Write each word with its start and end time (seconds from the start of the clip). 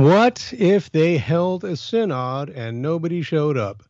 What 0.00 0.54
if 0.56 0.90
they 0.90 1.18
held 1.18 1.62
a 1.62 1.76
synod 1.76 2.48
and 2.48 2.80
nobody 2.80 3.20
showed 3.20 3.58
up? 3.58 3.82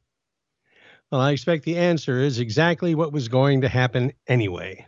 Well, 1.09 1.21
I 1.21 1.31
expect 1.31 1.65
the 1.65 1.79
answer 1.79 2.19
is 2.19 2.41
exactly 2.41 2.97
what 2.97 3.13
was 3.13 3.29
going 3.29 3.61
to 3.61 3.69
happen 3.69 4.13
anyway. 4.27 4.87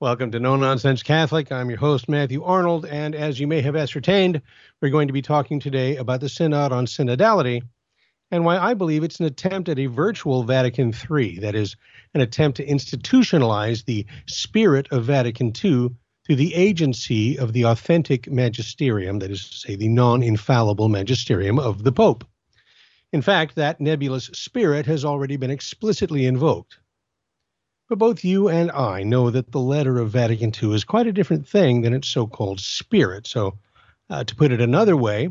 Welcome 0.00 0.30
to 0.32 0.38
No 0.38 0.56
Nonsense 0.56 1.02
Catholic. 1.02 1.50
I'm 1.50 1.70
your 1.70 1.78
host, 1.78 2.10
Matthew 2.10 2.44
Arnold, 2.44 2.84
and 2.84 3.14
as 3.14 3.40
you 3.40 3.46
may 3.46 3.62
have 3.62 3.74
ascertained, 3.74 4.42
we're 4.82 4.90
going 4.90 5.06
to 5.06 5.14
be 5.14 5.22
talking 5.22 5.60
today 5.60 5.96
about 5.96 6.20
the 6.20 6.28
Synod 6.28 6.72
on 6.72 6.84
Synodality 6.84 7.62
and 8.30 8.44
why 8.44 8.58
I 8.58 8.74
believe 8.74 9.04
it's 9.04 9.18
an 9.18 9.24
attempt 9.24 9.70
at 9.70 9.78
a 9.78 9.86
virtual 9.86 10.42
Vatican 10.42 10.92
III, 10.92 11.38
that 11.38 11.54
is, 11.54 11.74
an 12.12 12.20
attempt 12.20 12.58
to 12.58 12.66
institutionalize 12.66 13.86
the 13.86 14.04
spirit 14.26 14.88
of 14.90 15.06
Vatican 15.06 15.54
II 15.64 15.96
through 16.32 16.38
the 16.38 16.54
agency 16.54 17.38
of 17.38 17.52
the 17.52 17.66
authentic 17.66 18.26
magisterium, 18.26 19.18
that 19.18 19.30
is 19.30 19.50
to 19.50 19.54
say, 19.54 19.76
the 19.76 19.86
non 19.86 20.22
infallible 20.22 20.88
magisterium 20.88 21.58
of 21.58 21.84
the 21.84 21.92
Pope. 21.92 22.24
In 23.12 23.20
fact, 23.20 23.54
that 23.56 23.82
nebulous 23.82 24.30
spirit 24.32 24.86
has 24.86 25.04
already 25.04 25.36
been 25.36 25.50
explicitly 25.50 26.24
invoked. 26.24 26.78
But 27.90 27.98
both 27.98 28.24
you 28.24 28.48
and 28.48 28.70
I 28.70 29.02
know 29.02 29.28
that 29.28 29.52
the 29.52 29.60
letter 29.60 29.98
of 29.98 30.08
Vatican 30.08 30.54
II 30.62 30.72
is 30.72 30.84
quite 30.84 31.06
a 31.06 31.12
different 31.12 31.46
thing 31.46 31.82
than 31.82 31.92
its 31.92 32.08
so 32.08 32.26
called 32.26 32.60
spirit. 32.60 33.26
So, 33.26 33.58
uh, 34.08 34.24
to 34.24 34.34
put 34.34 34.52
it 34.52 34.62
another 34.62 34.96
way, 34.96 35.28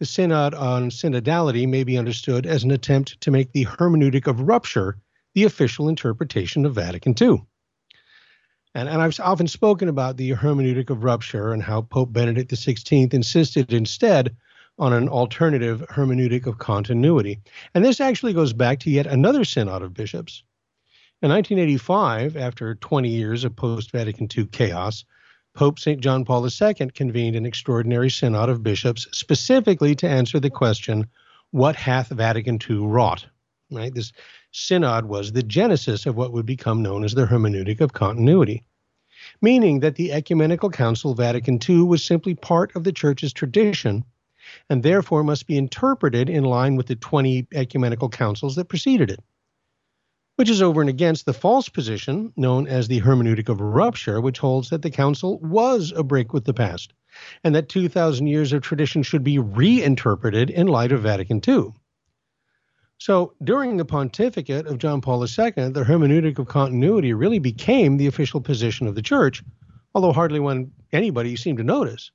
the 0.00 0.04
Synod 0.04 0.52
on 0.54 0.90
Synodality 0.90 1.68
may 1.68 1.84
be 1.84 1.96
understood 1.96 2.44
as 2.44 2.64
an 2.64 2.72
attempt 2.72 3.20
to 3.20 3.30
make 3.30 3.52
the 3.52 3.66
hermeneutic 3.66 4.26
of 4.26 4.40
rupture 4.40 4.96
the 5.32 5.44
official 5.44 5.88
interpretation 5.88 6.66
of 6.66 6.74
Vatican 6.74 7.14
II. 7.22 7.46
And, 8.74 8.88
and 8.88 9.02
I've 9.02 9.18
often 9.18 9.48
spoken 9.48 9.88
about 9.88 10.16
the 10.16 10.30
hermeneutic 10.30 10.90
of 10.90 11.02
rupture 11.02 11.52
and 11.52 11.62
how 11.62 11.82
Pope 11.82 12.12
Benedict 12.12 12.52
XVI 12.52 13.12
insisted 13.12 13.72
instead 13.72 14.36
on 14.78 14.92
an 14.92 15.08
alternative 15.08 15.84
hermeneutic 15.90 16.46
of 16.46 16.58
continuity. 16.58 17.40
And 17.74 17.84
this 17.84 18.00
actually 18.00 18.32
goes 18.32 18.52
back 18.52 18.80
to 18.80 18.90
yet 18.90 19.06
another 19.06 19.44
synod 19.44 19.82
of 19.82 19.94
bishops. 19.94 20.42
In 21.22 21.30
1985, 21.30 22.36
after 22.36 22.76
20 22.76 23.08
years 23.08 23.44
of 23.44 23.54
post 23.54 23.90
Vatican 23.90 24.28
II 24.34 24.46
chaos, 24.46 25.04
Pope 25.52 25.78
St. 25.78 26.00
John 26.00 26.24
Paul 26.24 26.46
II 26.46 26.74
convened 26.94 27.36
an 27.36 27.44
extraordinary 27.44 28.08
synod 28.08 28.48
of 28.48 28.62
bishops 28.62 29.06
specifically 29.12 29.94
to 29.96 30.08
answer 30.08 30.40
the 30.40 30.48
question, 30.48 31.08
What 31.50 31.76
hath 31.76 32.08
Vatican 32.08 32.58
II 32.68 32.86
wrought? 32.86 33.26
Right? 33.70 33.94
This 33.94 34.12
synod 34.52 35.06
was 35.06 35.32
the 35.32 35.42
genesis 35.42 36.06
of 36.06 36.16
what 36.16 36.32
would 36.32 36.46
become 36.46 36.82
known 36.82 37.04
as 37.04 37.14
the 37.14 37.26
hermeneutic 37.26 37.80
of 37.80 37.92
continuity, 37.92 38.64
meaning 39.40 39.80
that 39.80 39.94
the 39.94 40.12
Ecumenical 40.12 40.70
Council 40.70 41.14
Vatican 41.14 41.58
II 41.68 41.82
was 41.82 42.02
simply 42.02 42.34
part 42.34 42.74
of 42.74 42.84
the 42.84 42.92
Church's 42.92 43.32
tradition 43.32 44.04
and 44.68 44.82
therefore 44.82 45.22
must 45.22 45.46
be 45.46 45.56
interpreted 45.56 46.28
in 46.28 46.44
line 46.44 46.74
with 46.74 46.86
the 46.86 46.96
20 46.96 47.46
ecumenical 47.54 48.08
councils 48.08 48.56
that 48.56 48.64
preceded 48.68 49.10
it, 49.10 49.20
which 50.36 50.50
is 50.50 50.62
over 50.62 50.80
and 50.80 50.90
against 50.90 51.26
the 51.26 51.32
false 51.32 51.68
position 51.68 52.32
known 52.36 52.66
as 52.66 52.88
the 52.88 53.00
hermeneutic 53.00 53.48
of 53.48 53.60
rupture, 53.60 54.20
which 54.20 54.38
holds 54.38 54.70
that 54.70 54.82
the 54.82 54.90
council 54.90 55.38
was 55.38 55.92
a 55.94 56.02
break 56.02 56.32
with 56.32 56.44
the 56.44 56.54
past 56.54 56.92
and 57.44 57.54
that 57.54 57.68
2,000 57.68 58.26
years 58.26 58.52
of 58.52 58.62
tradition 58.62 59.02
should 59.02 59.22
be 59.22 59.38
reinterpreted 59.38 60.50
in 60.50 60.66
light 60.66 60.92
of 60.92 61.02
Vatican 61.02 61.40
II. 61.46 61.72
So 63.00 63.32
during 63.42 63.78
the 63.78 63.86
pontificate 63.86 64.66
of 64.66 64.76
John 64.76 65.00
Paul 65.00 65.22
II, 65.22 65.26
the 65.26 65.84
hermeneutic 65.88 66.38
of 66.38 66.48
continuity 66.48 67.14
really 67.14 67.38
became 67.38 67.96
the 67.96 68.06
official 68.06 68.42
position 68.42 68.86
of 68.86 68.94
the 68.94 69.00
church, 69.00 69.42
although 69.94 70.12
hardly 70.12 70.38
one 70.38 70.70
anybody 70.92 71.34
seemed 71.34 71.56
to 71.58 71.64
notice. 71.64 72.10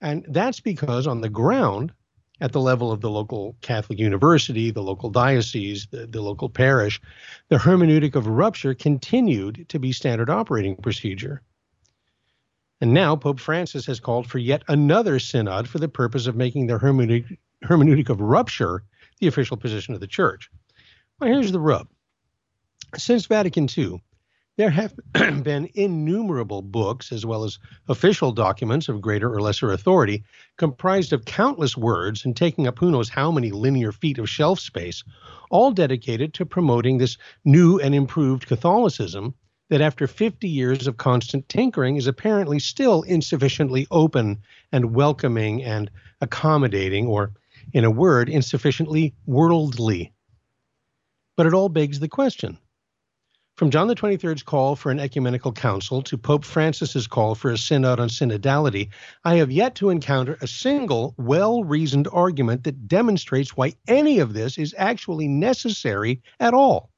And 0.00 0.24
that's 0.28 0.60
because 0.60 1.08
on 1.08 1.22
the 1.22 1.28
ground, 1.28 1.92
at 2.40 2.52
the 2.52 2.60
level 2.60 2.92
of 2.92 3.00
the 3.00 3.10
local 3.10 3.56
Catholic 3.62 3.98
university, 3.98 4.70
the 4.70 4.82
local 4.82 5.10
diocese, 5.10 5.88
the, 5.90 6.06
the 6.06 6.20
local 6.20 6.50
parish, 6.50 7.00
the 7.48 7.56
hermeneutic 7.56 8.14
of 8.14 8.28
rupture 8.28 8.74
continued 8.74 9.66
to 9.70 9.80
be 9.80 9.90
standard 9.90 10.30
operating 10.30 10.76
procedure. 10.76 11.42
And 12.80 12.94
now 12.94 13.16
Pope 13.16 13.40
Francis 13.40 13.86
has 13.86 13.98
called 13.98 14.28
for 14.28 14.38
yet 14.38 14.62
another 14.68 15.18
synod 15.18 15.66
for 15.66 15.78
the 15.78 15.88
purpose 15.88 16.28
of 16.28 16.36
making 16.36 16.68
the 16.68 16.78
hermeneutic, 16.78 17.38
hermeneutic 17.64 18.08
of 18.08 18.20
rupture 18.20 18.84
the 19.20 19.26
official 19.26 19.56
position 19.56 19.94
of 19.94 20.00
the 20.00 20.06
church. 20.06 20.50
Well, 21.18 21.30
here's 21.30 21.52
the 21.52 21.60
rub. 21.60 21.88
Since 22.96 23.26
Vatican 23.26 23.68
II, 23.76 24.02
there 24.56 24.70
have 24.70 24.94
been 25.42 25.68
innumerable 25.74 26.62
books, 26.62 27.12
as 27.12 27.26
well 27.26 27.44
as 27.44 27.58
official 27.88 28.32
documents 28.32 28.88
of 28.88 29.02
greater 29.02 29.32
or 29.32 29.40
lesser 29.40 29.70
authority, 29.70 30.24
comprised 30.56 31.12
of 31.12 31.26
countless 31.26 31.76
words 31.76 32.24
and 32.24 32.34
taking 32.34 32.66
up 32.66 32.78
who 32.78 32.90
knows 32.90 33.10
how 33.10 33.30
many 33.30 33.50
linear 33.50 33.92
feet 33.92 34.18
of 34.18 34.30
shelf 34.30 34.58
space, 34.58 35.04
all 35.50 35.72
dedicated 35.72 36.32
to 36.34 36.46
promoting 36.46 36.96
this 36.96 37.18
new 37.44 37.78
and 37.78 37.94
improved 37.94 38.46
Catholicism 38.46 39.34
that, 39.68 39.82
after 39.82 40.06
50 40.06 40.48
years 40.48 40.86
of 40.86 40.96
constant 40.96 41.48
tinkering, 41.48 41.96
is 41.96 42.06
apparently 42.06 42.58
still 42.58 43.02
insufficiently 43.02 43.86
open 43.90 44.38
and 44.72 44.94
welcoming 44.94 45.62
and 45.62 45.90
accommodating, 46.20 47.06
or 47.06 47.32
in 47.72 47.84
a 47.84 47.90
word, 47.90 48.28
insufficiently 48.28 49.14
worldly. 49.26 50.12
But 51.36 51.46
it 51.46 51.54
all 51.54 51.68
begs 51.68 52.00
the 52.00 52.08
question 52.08 52.58
from 53.56 53.70
John 53.70 53.88
the 53.88 53.94
23rd's 53.94 54.42
call 54.42 54.76
for 54.76 54.90
an 54.90 55.00
ecumenical 55.00 55.50
council 55.50 56.02
to 56.02 56.18
Pope 56.18 56.44
Francis's 56.44 57.06
call 57.06 57.34
for 57.34 57.50
a 57.50 57.56
synod 57.56 57.98
on 57.98 58.08
synodality, 58.08 58.90
I 59.24 59.36
have 59.36 59.50
yet 59.50 59.74
to 59.76 59.88
encounter 59.88 60.36
a 60.42 60.46
single 60.46 61.14
well 61.16 61.64
reasoned 61.64 62.06
argument 62.12 62.64
that 62.64 62.86
demonstrates 62.86 63.56
why 63.56 63.72
any 63.88 64.18
of 64.18 64.34
this 64.34 64.58
is 64.58 64.74
actually 64.76 65.26
necessary 65.26 66.20
at 66.38 66.52
all. 66.52 66.90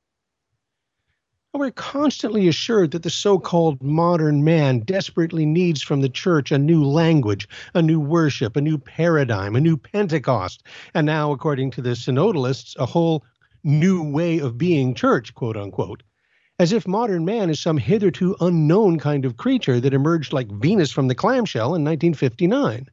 We're 1.54 1.70
constantly 1.70 2.46
assured 2.46 2.90
that 2.90 3.02
the 3.02 3.10
so 3.10 3.38
called 3.38 3.82
modern 3.82 4.44
man 4.44 4.80
desperately 4.80 5.46
needs 5.46 5.80
from 5.80 6.02
the 6.02 6.08
church 6.10 6.52
a 6.52 6.58
new 6.58 6.84
language, 6.84 7.48
a 7.74 7.80
new 7.80 7.98
worship, 7.98 8.54
a 8.54 8.60
new 8.60 8.76
paradigm, 8.76 9.56
a 9.56 9.60
new 9.60 9.78
Pentecost, 9.78 10.62
and 10.92 11.06
now, 11.06 11.32
according 11.32 11.70
to 11.72 11.82
the 11.82 11.96
synodalists, 11.96 12.76
a 12.76 12.84
whole 12.84 13.24
new 13.64 14.02
way 14.02 14.38
of 14.38 14.58
being 14.58 14.94
church, 14.94 15.34
quote 15.34 15.56
unquote. 15.56 16.02
As 16.58 16.72
if 16.72 16.86
modern 16.86 17.24
man 17.24 17.48
is 17.48 17.58
some 17.58 17.78
hitherto 17.78 18.36
unknown 18.40 18.98
kind 18.98 19.24
of 19.24 19.38
creature 19.38 19.80
that 19.80 19.94
emerged 19.94 20.34
like 20.34 20.52
Venus 20.52 20.92
from 20.92 21.08
the 21.08 21.14
clamshell 21.14 21.74
in 21.74 21.82
1959. 21.82 22.88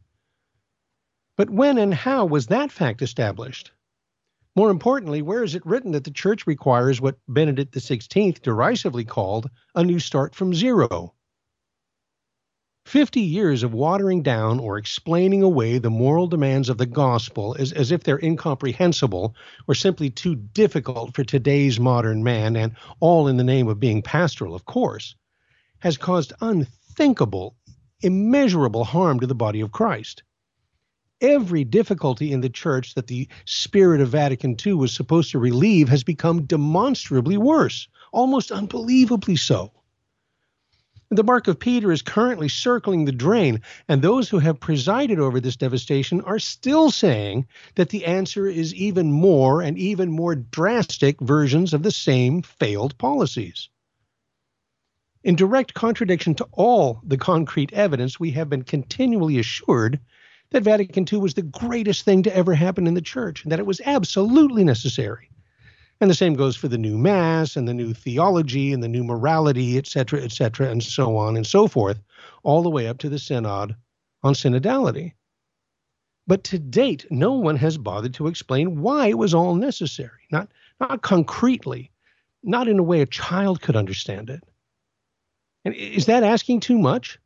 But 1.36 1.50
when 1.50 1.78
and 1.78 1.94
how 1.94 2.26
was 2.26 2.48
that 2.48 2.72
fact 2.72 3.02
established? 3.02 3.72
More 4.58 4.70
importantly, 4.70 5.22
where 5.22 5.44
is 5.44 5.54
it 5.54 5.66
written 5.66 5.92
that 5.92 6.06
the 6.06 6.12
church 6.12 6.48
requires 6.48 7.02
what 7.02 7.20
Benedict 7.28 7.74
XVI 7.74 8.42
derisively 8.42 9.04
called 9.04 9.50
a 9.76 9.84
new 9.84 10.00
start 10.00 10.34
from 10.34 10.54
zero? 10.54 11.14
Fifty 12.86 13.20
years 13.20 13.64
of 13.64 13.74
watering 13.74 14.24
down 14.24 14.60
or 14.60 14.78
explaining 14.78 15.44
away 15.44 15.78
the 15.78 15.90
moral 15.90 16.28
demands 16.28 16.70
of 16.70 16.78
the 16.78 16.86
gospel 16.86 17.54
as, 17.60 17.74
as 17.74 17.92
if 17.92 18.04
they're 18.04 18.24
incomprehensible 18.24 19.36
or 19.68 19.76
simply 19.76 20.10
too 20.10 20.36
difficult 20.36 21.14
for 21.14 21.26
today's 21.26 21.78
modern 21.78 22.24
man, 22.24 22.56
and 22.56 22.78
all 23.02 23.28
in 23.28 23.36
the 23.36 23.44
name 23.44 23.68
of 23.68 23.80
being 23.80 24.02
pastoral, 24.02 24.56
of 24.56 24.64
course, 24.64 25.16
has 25.80 25.98
caused 25.98 26.32
unthinkable, 26.40 27.58
immeasurable 28.02 28.86
harm 28.86 29.20
to 29.20 29.28
the 29.28 29.36
body 29.36 29.60
of 29.60 29.74
Christ 29.74 30.24
every 31.22 31.64
difficulty 31.64 32.32
in 32.32 32.42
the 32.42 32.50
church 32.50 32.96
that 32.96 33.08
the 33.08 33.28
spirit 33.46 34.02
of 34.02 34.10
Vatican 34.10 34.56
II 34.66 34.74
was 34.74 34.94
supposed 34.94 35.32
to 35.32 35.40
relieve 35.40 35.90
has 35.90 36.04
become 36.04 36.44
demonstrably 36.44 37.38
worse, 37.38 37.88
almost 38.12 38.52
unbelievably 38.52 39.36
so. 39.36 39.72
The 41.12 41.24
barque 41.24 41.48
of 41.48 41.60
Peter 41.60 41.92
is 41.92 42.02
currently 42.02 42.50
circling 42.50 43.06
the 43.06 43.12
drain, 43.12 43.62
and 43.88 44.02
those 44.02 44.28
who 44.28 44.40
have 44.40 44.60
presided 44.60 45.20
over 45.20 45.40
this 45.40 45.56
devastation 45.56 46.20
are 46.22 46.40
still 46.40 46.90
saying 46.90 47.46
that 47.76 47.90
the 47.90 48.06
answer 48.06 48.48
is 48.48 48.74
even 48.74 49.12
more 49.12 49.62
and 49.62 49.78
even 49.78 50.12
more 50.12 50.36
drastic 50.36 51.22
versions 51.22 51.74
of 51.74 51.84
the 51.84 51.92
same 51.92 52.42
failed 52.42 52.98
policies. 52.98 53.70
In 55.24 55.36
direct 55.36 55.74
contradiction 55.74 56.36
to 56.36 56.48
all 56.52 57.02
the 57.04 57.18
concrete 57.18 57.72
evidence, 57.74 58.20
we 58.20 58.32
have 58.32 58.50
been 58.50 58.64
continually 58.64 59.38
assured 59.38 60.00
that 60.52 60.64
Vatican 60.64 61.06
II 61.12 61.20
was 61.20 61.34
the 61.34 61.42
greatest 61.42 62.04
thing 62.04 62.24
to 62.24 62.36
ever 62.36 62.54
happen 62.54 62.88
in 62.88 62.94
the 62.94 63.02
church, 63.02 63.44
and 63.44 63.52
that 63.52 63.60
it 63.60 63.66
was 63.66 63.82
absolutely 63.86 64.64
necessary. 64.64 65.30
And 66.02 66.10
the 66.10 66.16
same 66.16 66.34
goes 66.34 66.56
for 66.56 66.68
the 66.68 66.78
new 66.78 66.98
mass 66.98 67.56
and 67.56 67.68
the 67.68 67.74
new 67.74 67.94
theology 67.94 68.74
and 68.74 68.84
the 68.84 68.88
new 68.88 69.04
morality, 69.04 69.78
et 69.78 69.88
cetera, 69.88 70.22
et 70.22 70.32
cetera, 70.32 70.70
and 70.70 70.84
so 70.84 71.18
on 71.18 71.38
and 71.38 71.48
so 71.48 71.68
forth, 71.68 72.00
all 72.44 72.64
the 72.64 72.70
way 72.70 72.88
up 72.88 72.98
to 73.00 73.10
the 73.10 73.20
synod 73.20 73.76
on 74.24 74.34
synodality. 74.34 75.14
But 76.28 76.44
to 76.46 76.60
date, 76.60 77.06
no 77.10 77.34
one 77.34 77.56
has 77.58 77.78
bothered 77.78 78.16
to 78.16 78.28
explain 78.28 78.82
why 78.82 79.08
it 79.08 79.18
was 79.18 79.34
all 79.34 79.56
necessary, 79.56 80.28
not, 80.32 80.52
not 80.80 81.02
concretely, 81.02 81.92
not 82.44 82.68
in 82.68 82.80
a 82.80 82.84
way 82.84 83.02
a 83.02 83.06
child 83.06 83.62
could 83.62 83.76
understand 83.76 84.30
it. 84.30 84.44
And 85.64 85.74
is 85.76 86.08
that 86.08 86.24
asking 86.24 86.60
too 86.60 86.78
much? 86.78 87.20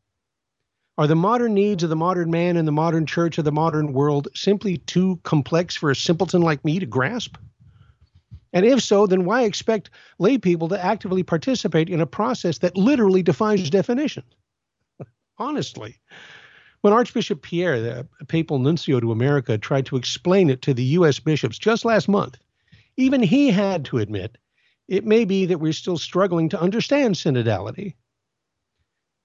Are 1.00 1.06
the 1.06 1.16
modern 1.16 1.54
needs 1.54 1.82
of 1.82 1.88
the 1.88 1.96
modern 1.96 2.30
man 2.30 2.58
and 2.58 2.68
the 2.68 2.72
modern 2.72 3.06
church 3.06 3.38
of 3.38 3.46
the 3.46 3.50
modern 3.50 3.94
world 3.94 4.28
simply 4.34 4.76
too 4.76 5.18
complex 5.22 5.74
for 5.74 5.90
a 5.90 5.96
simpleton 5.96 6.42
like 6.42 6.62
me 6.62 6.78
to 6.78 6.84
grasp? 6.84 7.38
And 8.52 8.66
if 8.66 8.82
so, 8.82 9.06
then 9.06 9.24
why 9.24 9.44
expect 9.44 9.88
lay 10.18 10.36
people 10.36 10.68
to 10.68 10.84
actively 10.84 11.22
participate 11.22 11.88
in 11.88 12.02
a 12.02 12.06
process 12.06 12.58
that 12.58 12.76
literally 12.76 13.22
defies 13.22 13.70
definition? 13.70 14.24
Honestly. 15.38 15.96
When 16.82 16.92
Archbishop 16.92 17.40
Pierre, 17.40 17.80
the 17.80 18.06
papal 18.28 18.58
nuncio 18.58 19.00
to 19.00 19.10
America, 19.10 19.56
tried 19.56 19.86
to 19.86 19.96
explain 19.96 20.50
it 20.50 20.60
to 20.60 20.74
the 20.74 20.84
U.S. 20.84 21.18
bishops 21.18 21.56
just 21.56 21.86
last 21.86 22.10
month, 22.10 22.36
even 22.98 23.22
he 23.22 23.48
had 23.48 23.86
to 23.86 23.96
admit 23.96 24.36
it 24.86 25.06
may 25.06 25.24
be 25.24 25.46
that 25.46 25.60
we're 25.60 25.72
still 25.72 25.96
struggling 25.96 26.50
to 26.50 26.60
understand 26.60 27.14
synodality. 27.14 27.94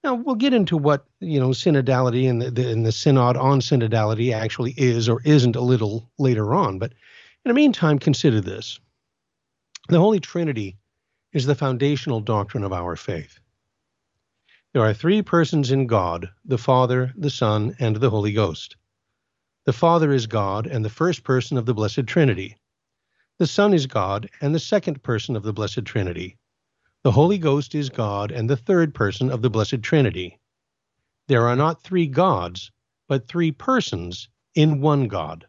Now 0.06 0.14
we'll 0.14 0.36
get 0.36 0.54
into 0.54 0.76
what 0.76 1.04
you 1.18 1.40
know 1.40 1.48
synodality 1.48 2.30
and 2.30 2.40
the, 2.40 2.52
the, 2.52 2.70
and 2.70 2.86
the 2.86 2.92
synod 2.92 3.36
on 3.36 3.58
synodality 3.58 4.32
actually 4.32 4.72
is 4.76 5.08
or 5.08 5.20
isn't 5.24 5.56
a 5.56 5.60
little 5.60 6.08
later 6.16 6.54
on. 6.54 6.78
But 6.78 6.92
in 6.92 7.48
the 7.48 7.54
meantime, 7.54 7.98
consider 7.98 8.40
this: 8.40 8.78
the 9.88 9.98
Holy 9.98 10.20
Trinity 10.20 10.76
is 11.32 11.44
the 11.44 11.56
foundational 11.56 12.20
doctrine 12.20 12.62
of 12.62 12.72
our 12.72 12.94
faith. 12.94 13.40
There 14.72 14.84
are 14.84 14.94
three 14.94 15.22
persons 15.22 15.72
in 15.72 15.88
God: 15.88 16.30
the 16.44 16.56
Father, 16.56 17.12
the 17.16 17.28
Son, 17.28 17.74
and 17.80 17.96
the 17.96 18.10
Holy 18.10 18.32
Ghost. 18.32 18.76
The 19.64 19.72
Father 19.72 20.12
is 20.12 20.28
God 20.28 20.68
and 20.68 20.84
the 20.84 20.88
first 20.88 21.24
person 21.24 21.58
of 21.58 21.66
the 21.66 21.74
Blessed 21.74 22.06
Trinity. 22.06 22.56
The 23.38 23.48
Son 23.48 23.74
is 23.74 23.86
God 23.86 24.30
and 24.40 24.54
the 24.54 24.60
second 24.60 25.02
person 25.02 25.34
of 25.34 25.42
the 25.42 25.52
Blessed 25.52 25.84
Trinity. 25.84 26.38
The 27.06 27.12
Holy 27.12 27.38
Ghost 27.38 27.76
is 27.76 27.88
God 27.88 28.32
and 28.32 28.50
the 28.50 28.56
third 28.56 28.92
person 28.92 29.30
of 29.30 29.40
the 29.40 29.48
Blessed 29.48 29.80
Trinity. 29.80 30.40
There 31.28 31.46
are 31.46 31.54
not 31.54 31.80
three 31.80 32.08
gods, 32.08 32.72
but 33.06 33.28
three 33.28 33.52
persons 33.52 34.28
in 34.56 34.80
one 34.80 35.06
God. 35.06 35.46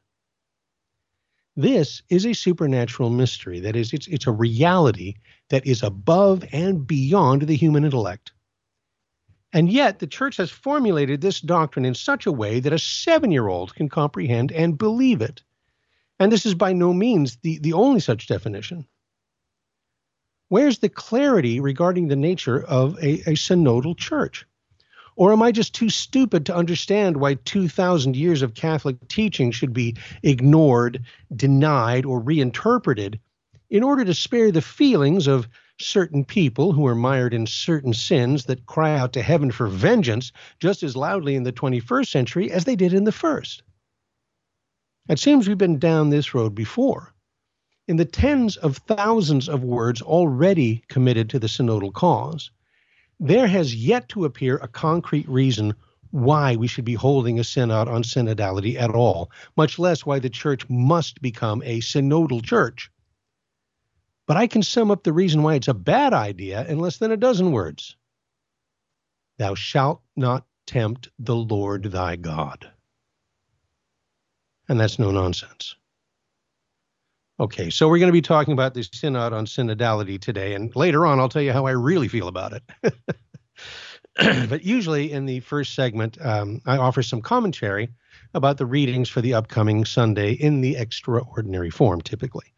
This 1.55 2.03
is 2.09 2.27
a 2.27 2.33
supernatural 2.33 3.09
mystery. 3.09 3.59
That 3.61 3.75
is, 3.75 3.91
it's, 3.91 4.05
it's 4.05 4.27
a 4.27 4.31
reality 4.31 5.15
that 5.49 5.65
is 5.65 5.81
above 5.81 6.45
and 6.51 6.85
beyond 6.85 7.41
the 7.41 7.55
human 7.55 7.85
intellect. 7.85 8.33
And 9.51 9.67
yet, 9.67 9.97
the 9.97 10.05
church 10.05 10.37
has 10.37 10.51
formulated 10.51 11.21
this 11.21 11.41
doctrine 11.41 11.85
in 11.85 11.95
such 11.95 12.27
a 12.27 12.31
way 12.31 12.59
that 12.59 12.71
a 12.71 12.77
seven 12.77 13.31
year 13.31 13.47
old 13.47 13.73
can 13.73 13.89
comprehend 13.89 14.51
and 14.51 14.77
believe 14.77 15.23
it. 15.23 15.41
And 16.19 16.31
this 16.31 16.45
is 16.45 16.53
by 16.53 16.73
no 16.73 16.93
means 16.93 17.37
the, 17.37 17.57
the 17.57 17.73
only 17.73 17.99
such 17.99 18.27
definition. 18.27 18.87
Where's 20.49 20.79
the 20.79 20.87
clarity 20.87 21.59
regarding 21.59 22.07
the 22.07 22.15
nature 22.15 22.63
of 22.63 22.97
a, 22.99 23.19
a 23.29 23.35
synodal 23.35 23.97
church? 23.97 24.45
Or 25.17 25.33
am 25.33 25.41
I 25.41 25.51
just 25.51 25.75
too 25.75 25.89
stupid 25.89 26.45
to 26.45 26.55
understand 26.55 27.17
why 27.17 27.33
2,000 27.33 28.15
years 28.15 28.41
of 28.41 28.53
Catholic 28.53 28.95
teaching 29.09 29.51
should 29.51 29.73
be 29.73 29.97
ignored, 30.23 31.03
denied, 31.35 32.05
or 32.05 32.21
reinterpreted 32.21 33.19
in 33.69 33.83
order 33.83 34.05
to 34.05 34.13
spare 34.13 34.51
the 34.51 34.61
feelings 34.61 35.27
of 35.27 35.49
certain 35.79 36.23
people 36.23 36.71
who 36.71 36.87
are 36.87 36.95
mired 36.95 37.33
in 37.33 37.45
certain 37.45 37.93
sins 37.93 38.45
that 38.45 38.65
cry 38.65 38.97
out 38.97 39.11
to 39.13 39.21
heaven 39.21 39.51
for 39.51 39.67
vengeance 39.67 40.31
just 40.59 40.81
as 40.81 40.95
loudly 40.95 41.35
in 41.35 41.43
the 41.43 41.51
21st 41.51 42.07
century 42.07 42.51
as 42.51 42.63
they 42.63 42.75
did 42.77 42.93
in 42.93 43.03
the 43.03 43.11
first? 43.11 43.63
It 45.09 45.19
seems 45.19 45.47
we've 45.47 45.57
been 45.57 45.79
down 45.79 46.09
this 46.09 46.33
road 46.33 46.55
before 46.55 47.13
in 47.87 47.95
the 47.95 48.05
tens 48.05 48.57
of 48.57 48.77
thousands 48.77 49.47
of 49.47 49.63
words 49.63 50.01
already 50.01 50.83
committed 50.89 51.29
to 51.29 51.39
the 51.39 51.47
synodal 51.47 51.93
cause, 51.93 52.51
there 53.19 53.47
has 53.47 53.73
yet 53.73 54.09
to 54.09 54.25
appear 54.25 54.57
a 54.57 54.67
concrete 54.67 55.27
reason 55.27 55.73
why 56.11 56.55
we 56.55 56.67
should 56.67 56.85
be 56.85 56.93
holding 56.93 57.39
a 57.39 57.43
synod 57.43 57.87
on 57.87 58.03
synodality 58.03 58.75
at 58.75 58.91
all, 58.91 59.31
much 59.55 59.79
less 59.79 60.05
why 60.05 60.19
the 60.19 60.29
church 60.29 60.69
must 60.69 61.21
become 61.21 61.61
a 61.63 61.79
synodal 61.79 62.43
church. 62.43 62.91
But 64.25 64.37
I 64.37 64.47
can 64.47 64.63
sum 64.63 64.91
up 64.91 65.03
the 65.03 65.13
reason 65.13 65.41
why 65.41 65.55
it's 65.55 65.69
a 65.69 65.73
bad 65.73 66.13
idea 66.13 66.67
in 66.67 66.79
less 66.79 66.97
than 66.97 67.11
a 67.11 67.17
dozen 67.17 67.51
words. 67.51 67.95
Thou 69.37 69.55
shalt 69.55 70.01
not 70.15 70.45
tempt 70.65 71.09
the 71.17 71.35
Lord 71.35 71.83
thy 71.85 72.17
God. 72.17 72.69
And 74.67 74.79
that's 74.79 74.99
no 74.99 75.11
nonsense. 75.11 75.75
Okay, 77.39 77.69
so 77.69 77.87
we're 77.87 77.99
going 77.99 78.07
to 78.07 78.13
be 78.13 78.21
talking 78.21 78.53
about 78.53 78.73
the 78.73 78.81
synod 78.81 79.31
on 79.31 79.45
synodality 79.45 80.19
today, 80.19 80.55
and 80.55 80.75
later 80.75 81.05
on 81.05 81.19
I'll 81.19 81.29
tell 81.29 81.43
you 81.43 81.53
how 81.53 81.67
I 81.67 81.71
really 81.71 82.07
feel 82.07 82.27
about 82.27 82.53
it. 82.53 82.95
but 84.49 84.63
usually 84.63 85.11
in 85.11 85.27
the 85.27 85.39
first 85.41 85.75
segment, 85.75 86.17
um, 86.19 86.61
I 86.65 86.77
offer 86.77 87.03
some 87.03 87.21
commentary 87.21 87.89
about 88.33 88.57
the 88.57 88.65
readings 88.65 89.07
for 89.07 89.21
the 89.21 89.35
upcoming 89.35 89.85
Sunday 89.85 90.31
in 90.31 90.61
the 90.61 90.77
extraordinary 90.77 91.69
form, 91.69 92.01
typically. 92.01 92.55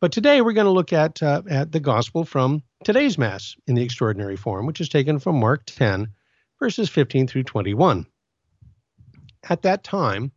But 0.00 0.12
today 0.12 0.40
we're 0.40 0.52
going 0.52 0.66
to 0.66 0.70
look 0.70 0.92
at 0.92 1.20
uh, 1.20 1.42
at 1.50 1.72
the 1.72 1.80
gospel 1.80 2.24
from 2.24 2.62
today's 2.84 3.18
mass 3.18 3.56
in 3.66 3.74
the 3.74 3.82
extraordinary 3.82 4.36
form, 4.36 4.66
which 4.66 4.80
is 4.80 4.88
taken 4.88 5.18
from 5.18 5.40
Mark 5.40 5.64
10, 5.66 6.06
verses 6.60 6.88
15 6.88 7.26
through 7.26 7.42
21. 7.42 8.06
At 9.50 9.62
that 9.62 9.82
time, 9.82 10.30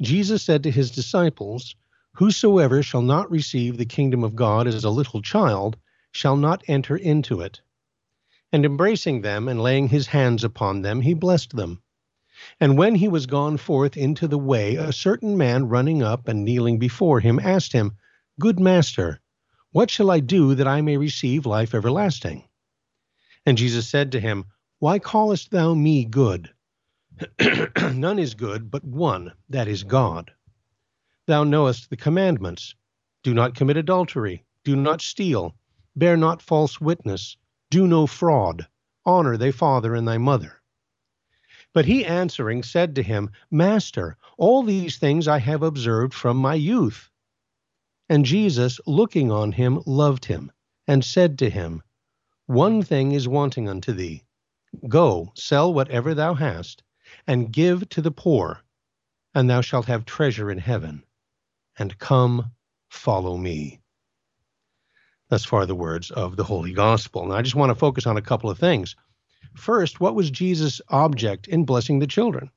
Jesus 0.00 0.42
said 0.42 0.64
to 0.64 0.72
his 0.72 0.90
disciples 0.90 1.76
Whosoever 2.16 2.82
shall 2.82 3.00
not 3.00 3.30
receive 3.30 3.78
the 3.78 3.86
kingdom 3.86 4.22
of 4.22 4.36
God 4.36 4.66
as 4.66 4.84
a 4.84 4.90
little 4.90 5.22
child 5.22 5.78
shall 6.10 6.36
not 6.36 6.62
enter 6.68 6.94
into 6.94 7.40
it. 7.40 7.62
And 8.52 8.66
embracing 8.66 9.22
them 9.22 9.48
and 9.48 9.62
laying 9.62 9.88
his 9.88 10.08
hands 10.08 10.44
upon 10.44 10.82
them, 10.82 11.00
he 11.00 11.14
blessed 11.14 11.56
them. 11.56 11.82
And 12.60 12.76
when 12.76 12.96
he 12.96 13.08
was 13.08 13.26
gone 13.26 13.56
forth 13.56 13.96
into 13.96 14.28
the 14.28 14.38
way, 14.38 14.76
a 14.76 14.92
certain 14.92 15.38
man 15.38 15.68
running 15.68 16.02
up 16.02 16.28
and 16.28 16.44
kneeling 16.44 16.78
before 16.78 17.20
him 17.20 17.40
asked 17.40 17.72
him, 17.72 17.96
Good 18.38 18.60
master, 18.60 19.20
what 19.70 19.90
shall 19.90 20.10
I 20.10 20.20
do 20.20 20.54
that 20.54 20.68
I 20.68 20.82
may 20.82 20.98
receive 20.98 21.46
life 21.46 21.74
everlasting? 21.74 22.46
And 23.46 23.56
Jesus 23.56 23.88
said 23.88 24.12
to 24.12 24.20
him, 24.20 24.44
Why 24.80 24.98
callest 24.98 25.50
thou 25.50 25.72
me 25.72 26.04
good? 26.04 26.50
None 27.40 28.18
is 28.18 28.34
good 28.34 28.70
but 28.70 28.84
one, 28.84 29.32
that 29.48 29.66
is 29.66 29.82
God. 29.84 30.32
Thou 31.28 31.44
knowest 31.44 31.88
the 31.88 31.96
commandments 31.96 32.74
do 33.22 33.32
not 33.32 33.54
commit 33.54 33.76
adultery, 33.76 34.44
do 34.64 34.74
not 34.74 35.00
steal, 35.00 35.54
bear 35.94 36.16
not 36.16 36.42
false 36.42 36.80
witness, 36.80 37.36
do 37.70 37.86
no 37.86 38.08
fraud, 38.08 38.66
honor 39.06 39.36
thy 39.36 39.52
father 39.52 39.94
and 39.94 40.06
thy 40.06 40.18
mother. 40.18 40.60
But 41.72 41.84
he 41.84 42.04
answering 42.04 42.64
said 42.64 42.96
to 42.96 43.04
him, 43.04 43.30
Master, 43.52 44.16
all 44.36 44.64
these 44.64 44.98
things 44.98 45.28
I 45.28 45.38
have 45.38 45.62
observed 45.62 46.12
from 46.12 46.38
my 46.38 46.56
youth. 46.56 47.08
And 48.08 48.24
Jesus, 48.24 48.80
looking 48.84 49.30
on 49.30 49.52
him, 49.52 49.80
loved 49.86 50.24
him, 50.24 50.50
and 50.88 51.04
said 51.04 51.38
to 51.38 51.50
him, 51.50 51.84
One 52.46 52.82
thing 52.82 53.12
is 53.12 53.28
wanting 53.28 53.68
unto 53.68 53.92
thee. 53.92 54.24
Go, 54.88 55.32
sell 55.36 55.72
whatever 55.72 56.14
thou 56.14 56.34
hast, 56.34 56.82
and 57.28 57.52
give 57.52 57.88
to 57.90 58.02
the 58.02 58.10
poor, 58.10 58.64
and 59.32 59.48
thou 59.48 59.60
shalt 59.60 59.86
have 59.86 60.04
treasure 60.04 60.50
in 60.50 60.58
heaven 60.58 61.04
and 61.78 61.98
come 61.98 62.52
follow 62.88 63.36
me. 63.36 63.80
Thus 65.28 65.44
far, 65.44 65.64
the 65.64 65.74
words 65.74 66.10
of 66.10 66.36
the 66.36 66.44
Holy 66.44 66.72
Gospel. 66.72 67.22
And 67.22 67.32
I 67.32 67.42
just 67.42 67.54
want 67.54 67.70
to 67.70 67.74
focus 67.74 68.06
on 68.06 68.16
a 68.16 68.22
couple 68.22 68.50
of 68.50 68.58
things. 68.58 68.96
First, 69.54 70.00
what 70.00 70.14
was 70.14 70.30
Jesus' 70.30 70.80
object 70.88 71.48
in 71.48 71.64
blessing 71.64 71.98
the 71.98 72.06
children? 72.06 72.50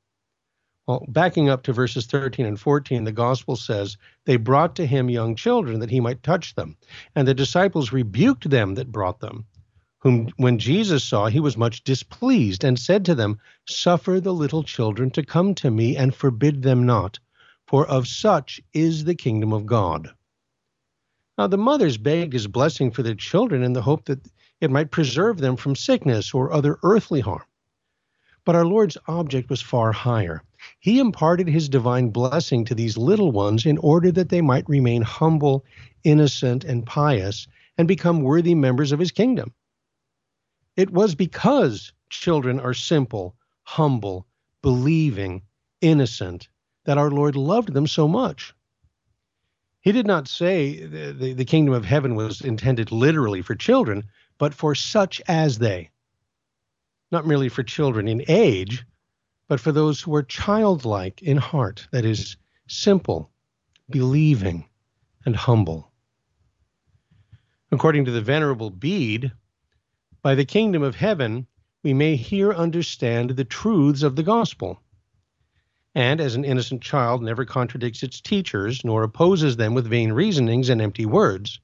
Well, 0.87 1.03
backing 1.07 1.49
up 1.49 1.63
to 1.63 1.73
verses 1.73 2.05
13 2.05 2.45
and 2.45 2.59
14, 2.59 3.05
the 3.05 3.11
gospel 3.11 3.55
says, 3.55 3.97
They 4.25 4.35
brought 4.35 4.75
to 4.75 4.85
him 4.85 5.09
young 5.09 5.35
children 5.35 5.79
that 5.79 5.89
he 5.89 5.99
might 5.99 6.21
touch 6.21 6.53
them, 6.53 6.77
and 7.15 7.27
the 7.27 7.33
disciples 7.33 7.91
rebuked 7.91 8.49
them 8.49 8.75
that 8.75 8.91
brought 8.91 9.19
them. 9.19 9.45
Whom, 9.99 10.29
when 10.37 10.59
Jesus 10.59 11.03
saw, 11.03 11.25
he 11.25 11.39
was 11.39 11.57
much 11.57 11.83
displeased, 11.83 12.63
and 12.63 12.79
said 12.79 13.03
to 13.05 13.15
them, 13.15 13.39
Suffer 13.67 14.19
the 14.19 14.33
little 14.33 14.61
children 14.61 15.09
to 15.11 15.25
come 15.25 15.55
to 15.55 15.71
me, 15.71 15.97
and 15.97 16.13
forbid 16.13 16.61
them 16.61 16.85
not, 16.85 17.19
for 17.75 17.85
of 17.87 18.07
such 18.07 18.61
is 18.73 19.03
the 19.03 19.15
kingdom 19.15 19.51
of 19.51 19.65
God. 19.65 20.09
Now 21.37 21.47
the 21.47 21.57
mothers 21.57 21.97
begged 21.97 22.31
his 22.31 22.47
blessing 22.47 22.89
for 22.89 23.03
their 23.03 23.15
children 23.15 23.63
in 23.63 23.73
the 23.73 23.81
hope 23.81 24.05
that 24.05 24.25
it 24.61 24.71
might 24.71 24.91
preserve 24.91 25.39
them 25.39 25.57
from 25.57 25.75
sickness 25.75 26.33
or 26.33 26.53
other 26.53 26.77
earthly 26.83 27.19
harm. 27.19 27.43
But 28.45 28.55
our 28.55 28.65
Lord's 28.65 28.97
object 29.09 29.49
was 29.49 29.61
far 29.61 29.91
higher. 29.91 30.41
He 30.79 30.99
imparted 30.99 31.49
his 31.49 31.67
divine 31.67 32.11
blessing 32.11 32.63
to 32.63 32.75
these 32.75 32.95
little 32.95 33.33
ones 33.33 33.65
in 33.65 33.77
order 33.79 34.09
that 34.09 34.29
they 34.29 34.39
might 34.39 34.69
remain 34.69 35.01
humble, 35.01 35.65
innocent, 36.05 36.63
and 36.63 36.85
pious, 36.85 37.45
and 37.77 37.89
become 37.89 38.21
worthy 38.21 38.55
members 38.55 38.93
of 38.93 38.99
his 38.99 39.11
kingdom. 39.11 39.53
It 40.77 40.91
was 40.91 41.13
because 41.13 41.91
children 42.09 42.57
are 42.57 42.73
simple, 42.73 43.35
humble, 43.63 44.27
believing, 44.61 45.41
innocent, 45.81 46.47
that 46.85 46.97
our 46.97 47.11
Lord 47.11 47.35
loved 47.35 47.73
them 47.73 47.87
so 47.87 48.07
much. 48.07 48.53
He 49.81 49.91
did 49.91 50.07
not 50.07 50.27
say 50.27 50.85
the, 50.85 51.11
the, 51.11 51.33
the, 51.33 51.45
kingdom 51.45 51.75
of 51.75 51.85
heaven 51.85 52.15
was 52.15 52.41
intended 52.41 52.91
literally 52.91 53.43
for 53.43 53.53
children, 53.53 54.05
but 54.39 54.53
for 54.53 54.73
such 54.73 55.21
as 55.27 55.59
they. 55.59 55.91
Not 57.11 57.27
merely 57.27 57.49
for 57.49 57.61
children 57.61 58.07
in 58.07 58.23
age, 58.27 58.83
but 59.47 59.59
for 59.59 59.71
those 59.71 60.01
who 60.01 60.15
are 60.15 60.23
childlike 60.23 61.21
in 61.21 61.37
heart, 61.37 61.87
that 61.91 62.03
is, 62.03 62.35
simple, 62.67 63.29
believing, 63.89 64.65
and 65.25 65.35
humble. 65.35 65.91
According 67.71 68.05
to 68.05 68.11
the 68.11 68.21
Venerable 68.21 68.71
Bede, 68.71 69.31
by 70.23 70.33
the 70.33 70.45
kingdom 70.45 70.81
of 70.81 70.95
heaven, 70.95 71.45
we 71.83 71.93
may 71.93 72.15
here 72.15 72.51
understand 72.51 73.31
the 73.31 73.45
truths 73.45 74.01
of 74.01 74.15
the 74.15 74.23
gospel. 74.23 74.81
And 75.95 76.19
as 76.19 76.35
an 76.35 76.43
innocent 76.43 76.81
child 76.81 77.23
never 77.23 77.45
contradicts 77.45 78.03
its 78.03 78.19
teachers, 78.19 78.83
nor 78.83 79.03
opposes 79.03 79.55
them 79.55 79.73
with 79.73 79.87
vain 79.87 80.11
reasonings 80.11 80.67
and 80.67 80.81
empty 80.81 81.05
words, 81.05 81.61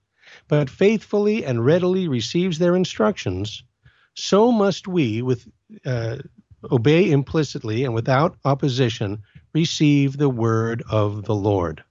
but 0.47 0.69
faithfully 0.69 1.45
and 1.45 1.65
readily 1.65 2.07
receives 2.07 2.57
their 2.57 2.75
instructions, 2.75 3.63
so 4.13 4.51
must 4.51 4.88
we, 4.88 5.21
with 5.21 5.47
uh, 5.85 6.17
obey 6.71 7.11
implicitly 7.11 7.83
and 7.83 7.93
without 7.93 8.38
opposition, 8.45 9.21
receive 9.53 10.17
the 10.17 10.29
word 10.29 10.81
of 10.89 11.25
the 11.25 11.35
Lord. 11.35 11.83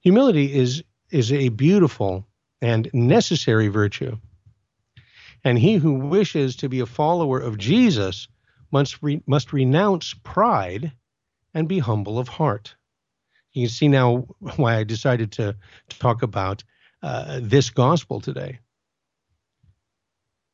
Humility 0.00 0.52
is, 0.52 0.82
is 1.10 1.32
a 1.32 1.48
beautiful 1.50 2.26
and 2.60 2.90
necessary 2.92 3.68
virtue. 3.68 4.16
And 5.44 5.58
he 5.58 5.76
who 5.76 5.94
wishes 5.94 6.56
to 6.56 6.68
be 6.68 6.80
a 6.80 6.86
follower 6.86 7.38
of 7.38 7.58
Jesus 7.58 8.28
must, 8.70 9.02
re, 9.02 9.22
must 9.26 9.52
renounce 9.52 10.14
pride 10.22 10.92
and 11.54 11.68
be 11.68 11.78
humble 11.78 12.18
of 12.18 12.28
heart. 12.28 12.74
You 13.52 13.66
can 13.66 13.70
see 13.70 13.88
now 13.88 14.26
why 14.56 14.76
I 14.76 14.84
decided 14.84 15.32
to, 15.32 15.56
to 15.88 15.98
talk 15.98 16.22
about 16.22 16.62
uh, 17.02 17.40
this 17.42 17.70
gospel 17.70 18.20
today. 18.20 18.60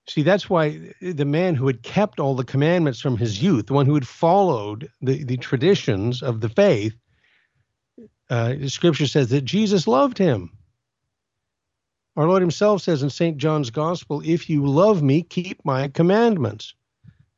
See, 0.08 0.22
that's 0.22 0.48
why 0.48 0.92
the 1.00 1.24
man 1.24 1.56
who 1.56 1.66
had 1.66 1.82
kept 1.82 2.20
all 2.20 2.36
the 2.36 2.44
commandments 2.44 3.00
from 3.00 3.16
his 3.16 3.42
youth, 3.42 3.66
the 3.66 3.72
one 3.72 3.86
who 3.86 3.94
had 3.94 4.06
followed 4.06 4.88
the, 5.02 5.24
the 5.24 5.36
traditions 5.36 6.22
of 6.22 6.40
the 6.40 6.48
faith, 6.48 6.94
uh, 8.30 8.54
scripture 8.68 9.06
says 9.06 9.30
that 9.30 9.44
Jesus 9.44 9.88
loved 9.88 10.18
him. 10.18 10.56
Our 12.16 12.26
Lord 12.26 12.40
Himself 12.40 12.82
says 12.82 13.02
in 13.02 13.10
St. 13.10 13.36
John's 13.36 13.70
Gospel, 13.70 14.22
If 14.24 14.48
you 14.48 14.64
love 14.64 15.02
me, 15.02 15.22
keep 15.22 15.62
my 15.64 15.88
commandments. 15.88 16.74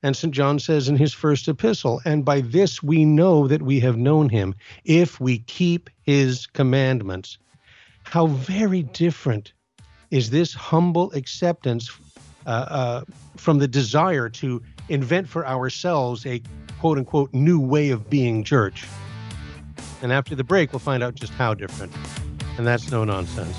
And 0.02 0.16
St. 0.16 0.32
John 0.32 0.58
says 0.58 0.88
in 0.88 0.96
his 0.96 1.12
first 1.12 1.48
epistle, 1.48 2.00
And 2.04 2.24
by 2.24 2.40
this 2.40 2.82
we 2.82 3.04
know 3.04 3.48
that 3.48 3.62
we 3.62 3.80
have 3.80 3.96
known 3.96 4.28
him, 4.28 4.54
if 4.84 5.20
we 5.20 5.38
keep 5.40 5.90
his 6.02 6.46
commandments. 6.46 7.38
How 8.04 8.28
very 8.28 8.84
different 8.84 9.52
is 10.10 10.30
this 10.30 10.54
humble 10.54 11.12
acceptance 11.12 11.90
uh, 12.46 12.50
uh, 12.50 13.04
from 13.36 13.58
the 13.58 13.68
desire 13.68 14.28
to 14.30 14.62
invent 14.88 15.28
for 15.28 15.46
ourselves 15.46 16.24
a 16.24 16.40
quote 16.80 16.96
unquote 16.96 17.34
new 17.34 17.60
way 17.60 17.90
of 17.90 18.08
being 18.08 18.44
church. 18.44 18.86
And 20.00 20.12
after 20.12 20.34
the 20.34 20.44
break, 20.44 20.72
we'll 20.72 20.78
find 20.78 21.02
out 21.02 21.14
just 21.14 21.32
how 21.34 21.54
different. 21.54 21.92
And 22.56 22.66
that's 22.66 22.90
no 22.90 23.04
nonsense. 23.04 23.56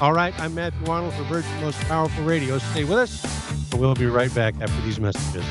All 0.00 0.12
right, 0.12 0.38
I'm 0.40 0.54
Matthew 0.54 0.90
Arnold 0.90 1.14
for 1.14 1.22
Virgin 1.24 1.60
Most 1.60 1.80
Powerful 1.82 2.24
Radio. 2.24 2.58
Stay 2.58 2.84
with 2.84 2.98
us, 2.98 3.74
we'll 3.74 3.94
be 3.94 4.06
right 4.06 4.34
back 4.34 4.54
after 4.60 4.80
these 4.82 4.98
messages. 4.98 5.44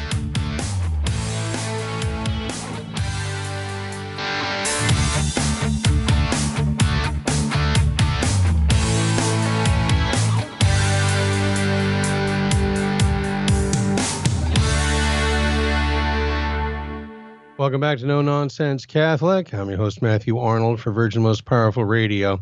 Welcome 17.62 17.80
back 17.82 18.00
to 18.00 18.08
No 18.08 18.24
Nonsense 18.24 18.88
Catholic. 18.88 19.54
I'm 19.54 19.70
your 19.70 19.78
host, 19.78 20.02
Matthew 20.02 20.40
Arnold, 20.40 20.80
for 20.82 20.92
Virgin 20.92 21.22
Most 21.22 21.46
Powerful 21.46 21.86
Radio. 21.86 22.42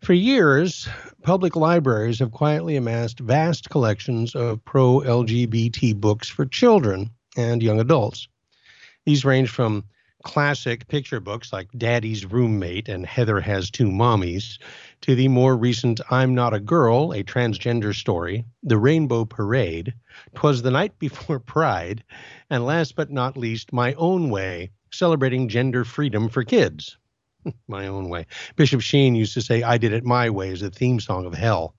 For 0.00 0.12
years, 0.12 0.88
public 1.24 1.56
libraries 1.56 2.20
have 2.20 2.30
quietly 2.30 2.76
amassed 2.76 3.18
vast 3.18 3.68
collections 3.68 4.36
of 4.36 4.64
pro 4.64 5.00
LGBT 5.00 5.96
books 5.96 6.28
for 6.28 6.46
children 6.46 7.10
and 7.36 7.64
young 7.64 7.80
adults. 7.80 8.28
These 9.04 9.24
range 9.24 9.50
from 9.50 9.82
classic 10.22 10.86
picture 10.88 11.20
books 11.20 11.52
like 11.52 11.68
Daddy's 11.76 12.26
Roommate 12.26 12.88
and 12.88 13.06
Heather 13.06 13.40
Has 13.40 13.70
Two 13.70 13.88
Mommies 13.88 14.58
to 15.00 15.14
the 15.14 15.28
more 15.28 15.56
recent 15.56 16.00
I'm 16.10 16.34
Not 16.34 16.54
a 16.54 16.60
Girl, 16.60 17.12
a 17.12 17.22
transgender 17.22 17.94
story, 17.94 18.44
The 18.62 18.78
Rainbow 18.78 19.24
Parade, 19.24 19.94
Twas 20.34 20.62
the 20.62 20.70
Night 20.70 20.98
Before 20.98 21.38
Pride, 21.38 22.04
and 22.50 22.66
last 22.66 22.96
but 22.96 23.10
not 23.10 23.36
least, 23.36 23.72
My 23.72 23.94
Own 23.94 24.30
Way, 24.30 24.70
celebrating 24.90 25.48
gender 25.48 25.84
freedom 25.84 26.28
for 26.28 26.44
kids. 26.44 26.96
my 27.68 27.86
own 27.86 28.08
way. 28.08 28.26
Bishop 28.56 28.80
Sheen 28.80 29.14
used 29.14 29.34
to 29.34 29.42
say, 29.42 29.62
I 29.62 29.78
did 29.78 29.92
it 29.92 30.04
my 30.04 30.30
way 30.30 30.50
as 30.50 30.62
a 30.62 30.70
theme 30.70 31.00
song 31.00 31.26
of 31.26 31.34
hell. 31.34 31.74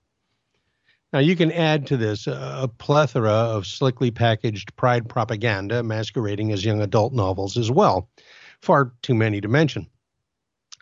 Now, 1.12 1.18
you 1.18 1.36
can 1.36 1.52
add 1.52 1.86
to 1.88 1.98
this 1.98 2.26
a 2.26 2.70
plethora 2.78 3.30
of 3.30 3.66
slickly 3.66 4.10
packaged 4.10 4.74
pride 4.76 5.10
propaganda 5.10 5.82
masquerading 5.82 6.52
as 6.52 6.64
young 6.64 6.80
adult 6.80 7.12
novels 7.12 7.58
as 7.58 7.70
well. 7.70 8.08
Far 8.62 8.92
too 9.02 9.14
many 9.14 9.40
to 9.42 9.48
mention. 9.48 9.88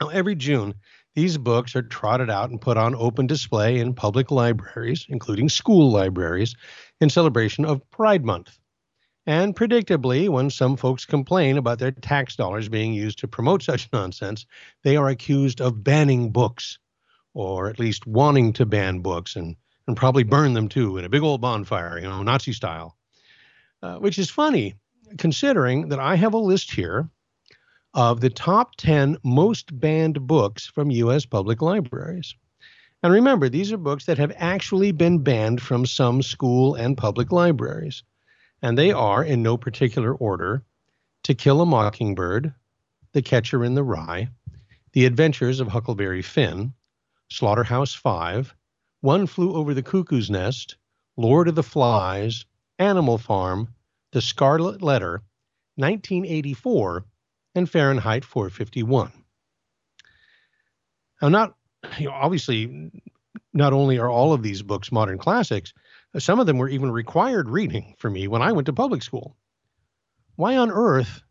Now, 0.01 0.09
every 0.09 0.37
June, 0.37 0.75
these 1.17 1.37
books 1.37 1.75
are 1.75 1.83
trotted 1.83 2.31
out 2.31 2.51
and 2.51 2.61
put 2.61 2.77
on 2.77 2.95
open 2.95 3.27
display 3.27 3.81
in 3.81 3.93
public 3.93 4.31
libraries, 4.31 5.05
including 5.09 5.49
school 5.49 5.91
libraries, 5.91 6.55
in 7.01 7.11
celebration 7.11 7.65
of 7.65 7.91
Pride 7.91 8.25
Month. 8.25 8.57
And 9.27 9.55
predictably, 9.57 10.29
when 10.29 10.49
some 10.51 10.77
folks 10.77 11.05
complain 11.05 11.59
about 11.59 11.81
their 11.81 11.91
tax 11.91 12.37
dollars 12.37 12.69
being 12.69 12.95
used 12.95 13.19
to 13.19 13.29
promote 13.29 13.65
such 13.65 13.89
nonsense, 13.93 14.47
they 14.85 14.97
are 14.97 15.09
accused 15.09 15.61
of 15.61 15.83
banning 15.83 16.31
books, 16.31 16.79
or 17.35 17.69
at 17.69 17.81
least 17.81 18.07
wanting 18.07 18.53
to 18.55 18.65
ban 18.65 19.01
books 19.01 19.35
and, 19.35 19.57
and 19.87 19.97
probably 19.97 20.23
burn 20.23 20.55
them 20.55 20.69
too 20.69 20.99
in 20.99 21.05
a 21.05 21.09
big 21.09 21.23
old 21.23 21.41
bonfire, 21.41 21.99
you 21.99 22.09
know, 22.09 22.23
Nazi 22.23 22.53
style. 22.53 22.97
Uh, 23.83 23.97
which 23.97 24.19
is 24.19 24.29
funny, 24.29 24.75
considering 25.17 25.89
that 25.89 25.99
I 25.99 26.15
have 26.15 26.35
a 26.35 26.39
list 26.39 26.71
here 26.71 27.09
of 27.95 28.21
the 28.21 28.29
top 28.29 28.77
10 28.77 29.17
most 29.25 29.79
banned 29.81 30.27
books 30.27 30.67
from 30.67 30.91
U.S. 30.91 31.25
public 31.25 31.63
libraries. 31.63 32.35
And 33.03 33.11
remember, 33.13 33.49
these 33.49 33.73
are 33.73 33.79
books 33.79 34.05
that 34.05 34.19
have 34.19 34.33
actually 34.37 34.93
been 34.93 35.21
banned 35.21 35.63
from 35.63 35.87
some 35.87 36.21
school 36.21 36.75
and 36.75 36.97
public 36.97 37.33
libraries. 37.33 38.03
And 38.61 38.77
they 38.77 38.93
are, 38.93 39.25
in 39.25 39.43
no 39.43 39.57
particular 39.57 40.15
order, 40.15 40.63
To 41.23 41.35
Kill 41.35 41.63
a 41.63 41.67
Mockingbird, 41.67 42.53
The 43.13 43.23
Catcher 43.23 43.65
in 43.65 43.75
the 43.75 43.83
Rye, 43.83 44.29
The 44.93 45.07
Adventures 45.07 45.61
of 45.61 45.69
Huckleberry 45.69 46.21
Finn, 46.21 46.75
Slaughterhouse 47.31 47.95
Five, 47.95 48.55
One 49.00 49.26
Flew 49.26 49.54
Over 49.54 49.73
the 49.73 49.83
Cuckoo's 49.83 50.28
Nest, 50.30 50.76
Lord 51.16 51.49
of 51.49 51.54
the 51.54 51.62
Flies, 51.62 52.45
Animal 52.78 53.16
Farm, 53.16 53.69
The 54.12 54.21
Scarlet 54.21 54.83
Letter, 54.83 55.23
1984, 55.76 57.07
and 57.54 57.69
Fahrenheit 57.69 58.25
451. 58.25 59.11
Now, 61.23 61.28
not 61.28 61.57
you 61.99 62.07
know, 62.07 62.12
obviously, 62.12 62.90
not 63.54 63.73
only 63.73 63.99
are 63.99 64.11
all 64.11 64.35
of 64.35 64.42
these 64.42 64.62
books 64.62 64.92
modern 64.92 65.19
classics, 65.19 65.73
some 66.19 66.38
of 66.38 66.47
them 66.47 66.59
were 66.59 66.69
even 66.69 66.90
required 66.90 67.49
reading 67.49 67.95
for 67.99 68.11
me 68.11 68.28
when 68.28 68.42
I 68.42 68.52
went 68.52 68.66
to 68.66 68.73
public 68.73 69.02
school. 69.02 69.37
Why 70.37 70.57
on 70.57 70.71
earth 70.71 71.23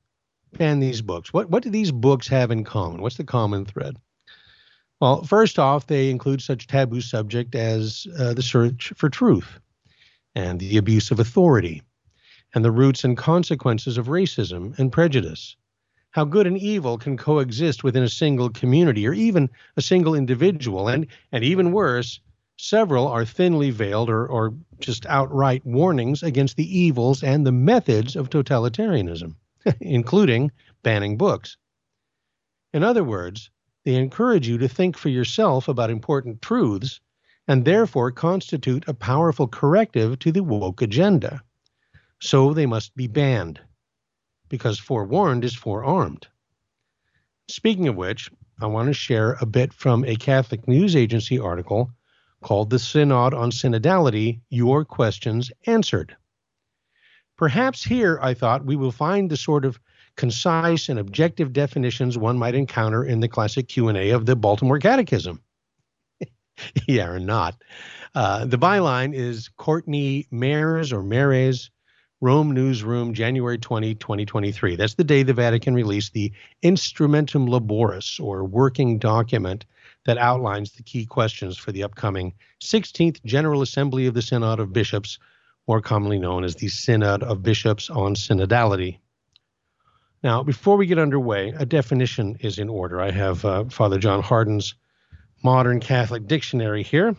ban 0.54 0.80
these 0.80 1.02
books? 1.02 1.32
What 1.32 1.50
what 1.50 1.64
do 1.64 1.70
these 1.70 1.92
books 1.92 2.28
have 2.30 2.50
in 2.50 2.64
common? 2.64 3.02
What's 3.02 3.18
the 3.18 3.24
common 3.24 3.66
thread? 3.66 3.98
Well, 5.00 5.24
first 5.24 5.60
off, 5.60 5.88
they 5.88 6.10
include 6.10 6.42
such 6.42 6.68
taboo 6.68 7.02
subject 7.02 7.56
as 7.56 8.06
uh, 8.18 8.34
the 8.34 8.42
search 8.42 8.92
for 8.96 9.10
truth 9.10 9.60
and 10.36 10.60
the 10.60 10.78
abuse 10.78 11.12
of 11.12 11.20
authority 11.20 11.84
and 12.54 12.66
the 12.66 12.72
roots 12.72 13.04
and 13.04 13.16
consequences 13.16 13.98
of 13.98 14.08
racism 14.08 14.78
and 14.78 14.92
prejudice 14.92 15.56
how 16.12 16.26
good 16.26 16.48
and 16.48 16.58
evil 16.58 16.98
can 16.98 17.18
coexist 17.18 17.84
within 17.84 18.04
a 18.04 18.10
single 18.10 18.50
community 18.50 19.08
or 19.08 19.14
even 19.14 19.50
a 19.78 19.82
single 19.82 20.16
individual. 20.16 20.88
And, 20.88 21.08
and 21.32 21.44
even 21.44 21.72
worse, 21.72 22.20
several 22.58 23.08
are 23.08 23.26
thinly 23.26 23.70
veiled 23.70 24.10
or, 24.10 24.26
or 24.28 24.54
just 24.80 25.06
outright 25.06 25.66
warnings 25.66 26.24
against 26.24 26.58
the 26.58 26.78
evils 26.78 27.24
and 27.24 27.46
the 27.46 27.52
methods 27.52 28.16
of 28.16 28.30
totalitarianism, 28.30 29.36
including 29.80 30.52
banning 30.84 31.18
books. 31.18 31.58
In 32.74 32.84
other 32.84 33.04
words, 33.04 33.50
they 33.90 33.96
encourage 33.96 34.48
you 34.48 34.60
to 34.60 34.68
think 34.68 34.96
for 34.96 35.10
yourself 35.10 35.68
about 35.68 35.90
important 35.90 36.44
truths 36.44 37.00
and 37.48 37.66
therefore 37.66 38.12
constitute 38.12 38.88
a 38.88 38.94
powerful 38.94 39.48
corrective 39.48 40.20
to 40.20 40.32
the 40.32 40.44
woke 40.44 40.84
agenda. 40.84 41.42
So 42.20 42.54
they 42.54 42.68
must 42.68 42.96
be 42.96 43.08
banned 43.08 43.60
because 44.48 44.78
forewarned 44.78 45.44
is 45.44 45.56
forearmed. 45.56 46.28
Speaking 47.48 47.88
of 47.88 47.96
which, 47.96 48.30
I 48.62 48.68
want 48.68 48.90
to 48.90 48.94
share 48.94 49.38
a 49.42 49.48
bit 49.48 49.74
from 49.74 50.06
a 50.06 50.16
Catholic 50.16 50.68
news 50.68 50.96
agency 50.96 51.40
article 51.40 51.90
called 52.44 52.70
The 52.70 52.78
Synod 52.78 53.34
on 53.34 53.50
Synodality 53.50 54.42
Your 54.52 54.86
Questions 54.86 55.52
Answered. 55.66 56.16
Perhaps 57.38 57.84
here, 57.84 58.20
I 58.22 58.36
thought, 58.36 58.66
we 58.66 58.76
will 58.76 58.92
find 58.92 59.32
the 59.32 59.38
sort 59.38 59.66
of 59.66 59.80
concise 60.20 60.90
and 60.90 61.00
objective 61.00 61.54
definitions 61.54 62.18
one 62.18 62.38
might 62.38 62.54
encounter 62.54 63.06
in 63.06 63.22
the 63.22 63.28
classic 63.30 63.70
Q&A 63.70 64.10
of 64.10 64.26
the 64.26 64.36
Baltimore 64.36 64.78
Catechism. 64.78 65.42
yeah, 66.90 67.08
or 67.08 67.20
not. 67.20 67.64
Uh, 68.14 68.44
the 68.44 68.58
byline 68.58 69.14
is 69.14 69.48
Courtney 69.56 70.28
Mares 70.30 70.92
or 70.92 71.04
Mares, 71.04 71.72
Rome 72.20 72.52
Newsroom, 72.52 73.14
January 73.14 73.58
20, 73.58 73.96
2023. 73.96 74.76
That's 74.76 74.96
the 74.96 75.06
day 75.06 75.24
the 75.24 75.34
Vatican 75.34 75.74
released 75.74 76.12
the 76.12 76.34
Instrumentum 76.64 77.48
Laboris, 77.48 78.20
or 78.20 78.44
working 78.44 79.00
document 79.00 79.66
that 80.06 80.18
outlines 80.18 80.74
the 80.74 80.84
key 80.84 81.06
questions 81.06 81.58
for 81.58 81.72
the 81.72 81.84
upcoming 81.84 82.34
16th 82.62 83.24
General 83.24 83.62
Assembly 83.62 84.06
of 84.06 84.16
the 84.16 84.22
Synod 84.22 84.60
of 84.60 84.74
Bishops, 84.74 85.18
more 85.66 85.80
commonly 85.80 86.20
known 86.20 86.44
as 86.44 86.56
the 86.56 86.68
Synod 86.68 87.24
of 87.24 87.42
Bishops 87.42 87.90
on 87.90 88.16
Synodality. 88.16 88.98
Now, 90.22 90.44
before 90.44 90.76
we 90.76 90.86
get 90.86 91.00
underway, 91.00 91.54
a 91.58 91.66
definition 91.66 92.38
is 92.42 92.60
in 92.60 92.68
order. 92.68 93.00
I 93.00 93.12
have 93.12 93.46
uh, 93.46 93.66
Father 93.66 93.98
John 93.98 94.22
Hardon's 94.22 94.76
Modern 95.44 95.80
Catholic 95.80 96.28
Dictionary 96.28 96.84
here. 96.84 97.16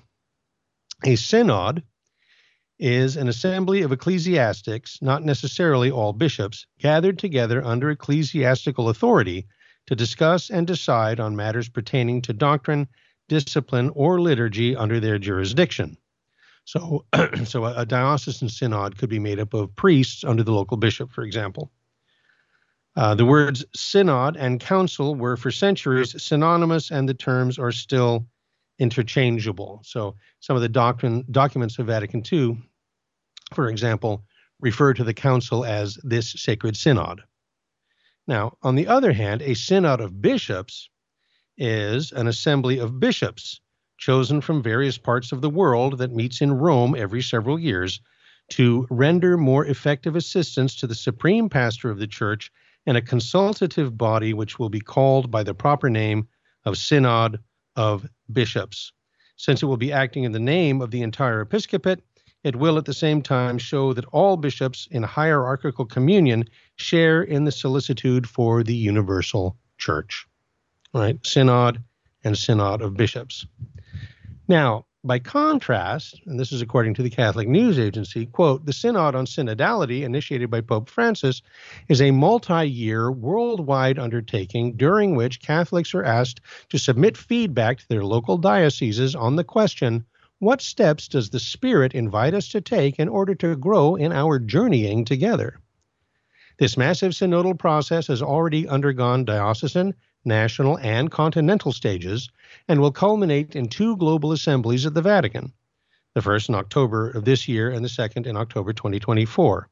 A 1.05 1.17
synod 1.17 1.83
is 2.79 3.17
an 3.17 3.29
assembly 3.29 3.83
of 3.83 3.93
ecclesiastics, 3.93 4.99
not 5.01 5.23
necessarily 5.23 5.91
all 5.91 6.13
bishops, 6.13 6.67
gathered 6.79 7.19
together 7.19 7.65
under 7.65 7.91
ecclesiastical 7.91 8.91
authority 8.91 9.47
to 9.87 9.97
discuss 9.97 10.51
and 10.51 10.67
decide 10.67 11.21
on 11.21 11.37
matters 11.37 11.71
pertaining 11.71 12.21
to 12.23 12.35
doctrine, 12.35 12.87
discipline, 13.29 13.91
or 13.95 14.21
liturgy 14.21 14.77
under 14.77 15.01
their 15.01 15.19
jurisdiction. 15.19 15.97
So, 16.67 17.07
so 17.45 17.65
a, 17.65 17.81
a 17.81 17.87
diocesan 17.87 18.51
synod 18.51 18.99
could 18.99 19.09
be 19.09 19.19
made 19.19 19.41
up 19.41 19.55
of 19.55 19.75
priests 19.75 20.23
under 20.23 20.43
the 20.43 20.53
local 20.53 20.77
bishop, 20.77 21.13
for 21.13 21.23
example. 21.23 21.71
Uh, 22.97 23.15
the 23.15 23.25
words 23.25 23.65
synod 23.75 24.37
and 24.37 24.61
council 24.61 25.15
were 25.15 25.37
for 25.37 25.51
centuries 25.51 26.21
synonymous, 26.23 26.91
and 26.91 27.09
the 27.09 27.15
terms 27.15 27.59
are 27.59 27.73
still 27.73 28.27
interchangeable. 28.79 29.81
So, 29.85 30.17
some 30.41 30.57
of 30.57 30.63
the 30.63 30.69
doctrine 30.69 31.25
documents 31.31 31.79
of 31.79 31.87
Vatican 31.87 32.23
II, 32.31 32.59
for 33.55 33.69
example, 33.69 34.25
refer 34.61 34.93
to 34.95 35.05
the 35.05 35.15
council 35.15 35.65
as 35.65 35.99
this 36.03 36.33
sacred 36.33 36.77
synod. 36.77 37.23
Now, 38.27 38.57
on 38.63 38.75
the 38.75 38.89
other 38.89 39.13
hand, 39.13 39.43
a 39.43 39.55
synod 39.55 40.01
of 40.01 40.21
bishops 40.21 40.89
is 41.57 42.13
an 42.13 42.27
assembly 42.27 42.79
of 42.79 42.99
bishops 42.99 43.61
chosen 43.99 44.41
from 44.41 44.63
various 44.63 44.99
parts 44.99 45.31
of 45.31 45.43
the 45.43 45.51
world 45.51 45.99
that 45.99 46.13
meets 46.13 46.41
in 46.41 46.53
Rome 46.53 46.95
every 46.97 47.23
several 47.23 47.59
years 47.59 48.01
to 48.51 48.87
render 48.91 49.37
more 49.37 49.67
effective 49.67 50.17
assistance 50.17 50.75
to 50.77 50.87
the 50.87 50.95
supreme 50.95 51.49
pastor 51.49 51.91
of 51.91 51.99
the 51.99 52.07
church 52.07 52.51
and 52.87 52.97
a 52.97 53.03
consultative 53.03 53.97
body 53.97 54.33
which 54.33 54.59
will 54.59 54.69
be 54.69 54.81
called 54.81 55.31
by 55.31 55.43
the 55.43 55.55
proper 55.55 55.91
name 55.91 56.29
of 56.65 56.77
Synod 56.77 57.39
of 57.77 58.09
Bishops. 58.33 58.93
Since 59.37 59.63
it 59.63 59.67
will 59.67 59.77
be 59.77 59.93
acting 59.93 60.25
in 60.25 60.33
the 60.33 60.41
name 60.41 60.83
of 60.83 60.91
the 60.91 61.03
entire 61.03 61.41
episcopate, 61.41 62.01
it 62.43 62.57
will 62.57 62.79
at 62.79 62.85
the 62.87 62.95
same 62.95 63.23
time 63.23 63.59
show 63.59 63.93
that 63.93 64.05
all 64.07 64.37
bishops 64.37 64.89
in 64.91 65.03
hierarchical 65.03 65.85
communion 65.85 66.45
share 66.77 67.23
in 67.23 67.45
the 67.45 67.53
solicitude 67.53 68.29
for 68.29 68.63
the 68.63 68.75
universal 68.75 69.57
church. 69.79 70.27
All 70.95 71.01
right, 71.01 71.19
synod 71.25 71.83
and 72.25 72.37
synod 72.37 72.83
of 72.83 72.95
bishops. 72.95 73.47
Now, 74.49 74.87
by 75.03 75.19
contrast, 75.19 76.21
and 76.27 76.39
this 76.39 76.53
is 76.53 76.61
according 76.61 76.93
to 76.95 77.03
the 77.03 77.11
Catholic 77.11 77.49
News 77.49 77.79
Agency, 77.79 78.27
quote, 78.27 78.67
the 78.67 78.73
Synod 78.73 79.15
on 79.15 79.25
Synodality, 79.25 80.03
initiated 80.03 80.51
by 80.51 80.61
Pope 80.61 80.91
Francis, 80.91 81.41
is 81.89 82.03
a 82.03 82.11
multi 82.11 82.69
year 82.69 83.11
worldwide 83.11 83.99
undertaking 83.99 84.77
during 84.77 85.15
which 85.15 85.41
Catholics 85.41 85.95
are 85.95 86.05
asked 86.05 86.41
to 86.69 86.79
submit 86.79 87.17
feedback 87.17 87.79
to 87.79 87.89
their 87.89 88.05
local 88.05 88.37
dioceses 88.37 89.15
on 89.15 89.37
the 89.37 89.45
question 89.45 90.05
what 90.39 90.63
steps 90.63 91.07
does 91.09 91.31
the 91.31 91.41
Spirit 91.41 91.95
invite 91.95 92.33
us 92.33 92.49
to 92.49 92.61
take 92.61 92.99
in 92.99 93.09
order 93.09 93.35
to 93.35 93.57
grow 93.57 93.95
in 93.95 94.11
our 94.11 94.39
journeying 94.39 95.05
together? 95.05 95.61
This 96.59 96.77
massive 96.77 97.13
synodal 97.13 97.59
process 97.59 98.07
has 98.09 98.23
already 98.23 98.69
undergone 98.69 99.25
diocesan 99.25 99.95
national, 100.25 100.79
and 100.79 101.11
continental 101.11 101.73
stages, 101.73 102.29
and 102.69 102.81
will 102.81 102.93
culminate 102.93 103.57
in 103.57 103.69
two 103.69 103.97
global 103.97 104.33
assemblies 104.33 104.87
at 104.87 104.95
the 104.95 105.03
Vatican, 105.03 105.53
the 106.15 106.23
first 106.23 106.49
in 106.49 106.55
October 106.55 107.11
of 107.11 107.25
this 107.25 107.49
year 107.49 107.71
and 107.71 107.85
the 107.85 107.89
second 107.89 108.27
in 108.27 108.37
October 108.37 108.73
2024. 108.73 109.69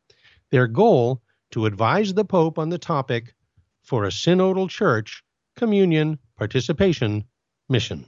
Their 0.50 0.66
goal 0.66 1.22
to 1.50 1.66
advise 1.66 2.14
the 2.14 2.24
Pope 2.24 2.58
on 2.58 2.68
the 2.68 2.78
topic 2.78 3.34
for 3.82 4.04
a 4.04 4.08
synodal 4.08 4.68
church, 4.68 5.22
communion, 5.56 6.18
participation, 6.37 7.24
mission. 7.68 8.04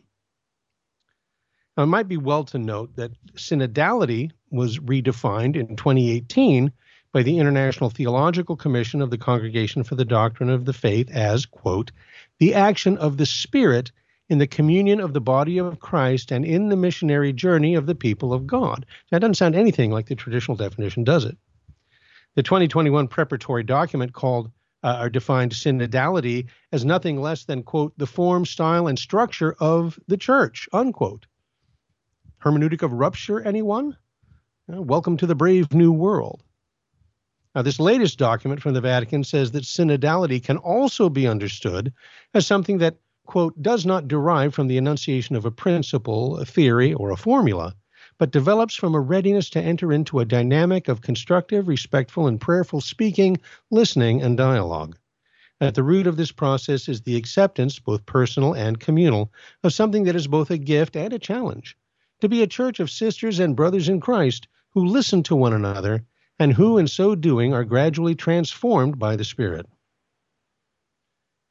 Now, 1.77 1.85
it 1.85 1.87
might 1.87 2.09
be 2.09 2.17
well 2.17 2.45
to 2.45 2.59
note 2.59 2.97
that 2.97 3.13
synodality 3.35 4.31
was 4.51 4.79
redefined 4.79 5.57
in 5.57 5.77
2018 5.77 6.73
by 7.13 7.23
the 7.23 7.39
International 7.39 7.91
Theological 7.91 8.57
Commission 8.57 9.01
of 9.03 9.11
the 9.11 9.19
Congregation 9.19 9.83
for 9.83 9.95
the 9.95 10.05
Doctrine 10.05 10.51
of 10.51 10.65
the 10.65 10.73
Faith 10.73 11.11
as, 11.11 11.47
quote, 11.47 11.91
the 12.41 12.55
action 12.55 12.97
of 12.99 13.19
the 13.19 13.27
Spirit 13.27 13.93
in 14.31 14.39
the 14.39 14.47
communion 14.47 14.99
of 14.99 15.13
the 15.13 15.21
body 15.21 15.59
of 15.59 15.79
Christ 15.79 16.33
and 16.33 16.45
in 16.45 16.69
the 16.69 16.77
missionary 16.77 17.33
journey 17.33 17.75
of 17.75 17.87
the 17.87 17.95
people 17.95 18.33
of 18.33 18.47
God. 18.47 18.87
That 19.11 19.21
doesn't 19.21 19.35
sound 19.35 19.55
anything 19.55 19.91
like 19.91 20.07
the 20.07 20.15
traditional 20.15 20.57
definition, 20.57 21.05
does 21.05 21.25
it? 21.25 21.37
The 22.37 22.43
2021 22.43 23.09
preparatory 23.09 23.63
document 23.63 24.15
called 24.15 24.51
uh, 24.83 24.99
or 25.03 25.11
defined 25.11 25.53
synodality 25.53 26.47
as 26.73 26.85
nothing 26.85 27.21
less 27.21 27.45
than, 27.45 27.63
quote, 27.63 27.93
the 27.99 28.07
form, 28.07 28.47
style, 28.47 28.87
and 28.87 28.99
structure 28.99 29.55
of 29.61 29.99
the 30.09 30.17
church, 30.17 30.69
unquote. 30.73 31.27
Hermeneutic 32.43 32.83
of 32.83 32.93
rupture, 32.93 33.43
anyone? 33.43 33.97
Uh, 34.73 34.81
welcome 34.81 35.19
to 35.19 35.27
the 35.27 35.35
brave 35.35 35.75
new 35.75 35.93
world. 35.93 36.43
Now, 37.55 37.63
this 37.63 37.81
latest 37.81 38.17
document 38.17 38.63
from 38.63 38.75
the 38.75 38.81
Vatican 38.81 39.25
says 39.25 39.51
that 39.53 39.65
synodality 39.65 40.41
can 40.41 40.57
also 40.57 41.09
be 41.09 41.27
understood 41.27 41.93
as 42.33 42.47
something 42.47 42.79
that, 42.79 42.99
quote, 43.27 43.61
does 43.61 43.85
not 43.85 44.07
derive 44.07 44.55
from 44.55 44.69
the 44.69 44.77
enunciation 44.77 45.35
of 45.35 45.45
a 45.45 45.51
principle, 45.51 46.37
a 46.37 46.45
theory, 46.45 46.95
or 46.95 47.11
a 47.11 47.17
formula, 47.17 47.75
but 48.19 48.31
develops 48.31 48.75
from 48.75 48.95
a 48.95 49.01
readiness 49.01 49.51
to 49.51 49.61
enter 49.61 49.93
into 49.93 50.21
a 50.21 50.25
dynamic 50.25 50.87
of 50.87 51.01
constructive, 51.01 51.67
respectful, 51.67 52.29
and 52.29 52.41
prayerful 52.41 52.81
speaking, 52.81 53.37
listening, 53.71 54.23
and 54.23 54.37
dialogue. 54.37 54.97
At 55.61 55.75
the 55.75 55.83
root 55.83 56.07
of 56.07 56.17
this 56.17 56.33
process 56.33 56.89
is 56.89 57.03
the 57.03 57.17
acceptance, 57.17 57.81
both 57.81 58.07
personal 58.07 58.55
and 58.55 58.79
communal, 58.79 59.33
of 59.65 59.75
something 59.75 60.05
that 60.05 60.17
is 60.17 60.29
both 60.29 60.51
a 60.51 60.57
gift 60.57 60.97
and 60.97 61.13
a 61.13 61.19
challenge 61.19 61.77
to 62.21 62.29
be 62.29 62.43
a 62.43 62.47
church 62.47 62.81
of 62.81 62.91
sisters 62.91 63.41
and 63.41 63.57
brothers 63.57 63.89
in 63.89 64.01
Christ 64.01 64.47
who 64.71 64.85
listen 64.85 65.23
to 65.25 65.35
one 65.35 65.53
another 65.53 66.05
and 66.41 66.55
who, 66.55 66.79
in 66.79 66.89
so 66.89 67.15
doing, 67.15 67.53
are 67.53 67.65
gradually 67.65 68.15
transformed 68.15 68.99
by 68.99 69.15
the 69.15 69.25
Spirit. 69.25 69.67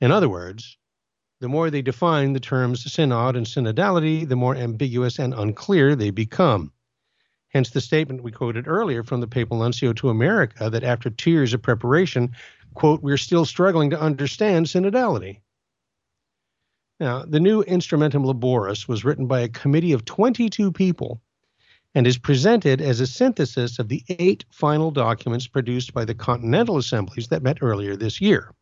In 0.02 0.12
other 0.12 0.28
words, 0.28 0.78
the 1.39 1.47
more 1.47 1.69
they 1.69 1.84
define 1.84 2.34
the 2.34 2.39
terms 2.39 2.91
synod 2.91 3.36
and 3.36 3.45
synodality, 3.45 4.28
the 4.28 4.36
more 4.36 4.56
ambiguous 4.56 5.19
and 5.19 5.34
unclear 5.36 5.95
they 5.95 6.10
become. 6.10 6.73
Hence 7.49 7.69
the 7.69 7.82
statement 7.82 8.23
we 8.23 8.32
quoted 8.32 8.67
earlier 8.67 9.04
from 9.04 9.21
the 9.21 9.28
papal 9.28 9.60
nuncio 9.60 9.93
to 9.93 10.10
America 10.10 10.71
that 10.71 10.84
after 10.84 11.12
two 11.12 11.32
years 11.32 11.54
of 11.54 11.62
preparation, 11.62 12.32
quote, 12.73 13.04
we're 13.04 13.17
still 13.17 13.45
struggling 13.45 13.91
to 13.91 14.02
understand 14.02 14.65
synodality. 14.65 15.39
Now, 16.99 17.25
the 17.25 17.39
new 17.39 17.63
Instrumentum 17.63 18.25
Laboris 18.25 18.88
was 18.88 19.06
written 19.06 19.28
by 19.28 19.41
a 19.41 19.49
committee 19.49 19.93
of 19.93 20.04
22 20.04 20.71
people 20.71 21.21
and 22.00 22.08
is 22.08 22.18
presented 22.18 22.80
as 22.80 23.02
a 23.02 23.06
synthesis 23.06 23.78
of 23.78 23.90
the 23.90 24.02
eight 24.08 24.46
final 24.52 24.90
documents 24.90 25.48
produced 25.48 25.94
by 25.94 26.06
the 26.06 26.14
Continental 26.14 26.78
Assemblies 26.78 27.28
that 27.28 27.44
met 27.44 27.58
earlier 27.60 27.98
this 27.98 28.22
year. 28.22 28.54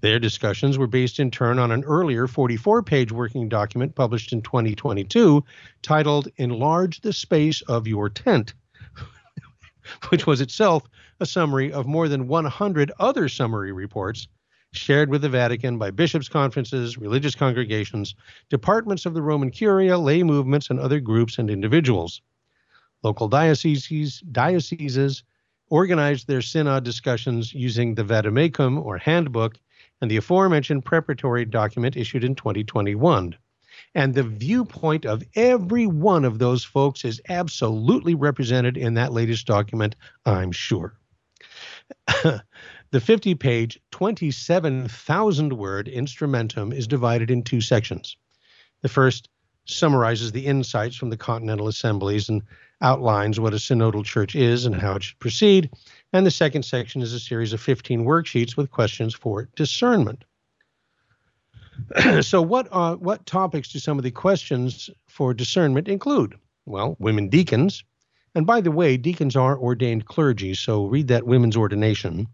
Their 0.00 0.18
discussions 0.18 0.78
were 0.78 0.86
based 0.86 1.20
in 1.20 1.30
turn 1.30 1.58
on 1.58 1.70
an 1.70 1.84
earlier 1.84 2.26
44 2.26 2.82
page 2.82 3.12
working 3.12 3.50
document 3.50 3.94
published 3.94 4.32
in 4.32 4.40
2022 4.40 5.44
titled 5.82 6.28
Enlarge 6.38 7.02
the 7.02 7.12
Space 7.12 7.60
of 7.60 7.86
Your 7.86 8.08
Tent, 8.08 8.54
which 10.08 10.26
was 10.26 10.40
itself 10.40 10.82
a 11.20 11.26
summary 11.26 11.70
of 11.70 11.86
more 11.86 12.08
than 12.08 12.26
100 12.26 12.90
other 12.98 13.28
summary 13.28 13.72
reports 13.72 14.28
shared 14.72 15.10
with 15.10 15.20
the 15.20 15.28
Vatican 15.28 15.76
by 15.76 15.90
bishops' 15.90 16.30
conferences, 16.30 16.96
religious 16.96 17.34
congregations, 17.34 18.14
departments 18.48 19.04
of 19.04 19.12
the 19.12 19.20
Roman 19.20 19.50
Curia, 19.50 19.98
lay 19.98 20.22
movements, 20.22 20.70
and 20.70 20.80
other 20.80 21.00
groups 21.00 21.36
and 21.38 21.50
individuals. 21.50 22.22
Local 23.02 23.28
dioceses, 23.28 24.20
dioceses 24.20 25.22
organized 25.68 26.26
their 26.26 26.42
synod 26.42 26.84
discussions 26.84 27.52
using 27.52 27.94
the 27.94 28.04
Vademecum 28.04 28.82
or 28.84 28.98
handbook 28.98 29.58
and 30.00 30.10
the 30.10 30.16
aforementioned 30.16 30.84
preparatory 30.84 31.44
document 31.44 31.96
issued 31.96 32.24
in 32.24 32.34
2021. 32.34 33.36
And 33.94 34.14
the 34.14 34.22
viewpoint 34.22 35.04
of 35.04 35.22
every 35.34 35.86
one 35.86 36.24
of 36.24 36.38
those 36.38 36.64
folks 36.64 37.04
is 37.04 37.20
absolutely 37.28 38.14
represented 38.14 38.76
in 38.76 38.94
that 38.94 39.12
latest 39.12 39.46
document, 39.46 39.96
I'm 40.24 40.52
sure. 40.52 40.98
the 42.90 43.00
50 43.00 43.34
page, 43.34 43.78
27,000 43.90 45.52
word 45.52 45.86
instrumentum 45.86 46.74
is 46.74 46.86
divided 46.86 47.30
in 47.30 47.42
two 47.42 47.60
sections. 47.60 48.16
The 48.82 48.88
first 48.88 49.28
summarizes 49.66 50.32
the 50.32 50.46
insights 50.46 50.96
from 50.96 51.10
the 51.10 51.16
Continental 51.16 51.68
Assemblies 51.68 52.28
and 52.28 52.42
outlines 52.80 53.40
what 53.40 53.54
a 53.54 53.56
synodal 53.56 54.04
church 54.04 54.34
is 54.34 54.66
and 54.66 54.74
how 54.74 54.96
it 54.96 55.02
should 55.02 55.18
proceed. 55.18 55.70
And 56.12 56.26
the 56.26 56.30
second 56.30 56.64
section 56.64 57.02
is 57.02 57.12
a 57.12 57.20
series 57.20 57.52
of 57.52 57.60
15 57.60 58.04
worksheets 58.04 58.56
with 58.56 58.70
questions 58.70 59.14
for 59.14 59.48
discernment. 59.56 60.24
so, 62.22 62.40
what 62.40 62.68
uh, 62.72 62.96
what 62.96 63.26
topics 63.26 63.68
do 63.68 63.78
some 63.78 63.98
of 63.98 64.04
the 64.04 64.10
questions 64.10 64.88
for 65.08 65.34
discernment 65.34 65.88
include? 65.88 66.34
Well, 66.64 66.96
women 66.98 67.28
deacons, 67.28 67.84
and 68.34 68.46
by 68.46 68.60
the 68.60 68.70
way, 68.70 68.96
deacons 68.96 69.36
are 69.36 69.58
ordained 69.58 70.06
clergy, 70.06 70.54
so 70.54 70.86
read 70.86 71.08
that 71.08 71.26
women's 71.26 71.56
ordination. 71.56 72.28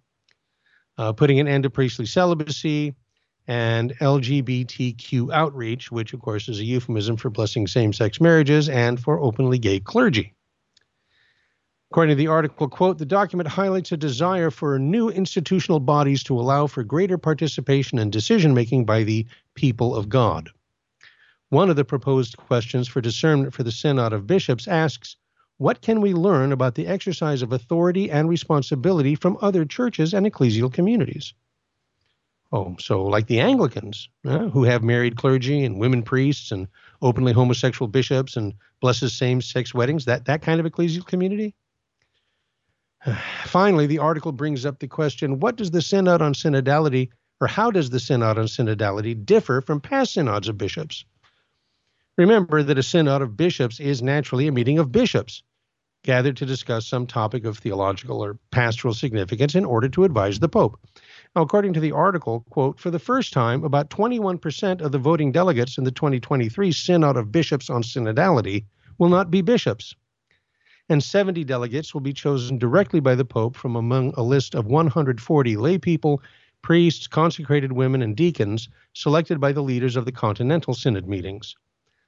Uh, 0.99 1.13
putting 1.13 1.41
an 1.41 1.49
end 1.49 1.65
to 1.65 1.71
priestly 1.71 2.07
celibacy, 2.07 2.95
and 3.47 3.97
LGBTQ 3.99 5.33
outreach, 5.33 5.91
which 5.91 6.13
of 6.13 6.21
course 6.21 6.49
is 6.49 6.61
a 6.61 6.65
euphemism 6.65 7.17
for 7.17 7.31
blessing 7.31 7.67
same 7.67 7.93
sex 7.93 8.21
marriages 8.21 8.69
and 8.69 9.01
for 9.01 9.19
openly 9.19 9.59
gay 9.59 9.81
clergy. 9.81 10.35
According 11.91 12.17
to 12.17 12.19
the 12.19 12.29
article, 12.29 12.69
quote, 12.69 12.97
the 12.97 13.05
document 13.05 13.49
highlights 13.49 13.93
a 13.93 13.99
desire 13.99 14.51
for 14.51 14.79
new 14.79 15.11
institutional 15.11 15.79
bodies 15.79 16.23
to 16.23 16.41
allow 16.41 16.67
for 16.67 16.83
greater 16.83 17.19
participation 17.19 17.99
and 17.99 18.11
decision 18.11 18.55
making 18.55 18.87
by 18.87 19.03
the 19.03 19.27
people 19.55 19.95
of 19.95 20.09
God. 20.09 20.49
One 21.51 21.69
of 21.69 21.77
the 21.77 21.85
proposed 21.85 22.39
questions 22.39 22.89
for 22.89 23.03
discernment 23.03 23.53
for 23.53 23.63
the 23.63 23.71
Synod 23.71 24.15
of 24.15 24.27
Bishops 24.27 24.67
asks, 24.67 25.17
what 25.59 25.83
can 25.83 26.01
we 26.01 26.15
learn 26.15 26.51
about 26.51 26.77
the 26.77 26.87
exercise 26.87 27.43
of 27.43 27.53
authority 27.53 28.11
and 28.11 28.27
responsibility 28.27 29.15
from 29.15 29.37
other 29.43 29.67
churches 29.67 30.15
and 30.15 30.25
ecclesial 30.25 30.73
communities? 30.73 31.35
Oh, 32.53 32.77
so 32.79 33.03
like 33.03 33.29
the 33.29 33.41
Anglicans, 33.41 34.11
uh, 34.27 34.51
who 34.51 34.65
have 34.65 34.83
married 34.83 35.17
clergy 35.17 35.65
and 35.65 35.79
women 35.79 36.03
priests 36.03 36.53
and 36.53 36.69
openly 37.01 37.33
homosexual 37.33 37.89
bishops 37.89 38.37
and 38.37 38.53
blesses 38.81 39.15
same-sex 39.15 39.73
weddings, 39.73 40.05
that 40.05 40.27
that 40.27 40.43
kind 40.43 40.61
of 40.61 40.67
ecclesial 40.67 41.07
community. 41.07 41.55
Finally, 43.45 43.87
the 43.87 43.99
article 43.99 44.33
brings 44.33 44.67
up 44.67 44.79
the 44.81 44.89
question: 44.89 45.41
What 45.41 45.57
does 45.57 45.71
the 45.71 45.81
synod 45.81 46.21
on 46.21 46.35
synodality, 46.35 47.09
or 47.41 47.47
how 47.47 47.71
does 47.71 47.89
the 47.89 48.01
synod 48.01 48.39
on 48.39 48.45
synodality 48.45 49.15
differ 49.25 49.63
from 49.63 49.81
past 49.81 50.13
synods 50.13 50.49
of 50.49 50.59
bishops? 50.59 51.07
Remember 52.19 52.63
that 52.63 52.77
a 52.79 52.83
synod 52.83 53.23
of 53.23 53.37
bishops 53.37 53.81
is 53.81 54.03
naturally 54.03 54.47
a 54.47 54.53
meeting 54.53 54.79
of 54.79 54.93
bishops 54.93 55.43
gathered 56.05 56.37
to 56.37 56.47
discuss 56.47 56.87
some 56.87 57.07
topic 57.07 57.45
of 57.45 57.59
theological 57.59 58.23
or 58.23 58.39
pastoral 58.51 58.93
significance 58.93 59.55
in 59.55 59.65
order 59.65 59.89
to 59.89 60.05
advise 60.05 60.39
the 60.39 60.49
pope. 60.49 60.79
Now, 61.35 61.41
according 61.41 61.73
to 61.73 61.81
the 61.81 61.93
article, 61.93 62.45
quote, 62.51 62.79
for 62.79 62.91
the 62.91 62.99
first 62.99 63.33
time, 63.33 63.65
about 63.65 63.89
21% 63.89 64.83
of 64.83 64.93
the 64.93 64.99
voting 64.99 65.33
delegates 65.33 65.79
in 65.79 65.85
the 65.85 65.91
2023 65.91 66.71
Synod 66.73 67.17
of 67.17 67.33
Bishops 67.33 67.71
on 67.71 67.83
Synodality 67.83 68.67
will 68.99 69.09
not 69.09 69.31
be 69.31 69.41
bishops. 69.41 69.95
And 70.91 71.03
70 71.03 71.45
delegates 71.45 71.95
will 71.95 72.03
be 72.03 72.13
chosen 72.13 72.59
directly 72.59 73.01
by 73.01 73.15
the 73.15 73.25
Pope 73.25 73.57
from 73.57 73.77
among 73.77 74.13
a 74.15 74.23
list 74.23 74.55
of 74.55 74.67
140 74.67 75.57
laypeople, 75.57 76.19
priests, 76.61 77.07
consecrated 77.07 77.73
women, 77.73 78.03
and 78.03 78.15
deacons 78.15 78.69
selected 78.93 79.41
by 79.41 79.53
the 79.53 79.63
leaders 79.63 79.97
of 79.97 80.05
the 80.05 80.13
Continental 80.13 80.75
Synod 80.75 81.09
meetings. 81.09 81.57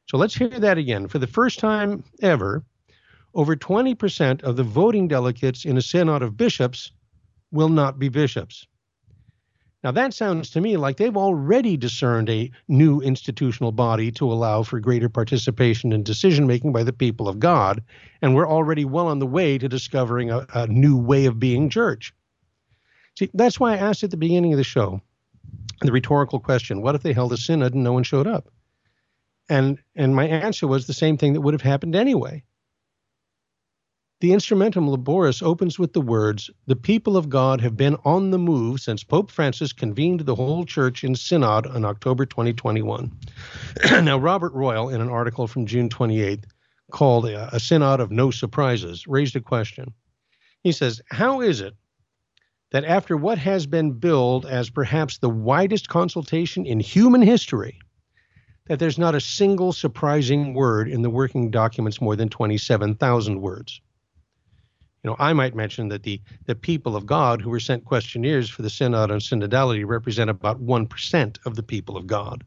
So 0.04 0.18
let's 0.18 0.34
hear 0.34 0.50
that 0.50 0.76
again. 0.76 1.08
For 1.08 1.18
the 1.18 1.26
first 1.26 1.60
time 1.60 2.04
ever, 2.20 2.62
over 3.32 3.56
20% 3.56 4.42
of 4.42 4.56
the 4.56 4.64
voting 4.64 5.08
delegates 5.08 5.64
in 5.64 5.78
a 5.78 5.82
synod 5.82 6.22
of 6.22 6.36
bishops 6.36 6.92
will 7.52 7.70
not 7.70 7.98
be 7.98 8.10
bishops. 8.10 8.66
Now, 9.84 9.90
that 9.90 10.14
sounds 10.14 10.48
to 10.50 10.62
me 10.62 10.78
like 10.78 10.96
they've 10.96 11.16
already 11.16 11.76
discerned 11.76 12.30
a 12.30 12.50
new 12.68 13.02
institutional 13.02 13.70
body 13.70 14.10
to 14.12 14.32
allow 14.32 14.62
for 14.62 14.80
greater 14.80 15.10
participation 15.10 15.92
in 15.92 16.02
decision 16.02 16.46
making 16.46 16.72
by 16.72 16.84
the 16.84 16.92
people 16.94 17.28
of 17.28 17.38
God, 17.38 17.82
and 18.22 18.34
we're 18.34 18.48
already 18.48 18.86
well 18.86 19.08
on 19.08 19.18
the 19.18 19.26
way 19.26 19.58
to 19.58 19.68
discovering 19.68 20.30
a, 20.30 20.46
a 20.54 20.66
new 20.68 20.96
way 20.96 21.26
of 21.26 21.38
being 21.38 21.68
church. 21.68 22.14
See, 23.18 23.28
that's 23.34 23.60
why 23.60 23.74
I 23.74 23.76
asked 23.76 24.02
at 24.02 24.10
the 24.10 24.16
beginning 24.16 24.54
of 24.54 24.56
the 24.56 24.64
show 24.64 25.02
the 25.82 25.92
rhetorical 25.92 26.40
question 26.40 26.80
what 26.80 26.94
if 26.94 27.02
they 27.02 27.12
held 27.12 27.34
a 27.34 27.36
synod 27.36 27.74
and 27.74 27.84
no 27.84 27.92
one 27.92 28.04
showed 28.04 28.26
up? 28.26 28.48
And, 29.50 29.78
and 29.94 30.16
my 30.16 30.26
answer 30.26 30.66
was 30.66 30.86
the 30.86 30.94
same 30.94 31.18
thing 31.18 31.34
that 31.34 31.42
would 31.42 31.52
have 31.52 31.60
happened 31.60 31.94
anyway. 31.94 32.42
The 34.20 34.30
Instrumentum 34.30 34.88
Laboris 34.88 35.42
opens 35.42 35.76
with 35.76 35.92
the 35.92 36.00
words 36.00 36.48
The 36.66 36.76
people 36.76 37.16
of 37.16 37.28
God 37.28 37.60
have 37.60 37.76
been 37.76 37.96
on 38.04 38.30
the 38.30 38.38
move 38.38 38.80
since 38.80 39.02
Pope 39.02 39.28
Francis 39.28 39.72
convened 39.72 40.20
the 40.20 40.36
whole 40.36 40.64
church 40.64 41.02
in 41.02 41.16
Synod 41.16 41.66
on 41.66 41.84
October 41.84 42.24
2021. 42.24 43.10
now, 44.04 44.16
Robert 44.16 44.52
Royal, 44.54 44.88
in 44.88 45.00
an 45.00 45.08
article 45.08 45.48
from 45.48 45.66
June 45.66 45.88
28th 45.88 46.44
called 46.92 47.26
a, 47.26 47.58
Synod 47.58 47.98
of 47.98 48.12
No 48.12 48.30
Surprises, 48.30 49.04
raised 49.08 49.34
a 49.34 49.40
question. 49.40 49.92
He 50.62 50.70
says, 50.70 51.02
How 51.10 51.40
is 51.40 51.60
it 51.60 51.74
that 52.70 52.84
after 52.84 53.16
what 53.16 53.38
has 53.38 53.66
been 53.66 53.92
billed 53.92 54.46
as 54.46 54.70
perhaps 54.70 55.18
the 55.18 55.28
widest 55.28 55.88
consultation 55.88 56.64
in 56.64 56.78
human 56.78 57.20
history, 57.20 57.80
that 58.68 58.78
there's 58.78 58.96
not 58.96 59.16
a 59.16 59.20
single 59.20 59.72
surprising 59.72 60.54
word 60.54 60.88
in 60.88 61.02
the 61.02 61.10
working 61.10 61.50
documents 61.50 62.00
more 62.00 62.14
than 62.14 62.28
27,000 62.28 63.40
words? 63.40 63.80
You 65.04 65.10
know, 65.10 65.16
I 65.18 65.34
might 65.34 65.54
mention 65.54 65.88
that 65.88 66.02
the, 66.02 66.18
the 66.46 66.54
people 66.54 66.96
of 66.96 67.04
God 67.04 67.42
who 67.42 67.50
were 67.50 67.60
sent 67.60 67.84
questionnaires 67.84 68.48
for 68.48 68.62
the 68.62 68.70
Synod 68.70 69.10
on 69.10 69.18
Synodality 69.18 69.86
represent 69.86 70.30
about 70.30 70.64
1% 70.64 71.38
of 71.44 71.56
the 71.56 71.62
people 71.62 71.98
of 71.98 72.06
God. 72.06 72.42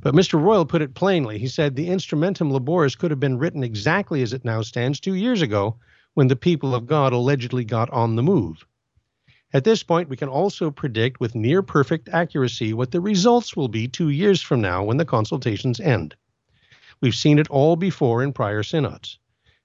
But 0.00 0.14
Mr. 0.14 0.40
Royal 0.40 0.64
put 0.64 0.80
it 0.80 0.94
plainly. 0.94 1.38
He 1.38 1.48
said 1.48 1.74
the 1.74 1.88
Instrumentum 1.88 2.52
Laboris 2.52 2.96
could 2.96 3.10
have 3.10 3.18
been 3.18 3.38
written 3.38 3.64
exactly 3.64 4.22
as 4.22 4.32
it 4.32 4.44
now 4.44 4.62
stands 4.62 5.00
two 5.00 5.14
years 5.14 5.42
ago 5.42 5.76
when 6.12 6.28
the 6.28 6.36
people 6.36 6.72
of 6.72 6.86
God 6.86 7.12
allegedly 7.12 7.64
got 7.64 7.90
on 7.90 8.14
the 8.14 8.22
move. 8.22 8.64
At 9.52 9.64
this 9.64 9.82
point, 9.82 10.08
we 10.08 10.16
can 10.16 10.28
also 10.28 10.70
predict 10.70 11.18
with 11.18 11.34
near 11.34 11.62
perfect 11.62 12.08
accuracy 12.10 12.72
what 12.72 12.92
the 12.92 13.00
results 13.00 13.56
will 13.56 13.66
be 13.66 13.88
two 13.88 14.10
years 14.10 14.40
from 14.40 14.60
now 14.60 14.84
when 14.84 14.98
the 14.98 15.04
consultations 15.04 15.80
end. 15.80 16.14
We've 17.00 17.12
seen 17.12 17.40
it 17.40 17.50
all 17.50 17.74
before 17.74 18.22
in 18.22 18.32
prior 18.32 18.62
synods. 18.62 19.18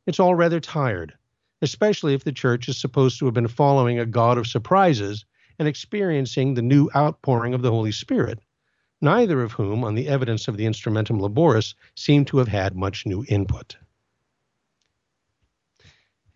It's 0.08 0.20
all 0.20 0.34
rather 0.34 0.60
tired 0.60 1.14
especially 1.62 2.14
if 2.14 2.24
the 2.24 2.32
church 2.32 2.70
is 2.70 2.78
supposed 2.78 3.20
to 3.20 3.26
have 3.26 3.34
been 3.34 3.48
following 3.48 4.00
a 4.00 4.06
God 4.06 4.38
of 4.38 4.48
surprises 4.48 5.26
and 5.58 5.68
experiencing 5.68 6.54
the 6.54 6.62
new 6.62 6.90
outpouring 6.96 7.54
of 7.54 7.62
the 7.62 7.72
Holy 7.72 7.92
Spirit, 7.92 8.40
neither 9.02 9.42
of 9.42 9.52
whom, 9.52 9.84
on 9.84 9.96
the 9.96 10.08
evidence 10.08 10.48
of 10.48 10.58
the 10.58 10.66
Instrumentum 10.66 11.20
Laboris, 11.20 11.74
seem 11.96 12.26
to 12.26 12.38
have 12.38 12.48
had 12.48 12.76
much 12.76 13.06
new 13.06 13.26
input. 13.28 13.76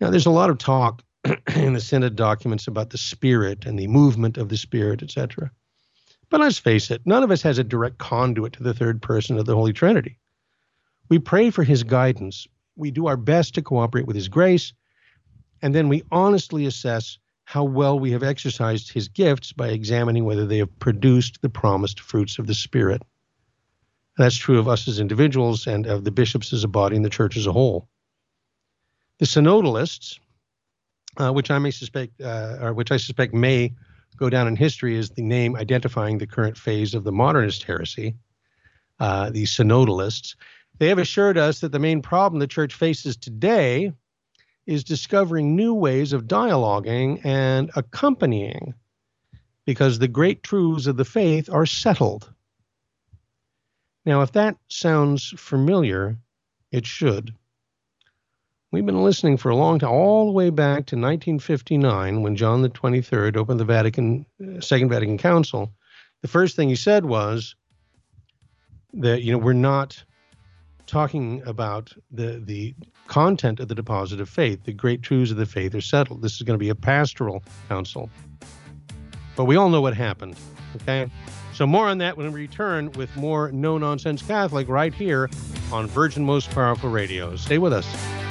Now, 0.00 0.10
there's 0.10 0.26
a 0.26 0.30
lot 0.30 0.50
of 0.50 0.58
talk 0.58 1.02
in 1.54 1.72
the 1.72 1.80
Synod 1.80 2.16
documents 2.16 2.66
about 2.66 2.90
the 2.90 2.98
Spirit 2.98 3.64
and 3.64 3.78
the 3.78 3.86
movement 3.86 4.36
of 4.36 4.48
the 4.48 4.56
Spirit, 4.56 5.02
etc. 5.02 5.50
But 6.28 6.40
let's 6.40 6.58
face 6.58 6.90
it, 6.90 7.02
none 7.06 7.22
of 7.22 7.30
us 7.30 7.42
has 7.42 7.58
a 7.58 7.64
direct 7.64 7.98
conduit 7.98 8.54
to 8.54 8.62
the 8.62 8.74
third 8.74 9.00
person 9.00 9.38
of 9.38 9.46
the 9.46 9.54
Holy 9.54 9.72
Trinity. 9.72 10.18
We 11.08 11.18
pray 11.18 11.50
for 11.50 11.64
his 11.64 11.82
guidance. 11.82 12.46
We 12.76 12.90
do 12.90 13.06
our 13.06 13.16
best 13.16 13.54
to 13.54 13.62
cooperate 13.62 14.06
with 14.06 14.16
his 14.16 14.28
grace, 14.28 14.72
and 15.62 15.74
then 15.74 15.88
we 15.88 16.04
honestly 16.10 16.66
assess 16.66 17.18
how 17.44 17.64
well 17.64 17.98
we 17.98 18.12
have 18.12 18.22
exercised 18.22 18.92
his 18.92 19.08
gifts 19.08 19.52
by 19.52 19.68
examining 19.68 20.24
whether 20.24 20.46
they 20.46 20.58
have 20.58 20.78
produced 20.78 21.42
the 21.42 21.48
promised 21.48 22.00
fruits 22.00 22.38
of 22.38 22.46
the 22.46 22.54
Spirit. 22.54 23.02
That's 24.16 24.36
true 24.36 24.58
of 24.58 24.68
us 24.68 24.88
as 24.88 25.00
individuals 25.00 25.66
and 25.66 25.86
of 25.86 26.04
the 26.04 26.10
bishops 26.10 26.52
as 26.52 26.64
a 26.64 26.68
body 26.68 26.96
and 26.96 27.04
the 27.04 27.10
church 27.10 27.36
as 27.36 27.46
a 27.46 27.52
whole. 27.52 27.88
The 29.18 29.26
synodalists, 29.26 30.18
uh, 31.16 31.32
which 31.32 31.50
I 31.50 31.58
may 31.58 31.70
suspect, 31.70 32.20
uh, 32.20 32.58
or 32.60 32.72
which 32.72 32.90
I 32.90 32.96
suspect 32.96 33.34
may 33.34 33.74
go 34.16 34.30
down 34.30 34.46
in 34.46 34.56
history 34.56 34.96
as 34.98 35.10
the 35.10 35.22
name 35.22 35.56
identifying 35.56 36.18
the 36.18 36.26
current 36.26 36.56
phase 36.56 36.94
of 36.94 37.04
the 37.04 37.12
modernist 37.12 37.64
heresy, 37.64 38.16
uh, 39.00 39.30
the 39.30 39.44
synodalists, 39.44 40.36
they 40.78 40.88
have 40.88 40.98
assured 40.98 41.38
us 41.38 41.60
that 41.60 41.72
the 41.72 41.78
main 41.78 42.02
problem 42.02 42.40
the 42.40 42.46
church 42.46 42.74
faces 42.74 43.16
today 43.16 43.92
is 44.66 44.84
discovering 44.84 45.54
new 45.54 45.74
ways 45.74 46.12
of 46.12 46.26
dialoguing 46.26 47.24
and 47.24 47.70
accompanying 47.76 48.74
because 49.66 49.98
the 49.98 50.08
great 50.08 50.42
truths 50.42 50.86
of 50.86 50.96
the 50.96 51.04
faith 51.04 51.48
are 51.50 51.66
settled. 51.66 52.30
Now, 54.06 54.22
if 54.22 54.32
that 54.32 54.56
sounds 54.68 55.32
familiar, 55.36 56.16
it 56.70 56.86
should. 56.86 57.34
We've 58.70 58.84
been 58.84 59.04
listening 59.04 59.36
for 59.36 59.50
a 59.50 59.56
long 59.56 59.78
time, 59.78 59.90
all 59.90 60.26
the 60.26 60.32
way 60.32 60.50
back 60.50 60.86
to 60.86 60.96
1959 60.96 62.22
when 62.22 62.36
John 62.36 62.62
the 62.62 62.68
23rd 62.68 63.36
opened 63.36 63.60
the 63.60 63.64
Vatican 63.64 64.26
uh, 64.42 64.60
Second 64.60 64.88
Vatican 64.88 65.16
Council. 65.16 65.72
The 66.22 66.28
first 66.28 66.56
thing 66.56 66.68
he 66.68 66.74
said 66.74 67.04
was 67.04 67.54
that 68.94 69.22
you 69.22 69.32
know 69.32 69.38
we're 69.38 69.52
not 69.52 70.02
talking 70.86 71.42
about 71.46 71.92
the 72.10 72.42
the 72.44 72.74
content 73.06 73.60
of 73.60 73.68
the 73.68 73.74
deposit 73.74 74.20
of 74.20 74.28
faith. 74.28 74.64
The 74.64 74.72
great 74.72 75.02
truths 75.02 75.30
of 75.30 75.36
the 75.36 75.46
faith 75.46 75.74
are 75.74 75.80
settled. 75.80 76.22
This 76.22 76.34
is 76.36 76.42
going 76.42 76.58
to 76.58 76.62
be 76.62 76.70
a 76.70 76.74
pastoral 76.74 77.42
council. 77.68 78.10
But 79.36 79.44
we 79.44 79.56
all 79.56 79.68
know 79.68 79.80
what 79.80 79.94
happened. 79.94 80.36
Okay? 80.76 81.10
So 81.52 81.66
more 81.66 81.86
on 81.86 81.98
that 81.98 82.16
when 82.16 82.32
we 82.32 82.40
return 82.40 82.90
with 82.92 83.14
more 83.16 83.52
No 83.52 83.78
Nonsense 83.78 84.22
Catholic 84.22 84.68
right 84.68 84.94
here 84.94 85.30
on 85.72 85.86
Virgin 85.86 86.24
Most 86.24 86.50
Powerful 86.50 86.90
Radio. 86.90 87.36
Stay 87.36 87.58
with 87.58 87.72
us. 87.72 88.23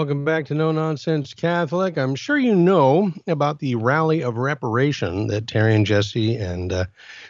Welcome 0.00 0.24
back 0.24 0.46
to 0.46 0.54
No 0.54 0.72
Nonsense 0.72 1.34
Catholic. 1.34 1.98
I'm 1.98 2.14
sure 2.14 2.38
you 2.38 2.54
know 2.54 3.12
about 3.26 3.58
the 3.58 3.74
Rally 3.74 4.22
of 4.22 4.38
Reparation 4.38 5.26
that 5.26 5.46
Terry 5.46 5.74
and 5.74 5.84
Jesse 5.84 6.36
and 6.36 6.72
uh, 6.72 6.86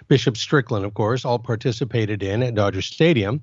Bishop 0.07 0.37
Strickland, 0.37 0.85
of 0.85 0.95
course, 0.95 1.25
all 1.25 1.41
participated 1.41 2.23
in 2.23 2.45
at 2.45 2.55
Dodger 2.55 2.81
Stadium. 2.81 3.43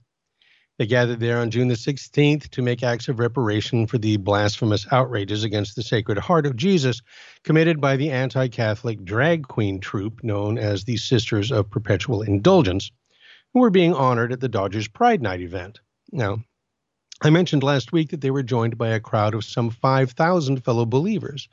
They 0.77 0.85
gathered 0.85 1.19
there 1.19 1.39
on 1.39 1.51
June 1.51 1.67
the 1.67 1.73
16th 1.73 2.47
to 2.51 2.61
make 2.61 2.83
acts 2.83 3.09
of 3.09 3.19
reparation 3.19 3.85
for 3.85 3.97
the 3.97 4.15
blasphemous 4.15 4.87
outrages 4.93 5.43
against 5.43 5.75
the 5.75 5.83
Sacred 5.83 6.19
Heart 6.19 6.45
of 6.45 6.55
Jesus 6.55 7.01
committed 7.43 7.81
by 7.81 7.97
the 7.97 8.11
anti 8.11 8.47
Catholic 8.47 9.03
drag 9.03 9.45
queen 9.49 9.81
troupe 9.81 10.23
known 10.23 10.57
as 10.57 10.85
the 10.85 10.95
Sisters 10.95 11.51
of 11.51 11.69
Perpetual 11.69 12.21
Indulgence, 12.21 12.91
who 13.53 13.59
were 13.59 13.71
being 13.71 13.93
honored 13.93 14.31
at 14.31 14.39
the 14.39 14.47
Dodgers 14.47 14.87
Pride 14.87 15.21
Night 15.21 15.41
event. 15.41 15.81
Now, 16.13 16.45
I 17.21 17.29
mentioned 17.31 17.63
last 17.63 17.91
week 17.91 18.11
that 18.11 18.21
they 18.21 18.31
were 18.31 18.43
joined 18.43 18.77
by 18.77 18.89
a 18.89 18.99
crowd 18.99 19.33
of 19.33 19.43
some 19.43 19.71
5,000 19.71 20.63
fellow 20.63 20.85
believers. 20.85 21.49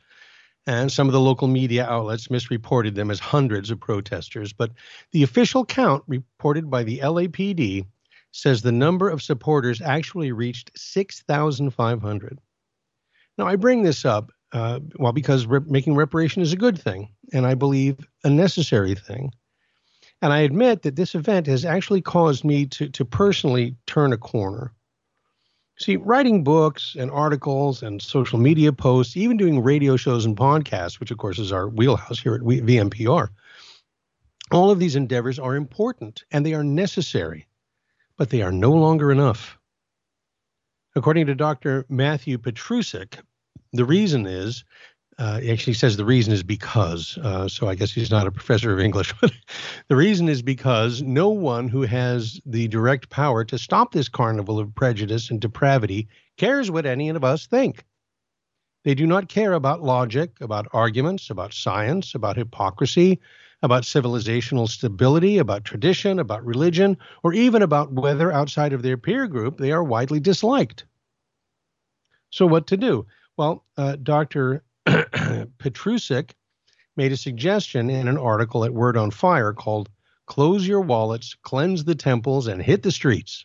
And 0.66 0.90
some 0.90 1.08
of 1.08 1.12
the 1.12 1.20
local 1.20 1.48
media 1.48 1.86
outlets 1.86 2.30
misreported 2.30 2.94
them 2.94 3.10
as 3.10 3.20
hundreds 3.20 3.70
of 3.70 3.80
protesters. 3.80 4.52
But 4.52 4.72
the 5.12 5.22
official 5.22 5.64
count 5.64 6.02
reported 6.06 6.70
by 6.70 6.84
the 6.84 7.00
LAPD 7.00 7.86
says 8.32 8.62
the 8.62 8.72
number 8.72 9.08
of 9.08 9.22
supporters 9.22 9.80
actually 9.80 10.32
reached 10.32 10.70
6,500. 10.74 12.38
Now, 13.36 13.46
I 13.46 13.56
bring 13.56 13.82
this 13.82 14.04
up, 14.04 14.32
uh, 14.52 14.80
well, 14.96 15.12
because 15.12 15.46
re- 15.46 15.60
making 15.66 15.94
reparation 15.96 16.40
is 16.40 16.52
a 16.52 16.56
good 16.56 16.78
thing, 16.78 17.10
and 17.32 17.46
I 17.46 17.54
believe 17.54 17.98
a 18.22 18.30
necessary 18.30 18.94
thing. 18.94 19.32
And 20.22 20.32
I 20.32 20.40
admit 20.40 20.82
that 20.82 20.96
this 20.96 21.14
event 21.14 21.46
has 21.46 21.64
actually 21.64 22.00
caused 22.00 22.44
me 22.44 22.66
to, 22.66 22.88
to 22.88 23.04
personally 23.04 23.76
turn 23.86 24.12
a 24.12 24.18
corner. 24.18 24.72
See, 25.76 25.96
writing 25.96 26.44
books 26.44 26.96
and 26.98 27.10
articles 27.10 27.82
and 27.82 28.00
social 28.00 28.38
media 28.38 28.72
posts, 28.72 29.16
even 29.16 29.36
doing 29.36 29.62
radio 29.62 29.96
shows 29.96 30.24
and 30.24 30.36
podcasts, 30.36 31.00
which 31.00 31.10
of 31.10 31.18
course 31.18 31.38
is 31.38 31.50
our 31.50 31.68
wheelhouse 31.68 32.20
here 32.20 32.34
at 32.36 32.42
VMPR, 32.42 33.28
all 34.52 34.70
of 34.70 34.78
these 34.78 34.94
endeavors 34.94 35.38
are 35.38 35.56
important 35.56 36.24
and 36.30 36.46
they 36.46 36.54
are 36.54 36.62
necessary, 36.62 37.48
but 38.16 38.30
they 38.30 38.42
are 38.42 38.52
no 38.52 38.72
longer 38.72 39.10
enough. 39.10 39.58
According 40.94 41.26
to 41.26 41.34
Dr. 41.34 41.84
Matthew 41.88 42.38
Petrusek, 42.38 43.18
the 43.72 43.84
reason 43.84 44.26
is 44.26 44.64
uh, 45.18 45.40
he 45.40 45.50
actually 45.50 45.74
says 45.74 45.96
the 45.96 46.04
reason 46.04 46.32
is 46.32 46.42
because. 46.42 47.18
Uh, 47.18 47.48
so 47.48 47.68
I 47.68 47.74
guess 47.74 47.92
he's 47.92 48.10
not 48.10 48.26
a 48.26 48.32
professor 48.32 48.72
of 48.72 48.80
English. 48.80 49.14
But 49.20 49.32
the 49.88 49.96
reason 49.96 50.28
is 50.28 50.42
because 50.42 51.02
no 51.02 51.28
one 51.28 51.68
who 51.68 51.82
has 51.82 52.40
the 52.46 52.68
direct 52.68 53.10
power 53.10 53.44
to 53.44 53.58
stop 53.58 53.92
this 53.92 54.08
carnival 54.08 54.58
of 54.58 54.74
prejudice 54.74 55.30
and 55.30 55.40
depravity 55.40 56.08
cares 56.36 56.70
what 56.70 56.86
any 56.86 57.08
of 57.08 57.24
us 57.24 57.46
think. 57.46 57.84
They 58.84 58.94
do 58.94 59.06
not 59.06 59.28
care 59.28 59.54
about 59.54 59.82
logic, 59.82 60.40
about 60.40 60.68
arguments, 60.72 61.30
about 61.30 61.54
science, 61.54 62.14
about 62.14 62.36
hypocrisy, 62.36 63.20
about 63.62 63.84
civilizational 63.84 64.68
stability, 64.68 65.38
about 65.38 65.64
tradition, 65.64 66.18
about 66.18 66.44
religion, 66.44 66.98
or 67.22 67.32
even 67.32 67.62
about 67.62 67.92
whether 67.92 68.30
outside 68.30 68.74
of 68.74 68.82
their 68.82 68.98
peer 68.98 69.26
group 69.26 69.56
they 69.56 69.72
are 69.72 69.82
widely 69.82 70.20
disliked. 70.20 70.84
So, 72.28 72.46
what 72.46 72.66
to 72.66 72.76
do? 72.76 73.06
Well, 73.36 73.64
uh, 73.76 73.96
Dr. 73.96 74.62
Petrusek 75.58 76.34
made 76.96 77.12
a 77.12 77.16
suggestion 77.16 77.90
in 77.90 78.08
an 78.08 78.18
article 78.18 78.64
at 78.64 78.74
Word 78.74 78.96
on 78.96 79.10
Fire 79.10 79.52
called 79.52 79.90
Close 80.26 80.66
Your 80.66 80.80
Wallets, 80.80 81.34
Cleanse 81.42 81.84
the 81.84 81.94
Temples, 81.94 82.46
and 82.46 82.62
Hit 82.62 82.82
the 82.82 82.92
Streets. 82.92 83.44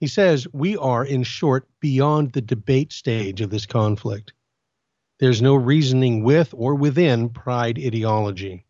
He 0.00 0.06
says, 0.06 0.46
We 0.52 0.76
are, 0.76 1.04
in 1.04 1.22
short, 1.22 1.68
beyond 1.80 2.32
the 2.32 2.40
debate 2.40 2.92
stage 2.92 3.40
of 3.40 3.50
this 3.50 3.66
conflict. 3.66 4.32
There's 5.18 5.42
no 5.42 5.54
reasoning 5.54 6.24
with 6.24 6.54
or 6.56 6.74
within 6.74 7.28
pride 7.28 7.78
ideology. 7.78 8.64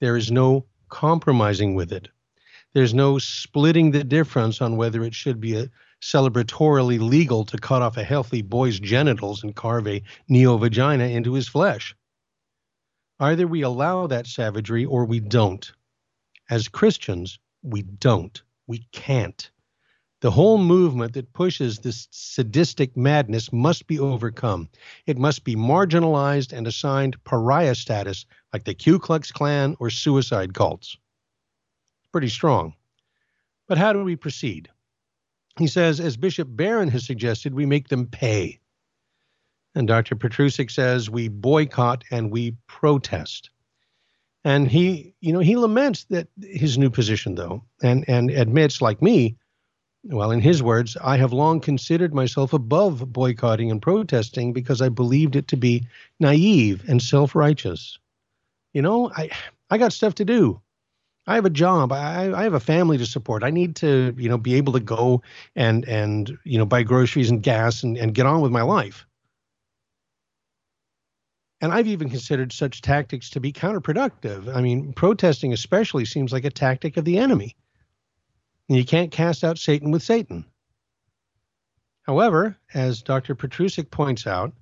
There 0.00 0.16
is 0.16 0.30
no 0.30 0.66
compromising 0.90 1.74
with 1.74 1.92
it. 1.92 2.08
There's 2.74 2.92
no 2.92 3.18
splitting 3.18 3.90
the 3.90 4.04
difference 4.04 4.60
on 4.60 4.76
whether 4.76 5.02
it 5.02 5.14
should 5.14 5.40
be 5.40 5.56
a 5.56 5.70
celebratorily 6.04 7.00
legal 7.00 7.46
to 7.46 7.56
cut 7.56 7.80
off 7.80 7.96
a 7.96 8.04
healthy 8.04 8.42
boy's 8.42 8.78
genitals 8.78 9.42
and 9.42 9.56
carve 9.56 9.88
a 9.88 10.02
neo 10.28 10.58
vagina 10.58 11.04
into 11.04 11.32
his 11.32 11.48
flesh. 11.48 11.96
Either 13.18 13.46
we 13.46 13.62
allow 13.62 14.06
that 14.06 14.26
savagery 14.26 14.84
or 14.84 15.06
we 15.06 15.18
don't. 15.18 15.72
As 16.50 16.68
Christians, 16.68 17.38
we 17.62 17.80
don't. 17.80 18.42
We 18.66 18.86
can't. 18.92 19.50
The 20.20 20.30
whole 20.30 20.58
movement 20.58 21.14
that 21.14 21.32
pushes 21.32 21.78
this 21.78 22.06
sadistic 22.10 22.96
madness 22.98 23.50
must 23.50 23.86
be 23.86 23.98
overcome. 23.98 24.68
It 25.06 25.16
must 25.16 25.42
be 25.42 25.56
marginalized 25.56 26.52
and 26.52 26.66
assigned 26.66 27.22
pariah 27.24 27.74
status 27.74 28.26
like 28.52 28.64
the 28.64 28.74
Ku 28.74 28.98
Klux 28.98 29.32
Klan 29.32 29.74
or 29.80 29.88
suicide 29.88 30.52
cults. 30.52 30.98
Pretty 32.12 32.28
strong. 32.28 32.74
But 33.66 33.78
how 33.78 33.94
do 33.94 34.04
we 34.04 34.16
proceed? 34.16 34.68
He 35.58 35.66
says, 35.66 36.00
as 36.00 36.16
Bishop 36.16 36.48
Barron 36.50 36.88
has 36.88 37.04
suggested, 37.04 37.54
we 37.54 37.66
make 37.66 37.88
them 37.88 38.06
pay. 38.06 38.58
And 39.74 39.86
Dr. 39.86 40.16
Petrusek 40.16 40.70
says 40.70 41.10
we 41.10 41.28
boycott 41.28 42.04
and 42.10 42.30
we 42.30 42.56
protest. 42.66 43.50
And 44.44 44.70
he, 44.70 45.14
you 45.20 45.32
know, 45.32 45.38
he 45.40 45.56
laments 45.56 46.04
that 46.10 46.28
his 46.42 46.76
new 46.76 46.90
position, 46.90 47.34
though, 47.34 47.64
and, 47.82 48.04
and 48.08 48.30
admits, 48.30 48.82
like 48.82 49.00
me, 49.00 49.36
well, 50.04 50.32
in 50.32 50.40
his 50.40 50.62
words, 50.62 50.98
I 51.02 51.16
have 51.16 51.32
long 51.32 51.60
considered 51.60 52.12
myself 52.12 52.52
above 52.52 53.10
boycotting 53.10 53.70
and 53.70 53.80
protesting 53.80 54.52
because 54.52 54.82
I 54.82 54.90
believed 54.90 55.34
it 55.34 55.48
to 55.48 55.56
be 55.56 55.86
naive 56.20 56.84
and 56.86 57.00
self 57.00 57.34
righteous. 57.34 57.98
You 58.74 58.82
know, 58.82 59.10
I, 59.16 59.30
I 59.70 59.78
got 59.78 59.94
stuff 59.94 60.14
to 60.16 60.24
do. 60.24 60.60
I 61.26 61.36
have 61.36 61.46
a 61.46 61.50
job. 61.50 61.90
I, 61.90 62.32
I 62.32 62.42
have 62.42 62.54
a 62.54 62.60
family 62.60 62.98
to 62.98 63.06
support. 63.06 63.42
I 63.42 63.50
need 63.50 63.76
to, 63.76 64.14
you 64.18 64.28
know, 64.28 64.36
be 64.36 64.54
able 64.54 64.74
to 64.74 64.80
go 64.80 65.22
and 65.56 65.84
and 65.88 66.36
you 66.44 66.58
know 66.58 66.66
buy 66.66 66.82
groceries 66.82 67.30
and 67.30 67.42
gas 67.42 67.82
and, 67.82 67.96
and 67.96 68.14
get 68.14 68.26
on 68.26 68.40
with 68.42 68.52
my 68.52 68.62
life. 68.62 69.06
And 71.60 71.72
I've 71.72 71.86
even 71.86 72.10
considered 72.10 72.52
such 72.52 72.82
tactics 72.82 73.30
to 73.30 73.40
be 73.40 73.52
counterproductive. 73.52 74.54
I 74.54 74.60
mean, 74.60 74.92
protesting 74.92 75.54
especially 75.54 76.04
seems 76.04 76.30
like 76.30 76.44
a 76.44 76.50
tactic 76.50 76.98
of 76.98 77.06
the 77.06 77.16
enemy. 77.16 77.56
And 78.68 78.76
you 78.76 78.84
can't 78.84 79.10
cast 79.10 79.44
out 79.44 79.58
Satan 79.58 79.90
with 79.90 80.02
Satan. 80.02 80.44
However, 82.02 82.58
as 82.74 83.02
Dr. 83.02 83.34
Petrusek 83.34 83.90
points 83.90 84.26
out, 84.26 84.52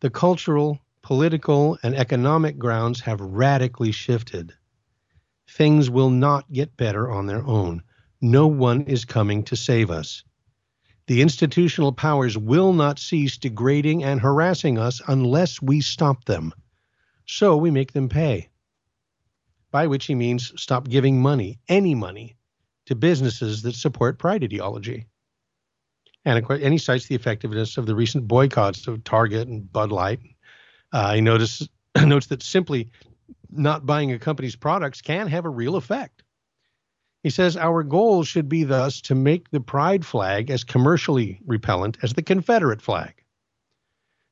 the 0.00 0.10
cultural, 0.10 0.78
political, 1.00 1.78
and 1.82 1.94
economic 1.94 2.58
grounds 2.58 3.00
have 3.00 3.20
radically 3.22 3.92
shifted 3.92 4.52
things 5.48 5.90
will 5.90 6.10
not 6.10 6.50
get 6.52 6.76
better 6.76 7.10
on 7.10 7.26
their 7.26 7.44
own. 7.46 7.82
No 8.20 8.46
one 8.46 8.82
is 8.82 9.04
coming 9.04 9.44
to 9.44 9.56
save 9.56 9.90
us. 9.90 10.24
The 11.06 11.22
institutional 11.22 11.92
powers 11.92 12.36
will 12.36 12.72
not 12.72 12.98
cease 12.98 13.38
degrading 13.38 14.02
and 14.02 14.20
harassing 14.20 14.78
us 14.78 15.00
unless 15.06 15.62
we 15.62 15.80
stop 15.80 16.24
them. 16.24 16.52
So 17.26 17.56
we 17.56 17.70
make 17.70 17.92
them 17.92 18.08
pay. 18.08 18.50
By 19.70 19.86
which 19.86 20.06
he 20.06 20.14
means 20.14 20.52
stop 20.60 20.88
giving 20.88 21.20
money, 21.20 21.60
any 21.68 21.94
money, 21.94 22.36
to 22.86 22.94
businesses 22.94 23.62
that 23.62 23.74
support 23.74 24.18
pride 24.18 24.42
ideology. 24.42 25.06
And, 26.24 26.44
and 26.48 26.72
he 26.72 26.78
cites 26.78 27.06
the 27.06 27.14
effectiveness 27.14 27.76
of 27.76 27.86
the 27.86 27.94
recent 27.94 28.26
boycotts 28.26 28.88
of 28.88 29.04
Target 29.04 29.46
and 29.46 29.70
Bud 29.72 29.92
Light. 29.92 30.20
Uh, 30.92 31.14
he 31.14 31.20
notice, 31.20 31.68
notes 32.04 32.26
that 32.28 32.42
simply 32.42 32.90
not 33.50 33.86
buying 33.86 34.12
a 34.12 34.18
company's 34.18 34.56
products 34.56 35.00
can 35.00 35.28
have 35.28 35.44
a 35.44 35.50
real 35.50 35.76
effect. 35.76 36.22
He 37.22 37.30
says 37.30 37.56
our 37.56 37.82
goal 37.82 38.22
should 38.22 38.48
be 38.48 38.64
thus 38.64 39.00
to 39.02 39.14
make 39.14 39.50
the 39.50 39.60
pride 39.60 40.06
flag 40.06 40.50
as 40.50 40.64
commercially 40.64 41.40
repellent 41.44 41.98
as 42.02 42.12
the 42.12 42.22
Confederate 42.22 42.80
flag. 42.80 43.24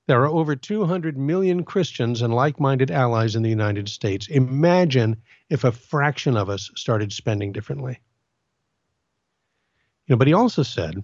There 0.07 0.23
are 0.23 0.29
over 0.29 0.55
200 0.55 1.17
million 1.17 1.65
Christians 1.65 2.23
and 2.23 2.35
like 2.35 2.61
minded 2.61 2.91
allies 2.91 3.37
in 3.37 3.43
the 3.43 3.51
United 3.51 3.89
States. 3.89 4.29
Imagine 4.29 5.23
if 5.49 5.65
a 5.65 5.73
fraction 5.73 6.37
of 6.37 6.51
us 6.51 6.71
started 6.77 7.13
spending 7.13 7.53
differently. 7.53 8.01
You 10.07 10.13
know, 10.13 10.19
but 10.19 10.27
he 10.27 10.35
also 10.35 10.63
said 10.63 11.03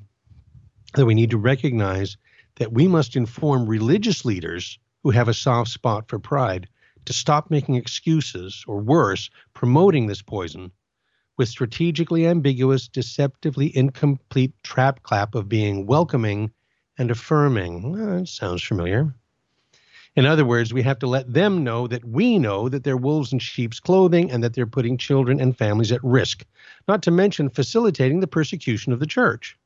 that 0.95 1.07
we 1.07 1.15
need 1.15 1.31
to 1.31 1.39
recognize 1.39 2.19
that 2.57 2.73
we 2.73 2.87
must 2.87 3.17
inform 3.17 3.67
religious 3.67 4.25
leaders 4.25 4.79
who 5.03 5.11
have 5.11 5.29
a 5.29 5.35
soft 5.35 5.71
spot 5.71 6.09
for 6.09 6.19
pride 6.19 6.69
to 7.05 7.13
stop 7.13 7.51
making 7.51 7.75
excuses, 7.75 8.65
or 8.67 8.81
worse, 8.81 9.31
promoting 9.55 10.07
this 10.07 10.23
poison 10.23 10.71
with 11.37 11.49
strategically 11.49 12.27
ambiguous, 12.27 12.87
deceptively 12.87 13.75
incomplete 13.75 14.53
trap 14.63 15.03
clap 15.03 15.35
of 15.35 15.49
being 15.49 15.87
welcoming 15.87 16.51
and 16.99 17.11
affirming. 17.11 17.93
Well, 17.93 18.27
sounds 18.27 18.63
familiar. 18.63 19.15
In 20.17 20.27
other 20.27 20.45
words, 20.45 20.75
we 20.75 20.83
have 20.83 20.99
to 20.99 21.07
let 21.07 21.33
them 21.33 21.65
know 21.65 21.87
that 21.87 22.05
we 22.05 22.39
know 22.39 22.69
that 22.69 22.85
they're 22.85 22.97
wolves 22.97 23.33
in 23.33 23.39
sheep's 23.39 23.81
clothing 23.81 24.31
and 24.31 24.43
that 24.43 24.55
they're 24.55 24.67
putting 24.67 24.99
children 24.99 25.41
and 25.41 25.57
families 25.57 25.93
at 25.93 26.05
risk, 26.05 26.45
not 26.89 27.03
to 27.05 27.11
mention 27.11 27.49
facilitating 27.49 28.21
the 28.21 28.27
persecution 28.27 28.93
of 28.93 29.01
the 29.01 29.07
church. 29.07 29.57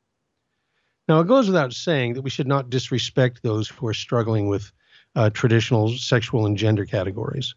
Now, 1.08 1.20
it 1.20 1.26
goes 1.26 1.46
without 1.46 1.72
saying 1.72 2.14
that 2.14 2.22
we 2.22 2.30
should 2.30 2.46
not 2.46 2.70
disrespect 2.70 3.42
those 3.42 3.68
who 3.68 3.86
are 3.86 3.94
struggling 3.94 4.48
with 4.48 4.70
uh, 5.14 5.30
traditional 5.30 5.90
sexual 5.90 6.46
and 6.46 6.56
gender 6.56 6.84
categories. 6.84 7.54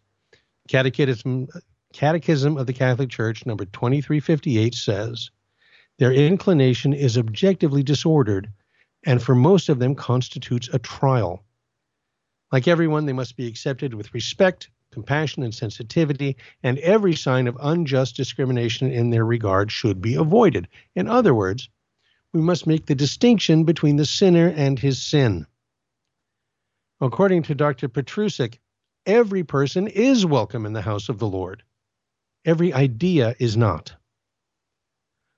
Catechism, 0.68 1.48
Catechism 1.94 2.58
of 2.58 2.68
the 2.68 2.74
Catholic 2.74 3.10
Church, 3.10 3.46
number 3.46 3.66
2358, 3.66 4.76
says 4.76 5.32
their 5.98 6.12
inclination 6.12 6.94
is 6.94 7.18
objectively 7.18 7.84
disordered 7.84 8.52
and 9.06 9.22
for 9.22 9.36
most 9.36 9.70
of 9.70 9.80
them 9.80 9.96
constitutes 9.96 10.70
a 10.74 10.80
trial. 10.80 11.44
Like 12.52 12.68
everyone, 12.68 13.06
they 13.06 13.14
must 13.14 13.36
be 13.36 13.48
accepted 13.48 13.94
with 13.94 14.14
respect, 14.14 14.70
compassion, 14.92 15.44
and 15.44 15.54
sensitivity, 15.54 16.38
and 16.64 16.78
every 16.80 17.16
sign 17.16 17.48
of 17.48 17.58
unjust 17.62 18.16
discrimination 18.16 18.92
in 18.92 19.10
their 19.10 19.26
regard 19.26 19.72
should 19.72 20.02
be 20.02 20.16
avoided. 20.16 20.68
In 20.96 21.08
other 21.08 21.34
words, 21.34 21.70
we 22.34 22.42
must 22.42 22.68
make 22.68 22.86
the 22.86 22.96
distinction 22.96 23.64
between 23.64 23.96
the 23.96 24.06
sinner 24.06 24.48
and 24.56 24.78
his 24.78 25.02
sin. 25.02 25.48
According 27.00 27.44
to 27.44 27.56
Dr. 27.56 27.88
Petrusek, 27.90 28.58
every 29.06 29.44
person 29.44 29.88
is 29.88 30.26
welcome 30.26 30.66
in 30.66 30.74
the 30.74 30.82
house 30.82 31.10
of 31.10 31.20
the 31.20 31.28
Lord. 31.28 31.64
Every 32.44 32.74
idea 32.74 33.36
is 33.40 33.56
not. 33.56 33.94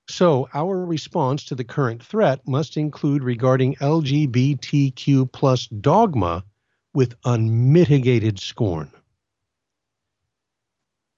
So, 0.09 0.49
our 0.53 0.85
response 0.85 1.45
to 1.45 1.55
the 1.55 1.63
current 1.63 2.03
threat 2.03 2.47
must 2.47 2.77
include 2.77 3.23
regarding 3.23 3.75
LGBTQ 3.75 5.31
plus 5.31 5.67
dogma 5.67 6.43
with 6.93 7.15
unmitigated 7.25 8.39
scorn. 8.39 8.91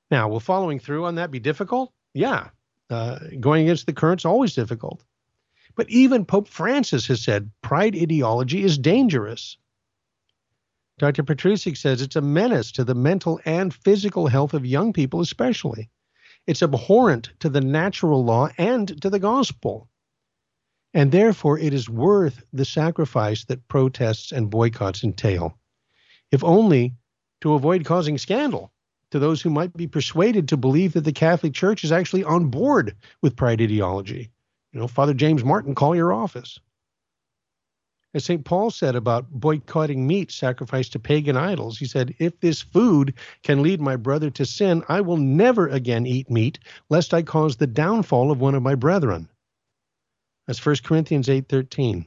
Now, 0.10 0.28
will 0.28 0.42
following 0.42 0.80
through 0.80 1.06
on 1.06 1.16
that 1.16 1.32
be 1.32 1.40
difficult? 1.40 1.94
Yeah. 2.14 2.50
Uh, 2.90 3.20
going 3.40 3.64
against 3.64 3.86
the 3.86 3.94
current 3.94 4.22
is 4.22 4.26
always 4.26 4.54
difficult. 4.54 5.06
But 5.76 5.90
even 5.90 6.26
Pope 6.26 6.50
Francis 6.50 7.08
has 7.08 7.24
said 7.24 7.50
pride 7.62 7.96
ideology 7.96 8.64
is 8.64 8.78
dangerous. 8.78 9.58
Dr. 11.02 11.24
Petrusek 11.24 11.78
says 11.78 12.00
it's 12.00 12.16
a 12.16 12.22
menace 12.22 12.72
to 12.74 12.84
the 12.84 12.94
mental 12.94 13.40
and 13.44 13.74
physical 13.74 14.28
health 14.28 14.54
of 14.54 14.68
young 14.68 14.94
people, 14.94 15.20
especially. 15.20 15.90
It's 16.46 16.62
abhorrent 16.62 17.32
to 17.40 17.50
the 17.50 17.60
natural 17.60 18.24
law 18.24 18.50
and 18.60 19.02
to 19.02 19.10
the 19.10 19.18
gospel. 19.18 19.90
And 20.94 21.12
therefore, 21.12 21.58
it 21.58 21.74
is 21.74 21.90
worth 21.90 22.44
the 22.54 22.66
sacrifice 22.66 23.46
that 23.46 23.68
protests 23.68 24.32
and 24.32 24.52
boycotts 24.52 25.04
entail, 25.04 25.58
if 26.32 26.44
only 26.44 26.94
to 27.42 27.56
avoid 27.56 27.84
causing 27.84 28.20
scandal 28.20 28.72
to 29.10 29.18
those 29.18 29.42
who 29.42 29.50
might 29.50 29.76
be 29.76 29.88
persuaded 29.88 30.48
to 30.50 30.56
believe 30.56 30.94
that 30.94 31.02
the 31.02 31.12
Catholic 31.12 31.56
Church 31.56 31.84
is 31.84 31.92
actually 31.92 32.26
on 32.26 32.50
board 32.52 32.96
with 33.24 33.36
pride 33.36 33.60
ideology. 33.60 34.30
You 34.72 34.80
know, 34.80 34.88
Father 34.88 35.16
James 35.16 35.44
Martin, 35.44 35.74
call 35.74 35.96
your 35.96 36.14
office. 36.14 36.60
As 38.14 38.26
St. 38.26 38.44
Paul 38.44 38.72
said 38.72 38.96
about 38.96 39.32
boycotting 39.32 40.06
meat 40.06 40.32
sacrificed 40.32 40.92
to 40.94 41.00
pagan 41.00 41.38
idols, 41.38 41.78
he 41.78 41.86
said, 41.86 42.14
If 42.20 42.40
this 42.42 42.62
food 42.62 43.14
can 43.42 43.62
lead 43.62 43.80
my 43.80 43.96
brother 43.96 44.30
to 44.32 44.46
sin, 44.46 44.84
I 44.90 45.00
will 45.00 45.18
never 45.18 45.68
again 45.68 46.06
eat 46.06 46.30
meat, 46.30 46.60
lest 46.90 47.14
I 47.14 47.22
cause 47.22 47.56
the 47.56 47.68
downfall 47.68 48.30
of 48.30 48.42
one 48.42 48.56
of 48.56 48.64
my 48.64 48.76
brethren. 48.76 49.30
That's 50.46 50.66
1 50.66 50.78
Corinthians 50.84 51.28
8.13. 51.28 52.06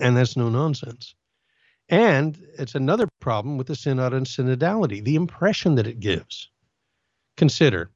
And 0.00 0.16
that's 0.16 0.36
no 0.36 0.48
nonsense. 0.48 1.14
And 1.90 2.38
it's 2.58 2.74
another 2.74 3.06
problem 3.20 3.58
with 3.58 3.66
the 3.66 3.76
synod 3.76 4.14
and 4.14 4.24
synodality, 4.24 5.04
the 5.04 5.16
impression 5.16 5.74
that 5.74 5.86
it 5.86 6.00
gives. 6.00 6.48
Consider, 7.36 7.90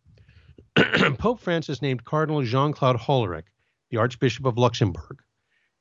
Pope 1.19 1.41
Francis 1.41 1.81
named 1.81 2.05
Cardinal 2.05 2.43
Jean-Claude 2.43 2.99
Hollerich, 2.99 3.47
the 3.89 3.97
Archbishop 3.97 4.45
of 4.45 4.59
Luxembourg, 4.59 5.23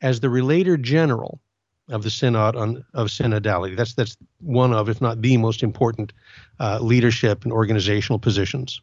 as 0.05 0.19
the 0.19 0.29
relator 0.29 0.77
general 0.77 1.41
of 1.89 2.03
the 2.03 2.11
synod 2.11 2.55
on, 2.55 2.85
of 2.93 3.07
synodality. 3.07 3.75
That's 3.75 3.95
that's 3.95 4.15
one 4.39 4.71
of, 4.71 4.87
if 4.87 5.01
not 5.01 5.23
the 5.23 5.37
most 5.37 5.63
important, 5.63 6.13
uh, 6.59 6.77
leadership 6.79 7.43
and 7.43 7.51
organizational 7.51 8.19
positions. 8.19 8.81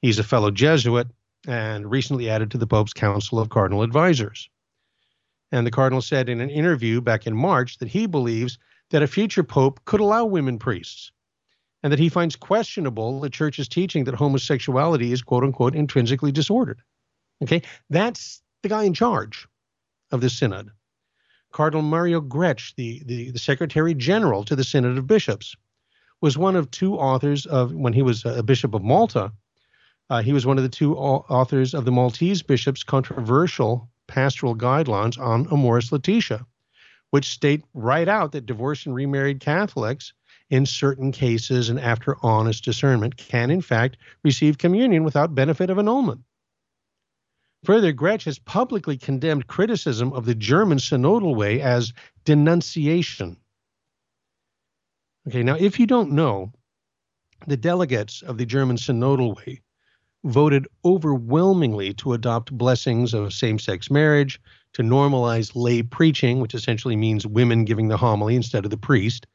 He's 0.00 0.18
a 0.18 0.24
fellow 0.24 0.50
Jesuit 0.50 1.06
and 1.46 1.90
recently 1.90 2.30
added 2.30 2.50
to 2.50 2.58
the 2.58 2.66
Pope's 2.66 2.94
Council 2.94 3.38
of 3.38 3.50
Cardinal 3.50 3.82
Advisors. 3.82 4.48
And 5.52 5.66
the 5.66 5.70
cardinal 5.70 6.00
said 6.00 6.30
in 6.30 6.40
an 6.40 6.48
interview 6.48 7.02
back 7.02 7.26
in 7.26 7.36
March 7.36 7.76
that 7.78 7.88
he 7.88 8.06
believes 8.06 8.58
that 8.88 9.02
a 9.02 9.06
future 9.06 9.44
pope 9.44 9.80
could 9.84 10.00
allow 10.00 10.24
women 10.24 10.58
priests, 10.58 11.12
and 11.82 11.92
that 11.92 11.98
he 11.98 12.08
finds 12.08 12.36
questionable 12.36 13.20
the 13.20 13.28
church's 13.28 13.68
teaching 13.68 14.04
that 14.04 14.14
homosexuality 14.14 15.12
is 15.12 15.20
quote 15.20 15.44
unquote 15.44 15.74
intrinsically 15.74 16.32
disordered. 16.32 16.80
Okay, 17.42 17.60
that's 17.90 18.42
the 18.62 18.70
guy 18.70 18.84
in 18.84 18.94
charge 18.94 19.46
of 20.12 20.20
the 20.20 20.30
synod. 20.30 20.70
Cardinal 21.52 21.82
Mario 21.82 22.20
Grech, 22.20 22.74
the, 22.76 23.02
the, 23.04 23.30
the 23.30 23.38
Secretary 23.38 23.94
General 23.94 24.44
to 24.44 24.56
the 24.56 24.64
Synod 24.64 24.96
of 24.96 25.06
Bishops, 25.06 25.54
was 26.20 26.38
one 26.38 26.56
of 26.56 26.70
two 26.70 26.94
authors 26.96 27.46
of, 27.46 27.74
when 27.74 27.92
he 27.92 28.02
was 28.02 28.24
a 28.24 28.42
bishop 28.42 28.74
of 28.74 28.82
Malta, 28.82 29.32
uh, 30.08 30.22
he 30.22 30.32
was 30.32 30.46
one 30.46 30.56
of 30.56 30.62
the 30.62 30.68
two 30.68 30.96
authors 30.96 31.74
of 31.74 31.84
the 31.84 31.92
Maltese 31.92 32.42
bishop's 32.42 32.84
controversial 32.84 33.90
pastoral 34.06 34.54
guidelines 34.54 35.18
on 35.18 35.46
Amoris 35.50 35.90
Laetitia, 35.90 36.46
which 37.10 37.28
state 37.28 37.64
right 37.74 38.08
out 38.08 38.32
that 38.32 38.46
divorced 38.46 38.86
and 38.86 38.94
remarried 38.94 39.40
Catholics, 39.40 40.12
in 40.50 40.66
certain 40.66 41.12
cases 41.12 41.70
and 41.70 41.80
after 41.80 42.16
honest 42.22 42.62
discernment, 42.62 43.16
can 43.16 43.50
in 43.50 43.62
fact 43.62 43.96
receive 44.22 44.58
communion 44.58 45.02
without 45.02 45.34
benefit 45.34 45.70
of 45.70 45.78
annulment. 45.78 46.20
Further, 47.64 47.92
Grech 47.92 48.24
has 48.24 48.40
publicly 48.40 48.96
condemned 48.96 49.46
criticism 49.46 50.12
of 50.12 50.24
the 50.24 50.34
German 50.34 50.78
synodal 50.78 51.36
way 51.36 51.60
as 51.60 51.92
denunciation. 52.24 53.36
Okay, 55.28 55.44
now 55.44 55.54
if 55.54 55.78
you 55.78 55.86
don't 55.86 56.10
know, 56.10 56.52
the 57.46 57.56
delegates 57.56 58.22
of 58.22 58.36
the 58.38 58.46
German 58.46 58.76
synodal 58.76 59.36
way 59.36 59.60
voted 60.24 60.66
overwhelmingly 60.84 61.92
to 61.94 62.12
adopt 62.12 62.56
blessings 62.56 63.14
of 63.14 63.32
same 63.32 63.58
sex 63.58 63.90
marriage, 63.90 64.40
to 64.72 64.82
normalize 64.82 65.52
lay 65.54 65.82
preaching, 65.82 66.40
which 66.40 66.54
essentially 66.54 66.96
means 66.96 67.26
women 67.26 67.64
giving 67.64 67.88
the 67.88 67.96
homily 67.96 68.34
instead 68.36 68.64
of 68.64 68.70
the 68.70 68.76
priest, 68.76 69.26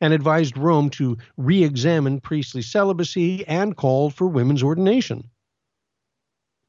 and 0.00 0.12
advised 0.12 0.56
Rome 0.56 0.90
to 0.90 1.16
re 1.36 1.62
examine 1.62 2.20
priestly 2.20 2.62
celibacy 2.62 3.46
and 3.46 3.76
called 3.76 4.14
for 4.14 4.26
women's 4.28 4.62
ordination. 4.62 5.28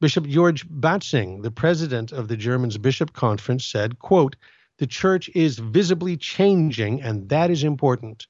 Bishop 0.02 0.28
George 0.28 0.68
Batzing, 0.70 1.44
the 1.44 1.52
president 1.52 2.14
of 2.14 2.30
the 2.30 2.38
German's 2.38 2.78
Bishop 2.78 3.12
Conference, 3.12 3.66
said, 3.66 4.00
quote, 4.00 4.36
the 4.78 4.88
church 4.88 5.30
is 5.36 5.60
visibly 5.60 6.16
changing, 6.16 7.02
and 7.02 7.28
that 7.28 7.50
is 7.50 7.66
important. 7.66 8.28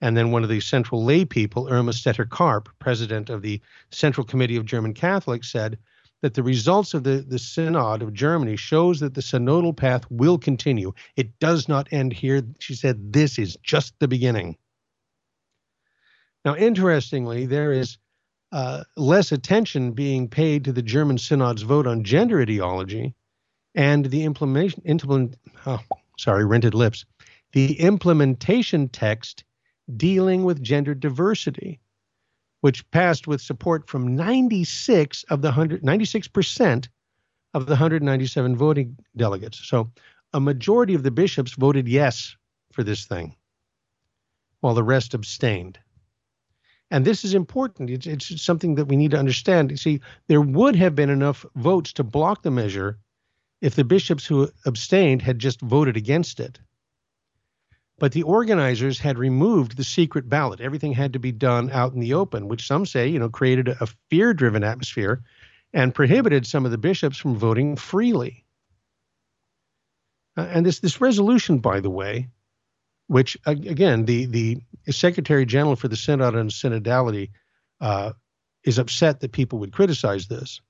And 0.00 0.16
then 0.16 0.32
one 0.32 0.42
of 0.42 0.48
the 0.48 0.60
central 0.60 1.04
lay 1.04 1.24
people, 1.24 1.68
Irma 1.68 1.92
Stetter 1.92 2.28
Karp, 2.28 2.68
president 2.80 3.30
of 3.30 3.42
the 3.42 3.60
Central 3.90 4.26
Committee 4.26 4.56
of 4.56 4.64
German 4.64 4.92
Catholics, 4.92 5.52
said 5.52 5.78
that 6.20 6.34
the 6.34 6.42
results 6.42 6.94
of 6.94 7.04
the, 7.04 7.24
the 7.26 7.38
Synod 7.38 8.02
of 8.02 8.12
Germany 8.12 8.56
shows 8.56 8.98
that 8.98 9.14
the 9.14 9.20
synodal 9.20 9.76
path 9.76 10.04
will 10.10 10.36
continue. 10.36 10.92
It 11.14 11.38
does 11.38 11.68
not 11.68 11.88
end 11.92 12.12
here. 12.12 12.42
She 12.58 12.74
said, 12.74 13.12
this 13.12 13.38
is 13.38 13.56
just 13.62 13.94
the 14.00 14.08
beginning. 14.08 14.56
Now, 16.44 16.56
interestingly, 16.56 17.46
there 17.46 17.72
is 17.72 17.98
uh, 18.52 18.84
less 18.96 19.32
attention 19.32 19.92
being 19.92 20.28
paid 20.28 20.64
to 20.64 20.72
the 20.72 20.82
German 20.82 21.18
Synod's 21.18 21.62
vote 21.62 21.86
on 21.86 22.04
gender 22.04 22.40
ideology 22.40 23.14
and 23.74 24.06
the 24.06 24.24
implementation, 24.24 24.82
implement, 24.86 25.36
oh, 25.66 25.80
sorry, 26.18 26.44
rented 26.44 26.74
lips, 26.74 27.04
the 27.52 27.78
implementation 27.80 28.88
text 28.88 29.44
dealing 29.96 30.44
with 30.44 30.62
gender 30.62 30.94
diversity, 30.94 31.80
which 32.60 32.88
passed 32.90 33.26
with 33.26 33.40
support 33.40 33.88
from 33.88 34.16
96 34.16 35.24
of 35.24 35.42
the 35.42 35.48
100, 35.48 35.82
96% 35.82 36.88
of 37.54 37.66
the 37.66 37.72
197 37.72 38.56
voting 38.56 38.96
delegates. 39.16 39.66
So 39.66 39.90
a 40.32 40.40
majority 40.40 40.94
of 40.94 41.02
the 41.02 41.10
bishops 41.10 41.52
voted 41.52 41.88
yes 41.88 42.36
for 42.72 42.82
this 42.82 43.06
thing, 43.06 43.36
while 44.60 44.74
the 44.74 44.82
rest 44.82 45.14
abstained. 45.14 45.78
And 46.90 47.04
this 47.04 47.24
is 47.24 47.34
important. 47.34 47.90
It's, 47.90 48.06
it's 48.06 48.42
something 48.42 48.76
that 48.76 48.86
we 48.86 48.96
need 48.96 49.10
to 49.10 49.18
understand. 49.18 49.70
You 49.70 49.76
see, 49.76 50.00
there 50.26 50.40
would 50.40 50.76
have 50.76 50.94
been 50.94 51.10
enough 51.10 51.44
votes 51.54 51.92
to 51.94 52.04
block 52.04 52.42
the 52.42 52.50
measure 52.50 52.98
if 53.60 53.74
the 53.74 53.84
bishops 53.84 54.24
who 54.24 54.48
abstained 54.64 55.22
had 55.22 55.38
just 55.38 55.60
voted 55.60 55.96
against 55.96 56.40
it. 56.40 56.58
But 57.98 58.12
the 58.12 58.22
organizers 58.22 59.00
had 59.00 59.18
removed 59.18 59.76
the 59.76 59.84
secret 59.84 60.28
ballot. 60.28 60.60
Everything 60.60 60.92
had 60.92 61.12
to 61.14 61.18
be 61.18 61.32
done 61.32 61.70
out 61.72 61.92
in 61.92 62.00
the 62.00 62.14
open, 62.14 62.46
which 62.46 62.66
some 62.66 62.86
say, 62.86 63.08
you 63.08 63.18
know, 63.18 63.28
created 63.28 63.68
a 63.68 63.88
fear 64.08 64.32
driven 64.32 64.62
atmosphere 64.62 65.22
and 65.74 65.94
prohibited 65.94 66.46
some 66.46 66.64
of 66.64 66.70
the 66.70 66.78
bishops 66.78 67.18
from 67.18 67.36
voting 67.36 67.76
freely. 67.76 68.44
Uh, 70.36 70.42
and 70.42 70.64
this, 70.64 70.78
this 70.78 71.00
resolution, 71.00 71.58
by 71.58 71.80
the 71.80 71.90
way, 71.90 72.28
which 73.08 73.36
again, 73.46 74.04
the, 74.04 74.26
the 74.26 74.60
Secretary 74.90 75.44
General 75.44 75.76
for 75.76 75.88
the 75.88 75.96
Synod 75.96 76.36
on 76.36 76.50
Synodality 76.50 77.30
uh, 77.80 78.12
is 78.64 78.78
upset 78.78 79.20
that 79.20 79.32
people 79.32 79.58
would 79.58 79.72
criticize 79.72 80.28
this. 80.28 80.60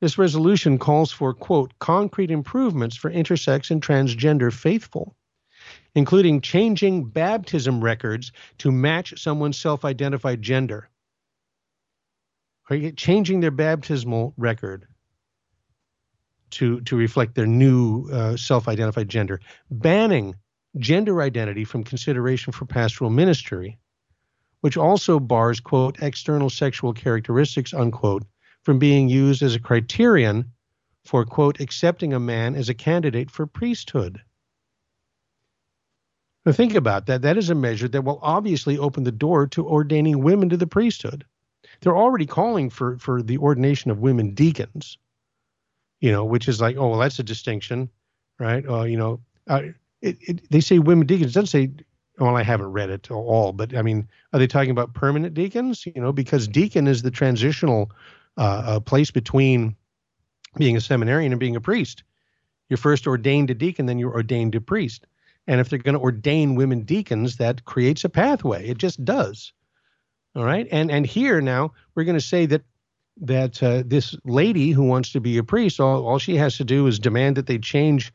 This 0.00 0.18
resolution 0.18 0.78
calls 0.78 1.10
for, 1.10 1.34
quote, 1.34 1.72
concrete 1.78 2.30
improvements 2.30 2.96
for 2.96 3.10
intersex 3.10 3.70
and 3.70 3.82
transgender 3.82 4.52
faithful, 4.52 5.16
including 5.94 6.42
changing 6.42 7.06
baptism 7.06 7.82
records 7.82 8.30
to 8.58 8.70
match 8.70 9.20
someone's 9.20 9.58
self 9.58 9.84
identified 9.84 10.42
gender. 10.42 10.88
Changing 12.96 13.40
their 13.40 13.52
baptismal 13.52 14.34
record 14.36 14.86
to, 16.50 16.80
to 16.82 16.96
reflect 16.96 17.34
their 17.34 17.46
new 17.46 18.08
uh, 18.10 18.36
self 18.36 18.68
identified 18.68 19.08
gender? 19.08 19.40
Banning 19.70 20.34
gender 20.78 21.22
identity 21.22 21.64
from 21.64 21.84
consideration 21.84 22.52
for 22.52 22.66
pastoral 22.66 23.10
ministry, 23.10 23.78
which 24.60 24.76
also 24.76 25.20
bars, 25.20 25.60
quote, 25.60 26.02
external 26.02 26.50
sexual 26.50 26.92
characteristics, 26.92 27.72
unquote, 27.72 28.24
from 28.62 28.78
being 28.78 29.08
used 29.08 29.42
as 29.42 29.54
a 29.54 29.60
criterion 29.60 30.52
for, 31.04 31.24
quote, 31.24 31.60
accepting 31.60 32.12
a 32.12 32.20
man 32.20 32.54
as 32.54 32.68
a 32.68 32.74
candidate 32.74 33.30
for 33.30 33.46
priesthood. 33.46 34.20
Now, 36.44 36.52
think 36.52 36.74
about 36.74 37.06
that. 37.06 37.22
That 37.22 37.36
is 37.36 37.50
a 37.50 37.54
measure 37.54 37.88
that 37.88 38.02
will 38.02 38.20
obviously 38.22 38.78
open 38.78 39.04
the 39.04 39.12
door 39.12 39.46
to 39.48 39.66
ordaining 39.66 40.22
women 40.22 40.48
to 40.50 40.56
the 40.56 40.66
priesthood. 40.66 41.24
They're 41.80 41.96
already 41.96 42.26
calling 42.26 42.70
for, 42.70 42.98
for 42.98 43.22
the 43.22 43.38
ordination 43.38 43.90
of 43.90 43.98
women 43.98 44.34
deacons, 44.34 44.98
you 46.00 46.12
know, 46.12 46.24
which 46.24 46.48
is 46.48 46.60
like, 46.60 46.76
oh, 46.76 46.90
well, 46.90 47.00
that's 47.00 47.18
a 47.18 47.24
distinction, 47.24 47.90
right? 48.38 48.64
Uh, 48.68 48.82
you 48.84 48.96
know, 48.96 49.20
uh, 49.48 49.62
it, 50.06 50.16
it, 50.20 50.50
they 50.50 50.60
say 50.60 50.78
women 50.78 51.06
deacons. 51.06 51.34
Doesn't 51.34 51.48
say, 51.48 51.70
well, 52.18 52.36
I 52.36 52.42
haven't 52.42 52.72
read 52.72 52.90
it 52.90 53.10
all, 53.10 53.52
but 53.52 53.76
I 53.76 53.82
mean, 53.82 54.08
are 54.32 54.38
they 54.38 54.46
talking 54.46 54.70
about 54.70 54.94
permanent 54.94 55.34
deacons? 55.34 55.86
You 55.86 56.00
know, 56.00 56.12
because 56.12 56.48
deacon 56.48 56.86
is 56.86 57.02
the 57.02 57.10
transitional 57.10 57.90
uh, 58.36 58.62
a 58.66 58.80
place 58.80 59.10
between 59.10 59.76
being 60.56 60.76
a 60.76 60.80
seminarian 60.80 61.32
and 61.32 61.40
being 61.40 61.56
a 61.56 61.60
priest. 61.60 62.02
You're 62.68 62.76
first 62.76 63.06
ordained 63.06 63.50
a 63.50 63.54
deacon, 63.54 63.86
then 63.86 63.98
you're 63.98 64.14
ordained 64.14 64.54
a 64.54 64.60
priest. 64.60 65.06
And 65.46 65.60
if 65.60 65.68
they're 65.68 65.78
going 65.78 65.94
to 65.94 66.00
ordain 66.00 66.56
women 66.56 66.82
deacons, 66.82 67.36
that 67.36 67.64
creates 67.64 68.04
a 68.04 68.08
pathway. 68.08 68.66
It 68.66 68.78
just 68.78 69.04
does. 69.04 69.52
All 70.34 70.44
right. 70.44 70.66
And 70.70 70.90
and 70.90 71.06
here 71.06 71.40
now 71.40 71.72
we're 71.94 72.04
going 72.04 72.18
to 72.18 72.24
say 72.24 72.46
that 72.46 72.62
that 73.22 73.62
uh, 73.62 73.82
this 73.86 74.14
lady 74.24 74.72
who 74.72 74.82
wants 74.82 75.12
to 75.12 75.20
be 75.20 75.38
a 75.38 75.44
priest, 75.44 75.80
all, 75.80 76.06
all 76.06 76.18
she 76.18 76.36
has 76.36 76.56
to 76.58 76.64
do 76.64 76.86
is 76.86 76.98
demand 76.98 77.36
that 77.36 77.46
they 77.46 77.58
change 77.58 78.12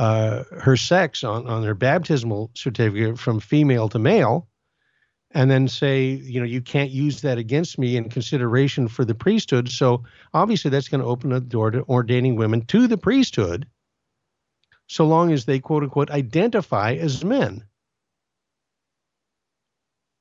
uh, 0.00 0.44
her 0.60 0.78
sex 0.78 1.22
on, 1.22 1.46
on 1.46 1.62
her 1.62 1.74
baptismal 1.74 2.50
certificate 2.54 3.18
from 3.18 3.38
female 3.38 3.86
to 3.90 3.98
male, 3.98 4.48
and 5.32 5.50
then 5.50 5.68
say, 5.68 6.06
you 6.06 6.40
know, 6.40 6.46
you 6.46 6.62
can't 6.62 6.90
use 6.90 7.20
that 7.20 7.36
against 7.36 7.78
me 7.78 7.96
in 7.98 8.08
consideration 8.08 8.88
for 8.88 9.04
the 9.04 9.14
priesthood. 9.14 9.68
So 9.68 10.04
obviously 10.32 10.70
that's 10.70 10.88
going 10.88 11.02
to 11.02 11.06
open 11.06 11.30
the 11.30 11.40
door 11.40 11.70
to 11.70 11.84
ordaining 11.86 12.36
women 12.36 12.64
to 12.66 12.86
the 12.86 12.96
priesthood, 12.96 13.66
so 14.86 15.04
long 15.04 15.32
as 15.32 15.44
they 15.44 15.60
quote 15.60 15.82
unquote 15.82 16.10
identify 16.10 16.94
as 16.94 17.22
men. 17.22 17.62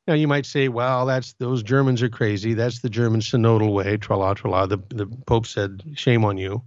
Now 0.08 0.16
you 0.16 0.28
might 0.28 0.46
say, 0.46 0.68
well, 0.68 1.06
that's 1.06 1.34
those 1.34 1.64
Germans 1.64 2.04
are 2.04 2.10
crazy. 2.10 2.54
That's 2.54 2.80
the 2.80 2.90
German 2.90 3.22
synodal 3.22 3.72
way. 3.72 3.96
Tra 3.96 4.18
la 4.18 4.34
tra 4.34 4.52
la. 4.52 4.66
The 4.66 4.80
the 4.90 5.06
Pope 5.26 5.46
said, 5.46 5.84
shame 5.96 6.26
on 6.26 6.38
you. 6.38 6.64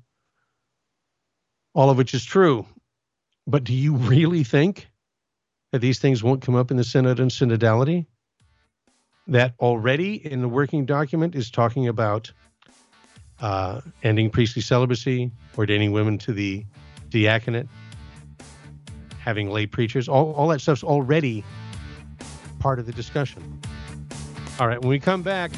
All 1.75 1.91
of 1.91 1.99
which 1.99 2.15
is 2.15 2.25
true. 2.25 2.65
But 3.47 3.65
do 3.65 3.75
you 3.75 3.97
really 3.97 4.45
think 4.45 4.89
that 5.73 5.81
these 5.81 5.99
things 5.99 6.23
won't 6.23 6.43
come 6.43 6.55
up 6.55 6.71
in 6.71 6.77
the 6.77 6.85
synod 6.85 7.21
and 7.21 7.31
synodality? 7.31 8.07
that 9.29 9.55
already 9.61 10.15
in 10.15 10.41
the 10.41 10.49
working 10.49 10.85
document 10.85 11.35
is 11.35 11.51
talking 11.51 11.89
about 11.89 12.33
uh, 13.41 13.81
ending 14.03 14.31
priestly 14.31 14.63
celibacy, 14.63 15.31
ordaining 15.59 15.93
women 15.93 16.19
to 16.19 16.33
the 16.33 16.65
diaconate, 17.09 17.69
having 19.19 19.51
lay 19.51 19.67
preachers. 19.67 20.09
All, 20.09 20.33
all 20.35 20.49
that 20.49 20.61
stuff's 20.61 20.85
already 20.85 21.45
part 22.59 22.79
of 22.79 22.87
the 22.87 22.93
discussion. 22.93 23.61
All 24.59 24.69
right, 24.69 24.81
when 24.81 24.91
we 24.91 25.01
come 25.01 25.23
back, 25.23 25.51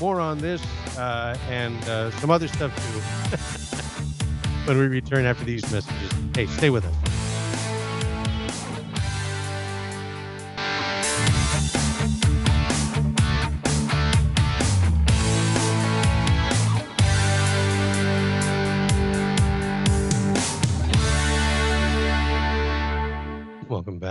more 0.00 0.20
on 0.20 0.38
this 0.38 0.62
uh, 0.98 1.36
and 1.48 1.76
uh, 1.88 2.10
some 2.12 2.30
other 2.30 2.48
stuff 2.48 2.74
too 2.76 4.66
when 4.66 4.78
we 4.78 4.86
return 4.86 5.24
after 5.24 5.44
these 5.44 5.62
messages. 5.72 6.10
Hey, 6.34 6.46
stay 6.46 6.70
with 6.70 6.84
us. 6.84 7.11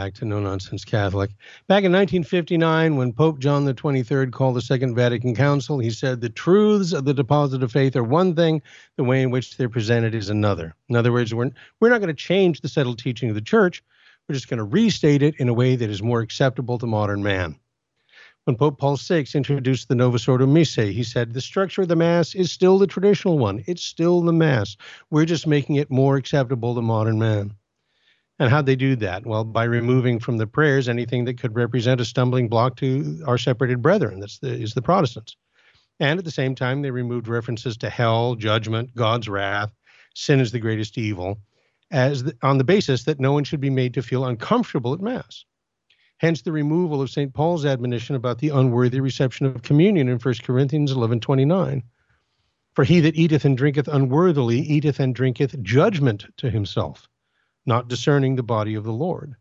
Back 0.02 0.16
to 0.16 0.26
No 0.26 0.40
Nonsense 0.40 0.84
Catholic. 0.84 1.30
Back 1.68 1.84
in 1.84 1.92
1959, 1.92 2.96
when 2.96 3.14
Pope 3.14 3.38
John 3.38 3.72
23rd 3.72 4.32
called 4.32 4.56
the 4.56 4.62
Second 4.62 4.96
Vatican 4.96 5.36
Council, 5.36 5.78
he 5.78 5.92
said 5.92 6.22
the 6.22 6.30
truths 6.30 6.92
of 6.92 7.06
the 7.06 7.14
deposit 7.14 7.62
of 7.62 7.72
faith 7.72 7.96
are 7.96 8.04
one 8.04 8.36
thing, 8.36 8.64
the 8.98 9.04
way 9.04 9.22
in 9.22 9.30
which 9.30 9.58
they're 9.58 9.70
presented 9.70 10.16
is 10.16 10.32
another. 10.32 10.74
In 10.90 10.96
other 10.96 11.12
words, 11.12 11.36
we're, 11.36 11.52
we're 11.80 11.92
not 11.92 12.00
going 12.00 12.08
to 12.08 12.16
change 12.16 12.62
the 12.62 12.68
settled 12.68 12.98
teaching 12.98 13.30
of 13.30 13.36
the 13.36 13.42
church. 13.42 13.84
We're 14.28 14.34
just 14.34 14.50
going 14.50 14.58
to 14.58 14.64
restate 14.64 15.22
it 15.22 15.36
in 15.38 15.50
a 15.50 15.54
way 15.54 15.76
that 15.76 15.92
is 15.92 16.02
more 16.02 16.22
acceptable 16.22 16.80
to 16.80 16.88
modern 16.88 17.22
man. 17.22 17.60
When 18.46 18.56
Pope 18.56 18.80
Paul 18.80 18.98
VI 18.98 19.28
introduced 19.36 19.88
the 19.88 19.94
Novus 19.94 20.28
Ordo 20.28 20.48
Missae, 20.48 20.92
he 20.92 21.04
said 21.04 21.32
the 21.32 21.42
structure 21.42 21.84
of 21.84 21.90
the 21.90 21.96
Mass 21.96 22.34
is 22.34 22.52
still 22.52 22.80
the 22.80 22.88
traditional 22.88 23.38
one. 23.38 23.64
It's 23.68 23.84
still 23.84 24.22
the 24.22 24.34
Mass. 24.34 24.78
We're 25.12 25.26
just 25.26 25.46
making 25.46 25.76
it 25.76 25.92
more 25.92 26.16
acceptable 26.16 26.74
to 26.74 26.82
modern 26.82 27.20
man. 27.20 27.54
And 28.42 28.50
how'd 28.50 28.66
they 28.66 28.76
do 28.76 28.96
that? 28.96 29.24
Well, 29.24 29.44
by 29.44 29.66
removing 29.66 30.18
from 30.18 30.38
the 30.38 30.48
prayers 30.48 30.90
anything 30.90 31.26
that 31.26 31.40
could 31.40 31.56
represent 31.56 32.02
a 32.02 32.06
stumbling 32.06 32.50
block 32.50 32.76
to 32.78 33.24
our 33.28 33.38
separated 33.38 33.84
brethren, 33.84 34.20
that's 34.20 34.40
the, 34.40 34.50
is 34.50 34.74
the 34.74 34.82
Protestants. 34.82 35.36
And 36.00 36.18
at 36.18 36.26
the 36.26 36.32
same 36.32 36.56
time, 36.56 36.82
they 36.82 36.90
removed 36.90 37.28
references 37.28 37.78
to 37.78 37.90
hell, 37.92 38.34
judgment, 38.34 38.96
God's 38.96 39.30
wrath, 39.30 39.72
sin 40.16 40.40
is 40.40 40.52
the 40.52 40.60
greatest 40.60 40.98
evil, 40.98 41.38
as 41.92 42.24
the, 42.24 42.36
on 42.42 42.58
the 42.58 42.64
basis 42.64 43.04
that 43.04 43.20
no 43.20 43.32
one 43.32 43.44
should 43.44 43.62
be 43.62 43.70
made 43.70 43.94
to 43.94 44.02
feel 44.02 44.26
uncomfortable 44.26 44.96
at 44.96 45.02
Mass. 45.02 45.46
Hence 46.18 46.42
the 46.42 46.52
removal 46.52 47.00
of 47.00 47.12
St. 47.12 47.32
Paul's 47.32 47.64
admonition 47.64 48.16
about 48.16 48.40
the 48.40 48.50
unworthy 48.50 49.02
reception 49.02 49.46
of 49.46 49.62
communion 49.62 50.10
in 50.10 50.18
1 50.18 50.34
Corinthians 50.42 50.92
11:29. 50.92 51.84
For 52.74 52.86
he 52.86 53.02
that 53.02 53.16
eateth 53.16 53.46
and 53.46 53.56
drinketh 53.56 53.88
unworthily 53.88 54.62
eateth 54.62 55.00
and 55.00 55.14
drinketh 55.14 55.62
judgment 55.62 56.26
to 56.38 56.50
himself 56.50 57.08
not 57.66 57.88
discerning 57.88 58.36
the 58.36 58.44
body 58.44 58.76
of 58.76 58.84
the 58.84 58.94
Lord. 58.94 59.36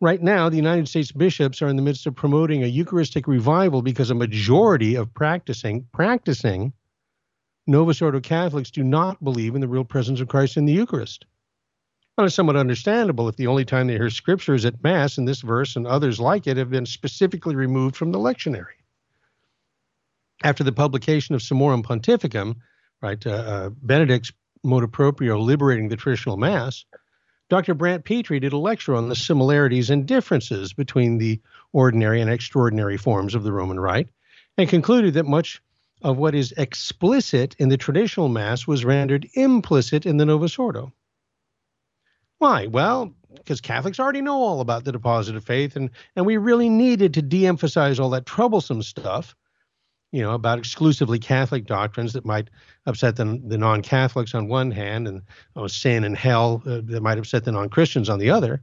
Right 0.00 0.22
now, 0.22 0.48
the 0.48 0.56
United 0.56 0.88
States 0.88 1.10
bishops 1.10 1.60
are 1.60 1.68
in 1.68 1.76
the 1.76 1.82
midst 1.82 2.06
of 2.06 2.14
promoting 2.14 2.62
a 2.62 2.68
Eucharistic 2.68 3.26
revival 3.26 3.82
because 3.82 4.10
a 4.10 4.14
majority 4.14 4.94
of 4.94 5.12
practicing 5.12 5.86
practicing 5.92 6.72
Novus 7.66 8.00
Ordo 8.00 8.20
Catholics 8.20 8.70
do 8.70 8.84
not 8.84 9.22
believe 9.22 9.54
in 9.54 9.60
the 9.60 9.68
real 9.68 9.84
presence 9.84 10.20
of 10.20 10.28
Christ 10.28 10.56
in 10.56 10.64
the 10.64 10.72
Eucharist. 10.72 11.26
Well, 12.16 12.26
it's 12.26 12.34
somewhat 12.34 12.56
understandable 12.56 13.28
if 13.28 13.36
the 13.36 13.46
only 13.46 13.64
time 13.64 13.86
they 13.86 13.92
hear 13.92 14.10
Scripture 14.10 14.54
is 14.54 14.64
at 14.64 14.82
Mass, 14.82 15.18
and 15.18 15.28
this 15.28 15.40
verse 15.40 15.76
and 15.76 15.86
others 15.86 16.18
like 16.18 16.46
it 16.46 16.56
have 16.56 16.70
been 16.70 16.86
specifically 16.86 17.54
removed 17.54 17.94
from 17.94 18.10
the 18.10 18.18
lectionary. 18.18 18.78
After 20.42 20.64
the 20.64 20.72
publication 20.72 21.34
of 21.34 21.42
Summorum 21.42 21.84
Pontificum, 21.84 22.56
right, 23.02 23.24
uh, 23.26 23.30
uh, 23.30 23.70
Benedict's 23.82 24.32
motu 24.62 24.86
proprio 24.86 25.38
liberating 25.38 25.88
the 25.88 25.96
traditional 25.96 26.36
mass, 26.36 26.84
Dr. 27.48 27.74
Brant 27.74 28.04
Pitre 28.04 28.40
did 28.40 28.52
a 28.52 28.58
lecture 28.58 28.94
on 28.94 29.08
the 29.08 29.16
similarities 29.16 29.88
and 29.88 30.06
differences 30.06 30.72
between 30.72 31.18
the 31.18 31.40
ordinary 31.72 32.20
and 32.20 32.30
extraordinary 32.30 32.96
forms 32.96 33.34
of 33.34 33.42
the 33.42 33.52
Roman 33.52 33.80
Rite 33.80 34.10
and 34.58 34.68
concluded 34.68 35.14
that 35.14 35.26
much 35.26 35.62
of 36.02 36.18
what 36.18 36.34
is 36.34 36.52
explicit 36.56 37.56
in 37.58 37.70
the 37.70 37.76
traditional 37.76 38.28
Mass 38.28 38.66
was 38.66 38.84
rendered 38.84 39.28
implicit 39.34 40.06
in 40.06 40.16
the 40.18 40.26
Novus 40.26 40.58
Ordo. 40.58 40.92
Why? 42.38 42.66
Well, 42.66 43.14
because 43.34 43.60
Catholics 43.60 43.98
already 43.98 44.20
know 44.20 44.36
all 44.36 44.60
about 44.60 44.84
the 44.84 44.92
deposit 44.92 45.34
of 45.34 45.44
faith, 45.44 45.74
and 45.74 45.90
and 46.14 46.24
we 46.24 46.36
really 46.36 46.68
needed 46.68 47.14
to 47.14 47.22
de-emphasize 47.22 47.98
all 47.98 48.10
that 48.10 48.26
troublesome 48.26 48.82
stuff, 48.82 49.34
you 50.12 50.22
know, 50.22 50.32
about 50.32 50.58
exclusively 50.58 51.18
Catholic 51.18 51.66
doctrines 51.66 52.14
that 52.14 52.24
might 52.24 52.48
upset 52.86 53.16
the, 53.16 53.40
the 53.44 53.58
non-Catholics 53.58 54.34
on 54.34 54.48
one 54.48 54.70
hand, 54.70 55.06
and 55.06 55.22
oh, 55.54 55.66
sin 55.66 56.04
and 56.04 56.16
hell 56.16 56.62
uh, 56.66 56.80
that 56.84 57.02
might 57.02 57.18
upset 57.18 57.44
the 57.44 57.52
non-Christians 57.52 58.08
on 58.08 58.18
the 58.18 58.30
other. 58.30 58.62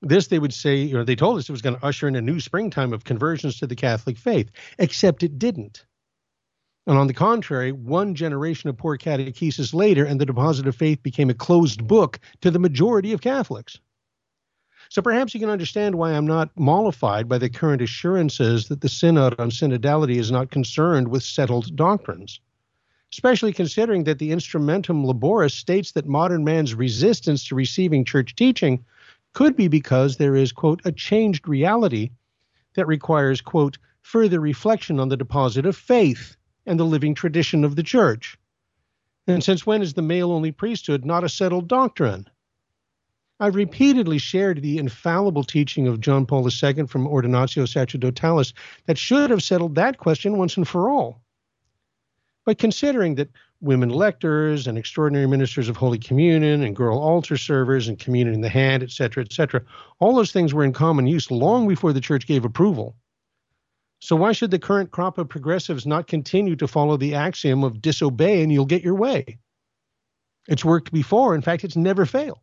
This 0.00 0.26
they 0.26 0.38
would 0.38 0.54
say, 0.54 0.84
know, 0.94 1.04
they 1.04 1.14
told 1.14 1.38
us 1.38 1.48
it 1.48 1.52
was 1.52 1.62
going 1.62 1.76
to 1.76 1.84
usher 1.84 2.08
in 2.08 2.16
a 2.16 2.20
new 2.20 2.40
springtime 2.40 2.92
of 2.92 3.04
conversions 3.04 3.58
to 3.58 3.66
the 3.66 3.76
Catholic 3.76 4.16
faith, 4.16 4.50
except 4.78 5.22
it 5.22 5.38
didn't. 5.38 5.84
And 6.86 6.98
on 6.98 7.06
the 7.06 7.14
contrary, 7.14 7.70
one 7.70 8.14
generation 8.14 8.68
of 8.68 8.76
poor 8.76 8.98
catechesis 8.98 9.72
later, 9.72 10.04
and 10.04 10.20
the 10.20 10.26
deposit 10.26 10.66
of 10.66 10.74
faith 10.74 11.02
became 11.02 11.30
a 11.30 11.34
closed 11.34 11.86
book 11.86 12.18
to 12.40 12.50
the 12.50 12.58
majority 12.58 13.12
of 13.12 13.20
Catholics. 13.20 13.78
So 14.92 15.00
perhaps 15.00 15.32
you 15.32 15.40
can 15.40 15.48
understand 15.48 15.94
why 15.94 16.12
I'm 16.12 16.26
not 16.26 16.50
mollified 16.54 17.26
by 17.26 17.38
the 17.38 17.48
current 17.48 17.80
assurances 17.80 18.68
that 18.68 18.82
the 18.82 18.90
Synod 18.90 19.34
on 19.40 19.48
Synodality 19.48 20.16
is 20.16 20.30
not 20.30 20.50
concerned 20.50 21.08
with 21.08 21.22
settled 21.22 21.74
doctrines, 21.76 22.40
especially 23.10 23.54
considering 23.54 24.04
that 24.04 24.18
the 24.18 24.32
Instrumentum 24.32 25.06
Laboris 25.06 25.54
states 25.54 25.92
that 25.92 26.04
modern 26.04 26.44
man's 26.44 26.74
resistance 26.74 27.48
to 27.48 27.54
receiving 27.54 28.04
church 28.04 28.34
teaching 28.34 28.84
could 29.32 29.56
be 29.56 29.66
because 29.66 30.18
there 30.18 30.36
is, 30.36 30.52
quote, 30.52 30.82
a 30.84 30.92
changed 30.92 31.48
reality 31.48 32.10
that 32.74 32.86
requires, 32.86 33.40
quote, 33.40 33.78
further 34.02 34.40
reflection 34.40 35.00
on 35.00 35.08
the 35.08 35.16
deposit 35.16 35.64
of 35.64 35.74
faith 35.74 36.36
and 36.66 36.78
the 36.78 36.84
living 36.84 37.14
tradition 37.14 37.64
of 37.64 37.76
the 37.76 37.82
church. 37.82 38.36
And 39.26 39.42
since 39.42 39.64
when 39.64 39.80
is 39.80 39.94
the 39.94 40.02
male 40.02 40.32
only 40.32 40.52
priesthood 40.52 41.06
not 41.06 41.24
a 41.24 41.30
settled 41.30 41.66
doctrine? 41.66 42.28
I've 43.42 43.56
repeatedly 43.56 44.18
shared 44.18 44.62
the 44.62 44.78
infallible 44.78 45.42
teaching 45.42 45.88
of 45.88 45.98
John 45.98 46.26
Paul 46.26 46.46
II 46.46 46.86
from 46.86 47.08
Ordinatio 47.08 47.66
Sacerdotalis 47.66 48.52
that 48.86 48.96
should 48.96 49.30
have 49.30 49.42
settled 49.42 49.74
that 49.74 49.98
question 49.98 50.38
once 50.38 50.56
and 50.56 50.68
for 50.68 50.88
all. 50.88 51.20
But 52.46 52.58
considering 52.58 53.16
that 53.16 53.30
women 53.60 53.88
lectors 53.88 54.68
and 54.68 54.78
extraordinary 54.78 55.26
ministers 55.26 55.68
of 55.68 55.76
Holy 55.76 55.98
Communion 55.98 56.62
and 56.62 56.76
girl 56.76 57.00
altar 57.00 57.36
servers 57.36 57.88
and 57.88 57.98
communion 57.98 58.32
in 58.32 58.42
the 58.42 58.48
hand, 58.48 58.84
etc., 58.84 59.24
etc., 59.24 59.62
all 59.98 60.14
those 60.14 60.30
things 60.30 60.54
were 60.54 60.62
in 60.62 60.72
common 60.72 61.08
use 61.08 61.28
long 61.28 61.66
before 61.66 61.92
the 61.92 62.00
church 62.00 62.28
gave 62.28 62.44
approval. 62.44 62.94
So 64.00 64.14
why 64.14 64.30
should 64.30 64.52
the 64.52 64.60
current 64.60 64.92
crop 64.92 65.18
of 65.18 65.28
progressives 65.28 65.84
not 65.84 66.06
continue 66.06 66.54
to 66.54 66.68
follow 66.68 66.96
the 66.96 67.16
axiom 67.16 67.64
of 67.64 67.82
disobey 67.82 68.44
and 68.44 68.52
you'll 68.52 68.66
get 68.66 68.84
your 68.84 68.94
way? 68.94 69.40
It's 70.46 70.64
worked 70.64 70.92
before. 70.92 71.34
In 71.34 71.42
fact, 71.42 71.64
it's 71.64 71.74
never 71.74 72.06
failed. 72.06 72.38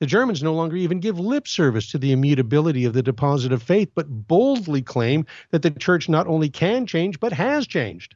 The 0.00 0.06
Germans 0.06 0.42
no 0.42 0.54
longer 0.54 0.76
even 0.76 0.98
give 0.98 1.20
lip 1.20 1.46
service 1.46 1.90
to 1.90 1.98
the 1.98 2.12
immutability 2.12 2.86
of 2.86 2.94
the 2.94 3.02
deposit 3.02 3.52
of 3.52 3.62
faith, 3.62 3.90
but 3.94 4.08
boldly 4.08 4.80
claim 4.80 5.26
that 5.50 5.60
the 5.60 5.70
church 5.70 6.08
not 6.08 6.26
only 6.26 6.48
can 6.48 6.86
change, 6.86 7.20
but 7.20 7.34
has 7.34 7.66
changed. 7.66 8.14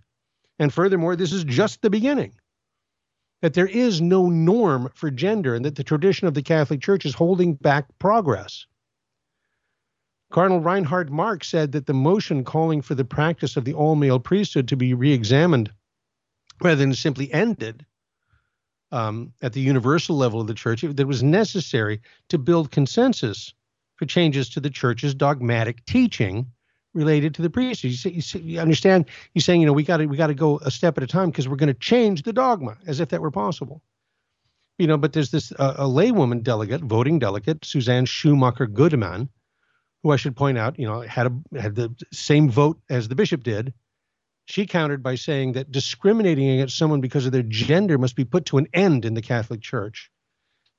And 0.58 0.72
furthermore, 0.72 1.14
this 1.14 1.32
is 1.32 1.44
just 1.44 1.82
the 1.82 1.90
beginning. 1.90 2.32
That 3.42 3.52
there 3.52 3.66
is 3.66 4.00
no 4.00 4.30
norm 4.30 4.90
for 4.94 5.10
gender 5.10 5.54
and 5.54 5.64
that 5.66 5.76
the 5.76 5.84
tradition 5.84 6.26
of 6.26 6.32
the 6.32 6.42
Catholic 6.42 6.80
Church 6.80 7.04
is 7.04 7.14
holding 7.14 7.52
back 7.52 7.86
progress. 7.98 8.66
Cardinal 10.32 10.60
Reinhard 10.60 11.10
Marx 11.10 11.48
said 11.48 11.72
that 11.72 11.84
the 11.84 11.92
motion 11.92 12.44
calling 12.44 12.80
for 12.80 12.94
the 12.94 13.04
practice 13.04 13.58
of 13.58 13.66
the 13.66 13.74
all 13.74 13.94
male 13.94 14.18
priesthood 14.18 14.68
to 14.68 14.76
be 14.76 14.94
re 14.94 15.12
examined 15.12 15.70
rather 16.62 16.76
than 16.76 16.94
simply 16.94 17.30
ended 17.30 17.84
um, 18.94 19.32
at 19.42 19.52
the 19.52 19.60
universal 19.60 20.16
level 20.16 20.40
of 20.40 20.46
the 20.46 20.54
church, 20.54 20.82
that 20.82 21.06
was 21.06 21.22
necessary 21.22 22.00
to 22.28 22.38
build 22.38 22.70
consensus 22.70 23.52
for 23.96 24.06
changes 24.06 24.48
to 24.50 24.60
the 24.60 24.70
church's 24.70 25.14
dogmatic 25.14 25.84
teaching 25.84 26.46
related 26.94 27.34
to 27.34 27.42
the 27.42 27.50
priesthood. 27.50 27.90
You, 27.90 28.10
you, 28.10 28.40
you 28.40 28.60
understand? 28.60 29.06
He's 29.32 29.44
saying, 29.44 29.60
you 29.60 29.66
know, 29.66 29.72
we 29.72 29.82
got 29.82 29.98
to 29.98 30.06
we 30.06 30.16
got 30.16 30.28
to 30.28 30.34
go 30.34 30.58
a 30.58 30.70
step 30.70 30.96
at 30.96 31.04
a 31.04 31.08
time 31.08 31.30
because 31.30 31.48
we're 31.48 31.56
going 31.56 31.74
to 31.74 31.78
change 31.78 32.22
the 32.22 32.32
dogma 32.32 32.76
as 32.86 33.00
if 33.00 33.08
that 33.08 33.20
were 33.20 33.32
possible. 33.32 33.82
You 34.78 34.86
know, 34.86 34.96
but 34.96 35.12
there's 35.12 35.30
this 35.30 35.52
uh, 35.52 35.74
a 35.78 35.84
laywoman 35.84 36.42
delegate, 36.42 36.80
voting 36.80 37.18
delegate, 37.18 37.64
Suzanne 37.64 38.06
Schumacher 38.06 38.66
Gudemann, 38.66 39.28
who 40.02 40.10
I 40.10 40.16
should 40.16 40.36
point 40.36 40.58
out, 40.58 40.78
you 40.78 40.86
know, 40.86 41.00
had 41.00 41.26
a, 41.26 41.60
had 41.60 41.74
the 41.74 41.94
same 42.12 42.50
vote 42.50 42.80
as 42.90 43.08
the 43.08 43.14
bishop 43.14 43.42
did. 43.42 43.72
She 44.46 44.66
countered 44.66 45.02
by 45.02 45.14
saying 45.14 45.52
that 45.52 45.72
discriminating 45.72 46.50
against 46.50 46.76
someone 46.76 47.00
because 47.00 47.26
of 47.26 47.32
their 47.32 47.42
gender 47.42 47.96
must 47.98 48.16
be 48.16 48.24
put 48.24 48.44
to 48.46 48.58
an 48.58 48.68
end 48.74 49.04
in 49.04 49.14
the 49.14 49.22
Catholic 49.22 49.60
Church. 49.60 50.10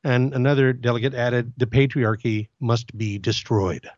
And 0.04 0.34
another 0.34 0.72
delegate 0.72 1.16
added, 1.16 1.54
the 1.58 1.66
patriarchy 1.66 2.50
must 2.60 2.96
be 2.96 3.18
destroyed. 3.18 3.90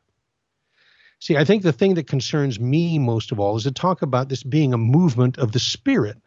See, 1.20 1.36
I 1.36 1.44
think 1.44 1.64
the 1.64 1.74
thing 1.74 1.96
that 1.96 2.08
concerns 2.08 2.60
me 2.60 2.98
most 2.98 3.32
of 3.32 3.40
all 3.40 3.58
is 3.58 3.64
to 3.64 3.72
talk 3.72 4.02
about 4.02 4.30
this 4.30 4.44
being 4.44 4.74
a 4.74 4.78
movement 4.78 5.38
of 5.38 5.52
the 5.52 5.60
Spirit. 5.60 6.18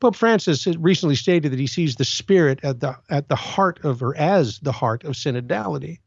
Pope 0.00 0.16
Francis 0.16 0.66
recently 0.66 1.16
stated 1.16 1.50
that 1.52 1.58
he 1.58 1.66
sees 1.66 1.96
the 1.96 2.04
Spirit 2.04 2.60
at 2.62 2.80
the 2.80 2.96
at 3.08 3.28
the 3.28 3.36
heart 3.36 3.84
of, 3.84 4.02
or 4.02 4.16
as 4.16 4.58
the 4.60 4.72
heart 4.72 5.02
of 5.04 5.14
synodality. 5.14 6.00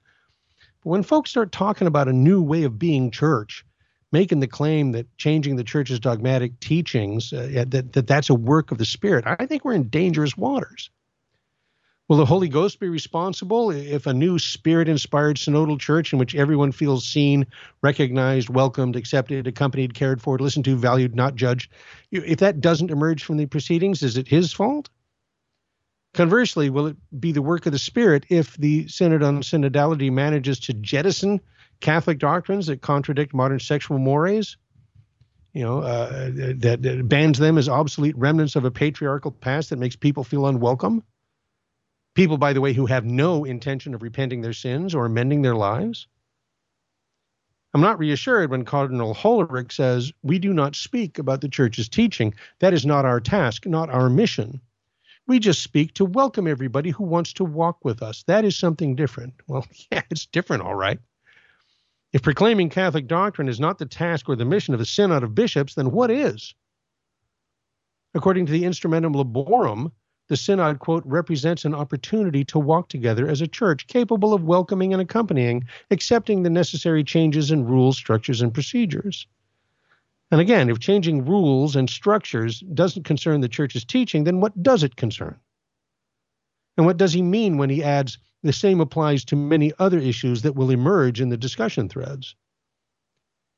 But 0.84 0.89
when 0.89 1.03
folks 1.03 1.30
start 1.30 1.51
talking 1.51 1.88
about 1.88 2.07
a 2.07 2.13
new 2.13 2.41
way 2.41 2.63
of 2.63 2.80
being 2.80 3.09
church, 3.11 3.65
making 4.12 4.39
the 4.39 4.47
claim 4.47 4.91
that 4.91 5.18
changing 5.18 5.55
the 5.55 5.64
church's 5.64 5.99
dogmatic 5.99 6.59
teachings 6.59 7.32
uh, 7.32 7.64
that, 7.68 7.93
that 7.93 8.07
that's 8.07 8.30
a 8.30 8.36
work 8.36 8.72
of 8.72 8.78
the 8.78 8.86
spirit. 8.86 9.24
I 9.26 9.45
think 9.45 9.64
we're 9.64 9.74
in 9.74 9.89
dangerous 9.89 10.36
waters. 10.36 10.89
Will 12.07 12.18
the 12.18 12.26
holy 12.26 12.49
ghost 12.49 12.82
be 12.82 12.89
responsible 12.89 13.72
if 13.72 14.05
a 14.05 14.14
new 14.14 14.38
spirit 14.38 14.89
inspired 14.89 15.38
synodal 15.38 15.80
church 15.80 16.12
in 16.12 16.20
which 16.20 16.36
everyone 16.36 16.74
feels 16.74 17.07
seen 17.07 17.47
recognized 17.82 18.49
welcomed 18.49 18.97
accepted 18.97 19.47
accompanied 19.47 19.93
cared 19.93 20.22
for 20.22 20.38
listened 20.38 20.66
to 20.66 20.76
valued 20.76 21.16
not 21.16 21.36
judged? 21.36 21.72
If 22.12 22.39
that 22.39 22.59
doesn't 22.59 22.91
emerge 22.91 23.24
from 23.24 23.38
the 23.38 23.45
proceedings 23.45 24.03
is 24.03 24.18
it 24.18 24.28
his 24.28 24.51
fault? 24.51 24.89
Conversely, 26.14 26.70
will 26.70 26.88
it 26.88 26.97
be 27.18 27.32
the 27.32 27.41
work 27.41 27.66
of 27.66 27.72
the 27.72 27.80
Spirit 27.80 28.26
if 28.28 28.57
the 28.57 28.89
Synod 28.89 29.24
on 29.24 29.41
Synodality 29.41 30.12
manages 30.12 30.59
to 30.62 30.74
jettison 30.74 31.39
Catholic 31.82 32.20
doctrines 32.20 32.68
that 32.68 32.82
contradict 32.82 33.34
modern 33.34 33.60
sexual 33.60 34.00
mores? 34.00 34.58
You 35.54 35.64
know, 35.64 35.80
uh, 35.80 36.30
that, 36.60 36.80
that 36.82 37.10
bans 37.10 37.38
them 37.38 37.58
as 37.58 37.68
obsolete 37.68 38.18
remnants 38.18 38.56
of 38.56 38.64
a 38.64 38.72
patriarchal 38.72 39.32
past 39.32 39.70
that 39.70 39.80
makes 39.80 39.98
people 39.98 40.24
feel 40.24 40.48
unwelcome? 40.48 41.04
People, 42.14 42.38
by 42.38 42.54
the 42.54 42.62
way, 42.62 42.74
who 42.74 42.86
have 42.86 43.06
no 43.06 43.44
intention 43.44 43.94
of 43.94 44.02
repenting 44.02 44.42
their 44.42 44.54
sins 44.54 44.96
or 44.96 45.06
amending 45.06 45.42
their 45.42 45.56
lives? 45.56 46.08
I'm 47.74 47.82
not 47.82 48.00
reassured 48.00 48.52
when 48.52 48.66
Cardinal 48.66 49.16
Hollerich 49.16 49.72
says, 49.72 50.12
We 50.24 50.40
do 50.40 50.54
not 50.54 50.76
speak 50.76 51.20
about 51.20 51.40
the 51.40 51.48
church's 51.48 51.88
teaching. 51.88 52.34
That 52.60 52.74
is 52.74 52.86
not 52.86 53.06
our 53.06 53.22
task, 53.22 53.66
not 53.66 53.90
our 53.90 54.10
mission. 54.10 54.60
We 55.26 55.40
just 55.40 55.64
speak 55.64 55.94
to 55.94 56.06
welcome 56.06 56.48
everybody 56.48 56.90
who 56.90 57.06
wants 57.06 57.32
to 57.34 57.46
walk 57.46 57.86
with 57.86 58.02
us. 58.02 58.24
That 58.24 58.44
is 58.44 58.58
something 58.58 58.96
different. 58.96 59.36
Well, 59.48 59.66
yeah, 59.92 60.02
it's 60.10 60.26
different, 60.26 60.64
all 60.64 60.76
right. 60.76 61.00
If 62.14 62.22
proclaiming 62.22 62.70
Catholic 62.70 63.07
doctrine 63.07 63.47
is 63.47 63.59
not 63.59 63.78
the 63.78 63.86
task 63.86 64.28
or 64.28 64.36
the 64.36 64.45
mission 64.45 64.74
of 64.74 64.82
a 64.82 64.86
synod 64.86 65.24
of 65.24 65.34
bishops, 65.34 65.76
then 65.76 65.91
what 65.91 66.12
is? 66.12 66.53
According 68.14 68.47
to 68.47 68.51
the 68.51 68.64
Instrumentum 68.64 69.16
Laborum, 69.16 69.91
the 70.28 70.38
synod, 70.38 70.80
quote, 70.80 71.03
represents 71.05 71.66
an 71.66 71.74
opportunity 71.74 72.43
to 72.45 72.59
walk 72.59 72.89
together 72.89 73.28
as 73.28 73.41
a 73.41 73.47
church 73.47 73.88
capable 73.88 74.34
of 74.34 74.43
welcoming 74.43 74.93
and 74.93 75.01
accompanying, 75.01 75.66
accepting 75.89 76.43
the 76.43 76.49
necessary 76.49 77.03
changes 77.03 77.51
in 77.51 77.66
rules, 77.66 77.97
structures, 77.97 78.41
and 78.41 78.53
procedures. 78.53 79.28
And 80.32 80.39
again, 80.39 80.70
if 80.70 80.80
changing 80.80 81.26
rules 81.26 81.76
and 81.76 81.89
structures 81.89 82.62
doesn't 82.74 83.03
concern 83.03 83.41
the 83.41 83.49
church's 83.49 83.84
teaching, 83.84 84.24
then 84.24 84.39
what 84.39 84.64
does 84.64 84.84
it 84.84 84.95
concern? 84.95 85.38
And 86.78 86.86
what 86.86 86.97
does 86.97 87.12
he 87.12 87.22
mean 87.22 87.57
when 87.57 87.70
he 87.70 87.84
adds, 87.84 88.18
the 88.44 88.54
same 88.54 88.80
applies 88.80 89.26
to 89.26 89.36
many 89.36 89.72
other 89.80 90.00
issues 90.00 90.42
that 90.42 90.56
will 90.56 90.72
emerge 90.72 91.22
in 91.22 91.30
the 91.30 91.38
discussion 91.38 91.89
threads? 91.89 92.36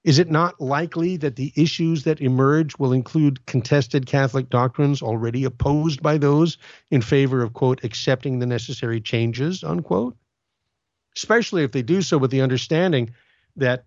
Is 0.03 0.19
it 0.19 0.29
not 0.29 0.59
likely 0.59 1.15
that 1.17 1.37
the 1.37 1.53
issues 1.55 2.03
that 2.03 2.19
emerge 2.19 2.77
will 2.77 2.91
include 2.91 3.45
contested 3.45 4.05
Catholic 4.05 4.49
doctrines 4.49 5.01
already 5.01 5.45
opposed 5.45 6.03
by 6.03 6.17
those 6.17 6.57
in 6.91 7.01
favor 7.01 7.41
of, 7.41 7.53
quote, 7.53 7.85
accepting 7.85 8.39
the 8.39 8.45
necessary 8.45 8.99
changes, 8.99 9.63
unquote? 9.63 10.17
Especially 11.15 11.63
if 11.63 11.71
they 11.71 11.83
do 11.83 12.01
so 12.01 12.17
with 12.17 12.31
the 12.31 12.41
understanding 12.41 13.11
that 13.55 13.85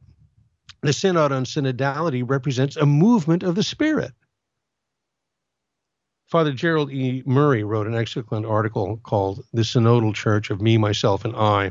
the 0.81 0.93
Synod 0.93 1.33
on 1.33 1.45
Synodality 1.45 2.23
represents 2.27 2.77
a 2.77 2.87
movement 2.87 3.43
of 3.43 3.55
the 3.55 3.63
Spirit. 3.63 4.13
Father 6.27 6.53
Gerald 6.53 6.91
E. 6.91 7.23
Murray 7.25 7.63
wrote 7.63 7.87
an 7.87 7.95
excellent 7.95 8.47
article 8.47 8.99
called 9.05 9.45
The 9.53 9.63
Synodal 9.63 10.15
Church 10.15 10.51
of 10.51 10.61
Me, 10.61 10.77
Myself, 10.77 11.25
and 11.25 11.37
I. 11.37 11.71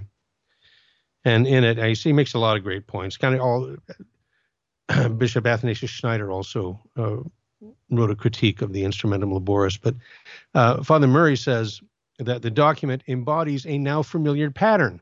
And 1.26 1.46
in 1.46 1.64
it, 1.64 1.78
I 1.78 1.94
see 1.94 2.10
he 2.10 2.14
makes 2.14 2.36
a 2.36 2.40
lot 2.40 2.56
of 2.56 2.64
great 2.64 2.88
points. 2.88 3.18
Kind 3.18 3.36
of 3.36 3.42
all 3.42 3.76
Bishop 5.18 5.46
Athanasius 5.46 5.92
Schneider 5.92 6.32
also 6.32 6.80
uh, 6.96 7.18
wrote 7.90 8.12
a 8.12 8.16
critique 8.16 8.62
of 8.62 8.72
the 8.72 8.84
Instrumentum 8.84 9.34
Laboris. 9.34 9.78
But 9.82 9.96
uh, 10.54 10.84
Father 10.84 11.08
Murray 11.08 11.36
says 11.36 11.82
that 12.20 12.42
the 12.42 12.52
document 12.52 13.04
embodies 13.08 13.66
a 13.66 13.78
now 13.78 14.04
familiar 14.04 14.52
pattern. 14.52 15.02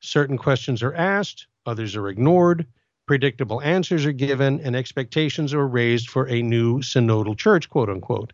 Certain 0.00 0.38
questions 0.38 0.82
are 0.82 0.94
asked, 0.94 1.48
others 1.66 1.96
are 1.96 2.08
ignored, 2.08 2.66
predictable 3.06 3.60
answers 3.60 4.06
are 4.06 4.12
given, 4.12 4.60
and 4.60 4.76
expectations 4.76 5.52
are 5.52 5.66
raised 5.66 6.08
for 6.08 6.28
a 6.28 6.40
new 6.40 6.78
synodal 6.78 7.36
church, 7.36 7.68
quote 7.68 7.90
unquote. 7.90 8.32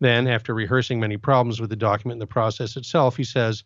Then, 0.00 0.26
after 0.26 0.54
rehearsing 0.54 1.00
many 1.00 1.16
problems 1.16 1.60
with 1.60 1.70
the 1.70 1.76
document 1.76 2.16
and 2.16 2.22
the 2.22 2.26
process 2.26 2.76
itself, 2.76 3.16
he 3.16 3.24
says, 3.24 3.64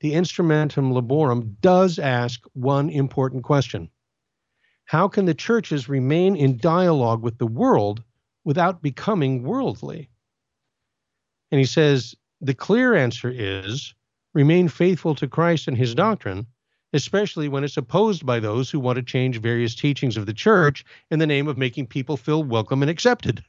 the 0.00 0.12
Instrumentum 0.12 0.92
Laborum 0.92 1.56
does 1.60 1.98
ask 1.98 2.44
one 2.52 2.90
important 2.90 3.42
question 3.42 3.90
How 4.84 5.08
can 5.08 5.24
the 5.24 5.34
churches 5.34 5.88
remain 5.88 6.36
in 6.36 6.58
dialogue 6.58 7.22
with 7.22 7.38
the 7.38 7.46
world 7.46 8.02
without 8.44 8.82
becoming 8.82 9.42
worldly? 9.42 10.10
And 11.50 11.58
he 11.58 11.66
says, 11.66 12.14
the 12.40 12.54
clear 12.54 12.94
answer 12.94 13.30
is 13.34 13.94
remain 14.34 14.68
faithful 14.68 15.14
to 15.14 15.28
Christ 15.28 15.68
and 15.68 15.76
his 15.76 15.94
doctrine, 15.94 16.46
especially 16.92 17.48
when 17.48 17.64
it's 17.64 17.76
opposed 17.76 18.26
by 18.26 18.40
those 18.40 18.70
who 18.70 18.80
want 18.80 18.96
to 18.96 19.02
change 19.02 19.40
various 19.40 19.74
teachings 19.74 20.16
of 20.16 20.26
the 20.26 20.34
church 20.34 20.84
in 21.10 21.18
the 21.18 21.26
name 21.26 21.48
of 21.48 21.56
making 21.56 21.86
people 21.86 22.16
feel 22.16 22.44
welcome 22.44 22.82
and 22.82 22.90
accepted. 22.90 23.42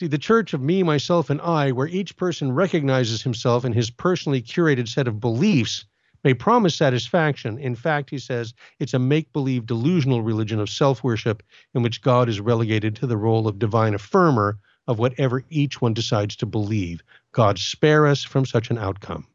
See, 0.00 0.06
the 0.06 0.16
church 0.16 0.54
of 0.54 0.62
me, 0.62 0.82
myself, 0.82 1.28
and 1.28 1.42
I, 1.42 1.72
where 1.72 1.86
each 1.86 2.16
person 2.16 2.52
recognizes 2.52 3.20
himself 3.20 3.66
in 3.66 3.74
his 3.74 3.90
personally 3.90 4.40
curated 4.40 4.88
set 4.88 5.06
of 5.06 5.20
beliefs, 5.20 5.84
may 6.24 6.32
promise 6.32 6.74
satisfaction. 6.74 7.58
In 7.58 7.74
fact, 7.74 8.08
he 8.08 8.18
says, 8.18 8.54
it's 8.78 8.94
a 8.94 8.98
make 8.98 9.30
believe 9.34 9.66
delusional 9.66 10.22
religion 10.22 10.58
of 10.58 10.70
self 10.70 11.04
worship 11.04 11.42
in 11.74 11.82
which 11.82 12.00
God 12.00 12.30
is 12.30 12.40
relegated 12.40 12.96
to 12.96 13.06
the 13.06 13.18
role 13.18 13.46
of 13.46 13.58
divine 13.58 13.92
affirmer 13.92 14.54
of 14.86 14.98
whatever 14.98 15.44
each 15.50 15.82
one 15.82 15.92
decides 15.92 16.34
to 16.36 16.46
believe. 16.46 17.02
God 17.32 17.58
spare 17.58 18.06
us 18.06 18.24
from 18.24 18.46
such 18.46 18.70
an 18.70 18.78
outcome. 18.78 19.26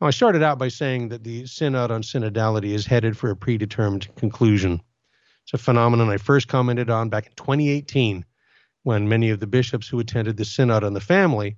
Now, 0.00 0.08
I 0.08 0.10
started 0.10 0.42
out 0.42 0.58
by 0.58 0.70
saying 0.70 1.10
that 1.10 1.22
the 1.22 1.46
Synod 1.46 1.92
on 1.92 2.02
Synodality 2.02 2.72
is 2.72 2.84
headed 2.84 3.16
for 3.16 3.30
a 3.30 3.36
predetermined 3.36 4.12
conclusion. 4.16 4.80
It's 5.44 5.54
a 5.54 5.58
phenomenon 5.58 6.08
I 6.08 6.16
first 6.16 6.48
commented 6.48 6.90
on 6.90 7.10
back 7.10 7.26
in 7.26 7.32
2018 7.36 8.24
when 8.86 9.08
many 9.08 9.30
of 9.30 9.40
the 9.40 9.48
bishops 9.48 9.88
who 9.88 9.98
attended 9.98 10.36
the 10.36 10.44
Synod 10.44 10.84
on 10.84 10.92
the 10.92 11.00
Family 11.00 11.56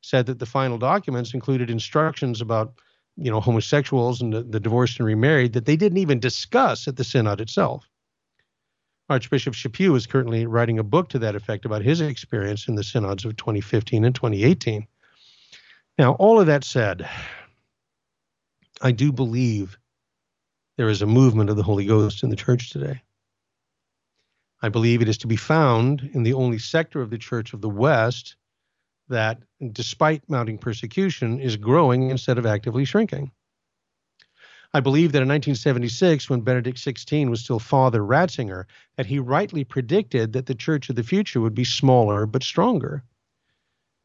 said 0.00 0.24
that 0.24 0.38
the 0.38 0.46
final 0.46 0.78
documents 0.78 1.34
included 1.34 1.68
instructions 1.68 2.40
about 2.40 2.72
you 3.18 3.30
know 3.30 3.38
homosexuals 3.38 4.22
and 4.22 4.32
the, 4.32 4.42
the 4.42 4.58
divorced 4.58 4.98
and 4.98 5.06
remarried 5.06 5.52
that 5.52 5.66
they 5.66 5.76
didn't 5.76 5.98
even 5.98 6.18
discuss 6.18 6.88
at 6.88 6.96
the 6.96 7.04
synod 7.04 7.38
itself. 7.38 7.86
Archbishop 9.10 9.52
chaput 9.52 9.94
is 9.94 10.06
currently 10.06 10.46
writing 10.46 10.78
a 10.78 10.82
book 10.82 11.10
to 11.10 11.18
that 11.18 11.34
effect 11.34 11.66
about 11.66 11.82
his 11.82 12.00
experience 12.00 12.66
in 12.66 12.76
the 12.76 12.84
synods 12.84 13.26
of 13.26 13.36
2015 13.36 14.02
and 14.02 14.14
2018 14.14 14.86
now 15.98 16.12
all 16.14 16.40
of 16.40 16.46
that 16.46 16.64
said 16.64 17.06
i 18.80 18.90
do 18.90 19.12
believe 19.12 19.76
there 20.78 20.88
is 20.88 21.02
a 21.02 21.06
movement 21.06 21.50
of 21.50 21.56
the 21.56 21.62
holy 21.62 21.84
ghost 21.84 22.22
in 22.22 22.30
the 22.30 22.36
church 22.36 22.70
today 22.70 23.02
I 24.62 24.68
believe 24.68 25.00
it 25.00 25.08
is 25.08 25.18
to 25.18 25.26
be 25.26 25.36
found 25.36 26.10
in 26.12 26.22
the 26.22 26.34
only 26.34 26.58
sector 26.58 27.00
of 27.00 27.10
the 27.10 27.18
Church 27.18 27.54
of 27.54 27.60
the 27.60 27.68
West 27.68 28.36
that, 29.08 29.42
despite 29.72 30.28
mounting 30.28 30.58
persecution, 30.58 31.40
is 31.40 31.56
growing 31.56 32.10
instead 32.10 32.38
of 32.38 32.46
actively 32.46 32.84
shrinking. 32.84 33.32
I 34.72 34.80
believe 34.80 35.12
that 35.12 35.22
in 35.22 35.28
1976, 35.28 36.30
when 36.30 36.42
Benedict 36.42 36.78
XVI 36.78 37.28
was 37.28 37.40
still 37.40 37.58
Father 37.58 38.02
Ratzinger, 38.02 38.66
that 38.96 39.06
he 39.06 39.18
rightly 39.18 39.64
predicted 39.64 40.32
that 40.34 40.46
the 40.46 40.54
church 40.54 40.88
of 40.88 40.96
the 40.96 41.02
future 41.02 41.40
would 41.40 41.54
be 41.54 41.64
smaller 41.64 42.24
but 42.26 42.44
stronger. 42.44 43.02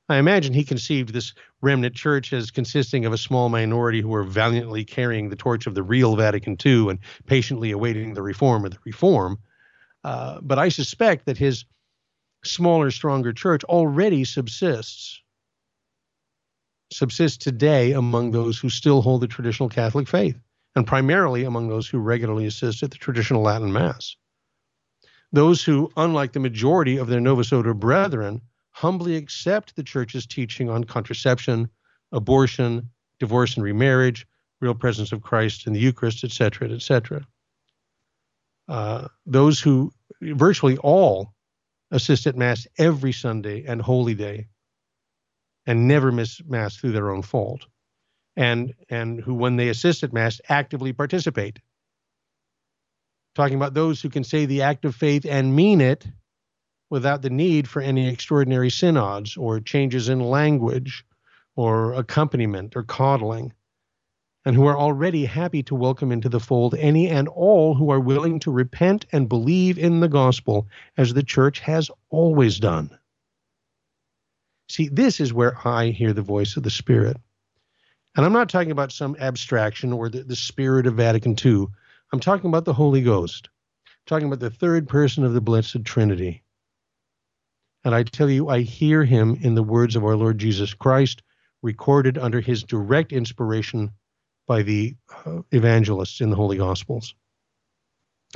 I 0.09 0.17
imagine 0.17 0.53
he 0.53 0.63
conceived 0.63 1.13
this 1.13 1.33
remnant 1.61 1.95
church 1.95 2.31
as 2.31 2.49
consisting 2.49 3.05
of 3.05 3.13
a 3.13 3.17
small 3.17 3.49
minority 3.49 4.01
who 4.01 4.09
were 4.09 4.23
valiantly 4.23 4.85
carrying 4.85 5.29
the 5.29 5.35
torch 5.35 5.67
of 5.67 5.75
the 5.75 5.83
real 5.83 6.15
Vatican 6.15 6.57
II 6.63 6.89
and 6.89 6.99
patiently 7.25 7.71
awaiting 7.71 8.13
the 8.13 8.21
reform 8.21 8.65
of 8.65 8.71
the 8.71 8.79
reform. 8.85 9.37
Uh, 10.05 10.39
but 10.43 10.59
I 10.59 10.69
suspect 10.69 11.25
that 11.25 11.39
his 11.39 11.65
smaller, 12.43 12.91
stronger 12.91 13.33
church 13.33 13.63
already 13.63 14.23
subsists, 14.23 15.19
subsists 16.93 17.43
today 17.43 17.91
among 17.93 18.29
those 18.29 18.59
who 18.59 18.69
still 18.69 19.01
hold 19.01 19.21
the 19.21 19.27
traditional 19.27 19.67
Catholic 19.67 20.07
faith, 20.07 20.39
and 20.75 20.85
primarily 20.85 21.43
among 21.43 21.69
those 21.69 21.87
who 21.87 21.97
regularly 21.97 22.45
assist 22.45 22.83
at 22.83 22.91
the 22.91 22.97
traditional 22.97 23.41
Latin 23.41 23.73
Mass. 23.73 24.15
Those 25.31 25.63
who, 25.63 25.91
unlike 25.97 26.33
the 26.33 26.39
majority 26.39 26.97
of 26.97 27.07
their 27.07 27.19
Novus 27.19 27.51
Ordo 27.51 27.73
brethren, 27.73 28.41
humbly 28.73 29.15
accept 29.15 29.75
the 29.75 29.81
church's 29.81 30.27
teaching 30.27 30.69
on 30.69 30.83
contraception, 30.83 31.67
abortion, 32.11 32.91
divorce 33.19 33.55
and 33.55 33.63
remarriage, 33.63 34.27
real 34.61 34.75
presence 34.75 35.11
of 35.11 35.23
Christ 35.23 35.65
in 35.65 35.73
the 35.73 35.79
Eucharist, 35.79 36.23
etc., 36.23 36.69
etc. 36.69 37.25
Uh, 38.67 39.07
those 39.25 39.59
who 39.59 39.91
virtually 40.21 40.77
all 40.77 41.33
assist 41.91 42.27
at 42.27 42.35
Mass 42.35 42.67
every 42.77 43.11
Sunday 43.11 43.65
and 43.65 43.81
Holy 43.81 44.15
Day 44.15 44.47
and 45.65 45.87
never 45.87 46.11
miss 46.11 46.41
Mass 46.45 46.77
through 46.77 46.91
their 46.91 47.09
own 47.09 47.21
fault, 47.21 47.65
and, 48.35 48.73
and 48.89 49.19
who, 49.19 49.33
when 49.33 49.55
they 49.55 49.69
assist 49.69 50.03
at 50.03 50.13
Mass, 50.13 50.39
actively 50.47 50.93
participate. 50.93 51.59
Talking 53.33 53.55
about 53.55 53.73
those 53.73 54.01
who 54.01 54.09
can 54.09 54.23
say 54.23 54.45
the 54.45 54.61
act 54.61 54.85
of 54.85 54.95
faith 54.95 55.25
and 55.25 55.55
mean 55.55 55.81
it 55.81 56.05
without 56.89 57.21
the 57.21 57.29
need 57.29 57.67
for 57.67 57.81
any 57.81 58.07
extraordinary 58.07 58.69
synods 58.69 59.35
or 59.35 59.59
changes 59.59 60.07
in 60.07 60.19
language 60.19 61.03
or 61.55 61.93
accompaniment 61.93 62.75
or 62.75 62.83
coddling 62.83 63.51
and 64.45 64.55
who 64.55 64.67
are 64.67 64.77
already 64.77 65.25
happy 65.25 65.63
to 65.63 65.73
welcome 65.73 66.11
into 66.11 66.29
the 66.29 66.39
fold 66.39 66.75
any 66.75 67.09
and 67.09 67.27
all 67.27 67.73
who 67.73 67.89
are 67.89 67.99
willing 67.99 68.39
to 68.39 68.51
repent 68.51 69.05
and 69.11 69.27
believe 69.27 69.79
in 69.79 69.99
the 69.99 70.07
gospel 70.07 70.67
as 70.97 71.13
the 71.13 71.23
church 71.23 71.59
has 71.59 71.89
always 72.11 72.59
done. 72.59 72.95
See, 74.69 74.87
this 74.87 75.19
is 75.19 75.33
where 75.33 75.57
I 75.67 75.87
hear 75.87 76.13
the 76.13 76.21
voice 76.21 76.55
of 76.57 76.63
the 76.63 76.69
Spirit. 76.69 77.17
And 78.15 78.25
I'm 78.25 78.33
not 78.33 78.49
talking 78.49 78.71
about 78.71 78.91
some 78.91 79.15
abstraction 79.19 79.91
or 79.91 80.09
the, 80.09 80.23
the 80.23 80.35
Spirit 80.35 80.87
of 80.87 80.95
Vatican 80.95 81.35
II. 81.43 81.67
I'm 82.13 82.19
talking 82.19 82.47
about 82.47 82.65
the 82.65 82.73
Holy 82.73 83.01
Ghost. 83.01 83.49
I'm 83.87 83.91
talking 84.05 84.27
about 84.27 84.39
the 84.39 84.49
third 84.49 84.87
person 84.87 85.23
of 85.23 85.33
the 85.33 85.41
Blessed 85.41 85.83
Trinity. 85.83 86.43
And 87.83 87.93
I 87.93 88.03
tell 88.03 88.29
you, 88.29 88.49
I 88.49 88.61
hear 88.61 89.03
him 89.03 89.37
in 89.41 89.55
the 89.55 89.63
words 89.63 89.95
of 89.95 90.05
our 90.05 90.15
Lord 90.15 90.37
Jesus 90.37 90.73
Christ, 90.73 91.23
recorded 91.61 92.17
under 92.17 92.41
his 92.41 92.63
direct 92.63 93.11
inspiration 93.11 93.91
by 94.47 94.61
the 94.61 94.95
uh, 95.25 95.41
evangelists 95.51 96.21
in 96.21 96.29
the 96.29 96.35
Holy 96.35 96.57
Gospels. 96.57 97.15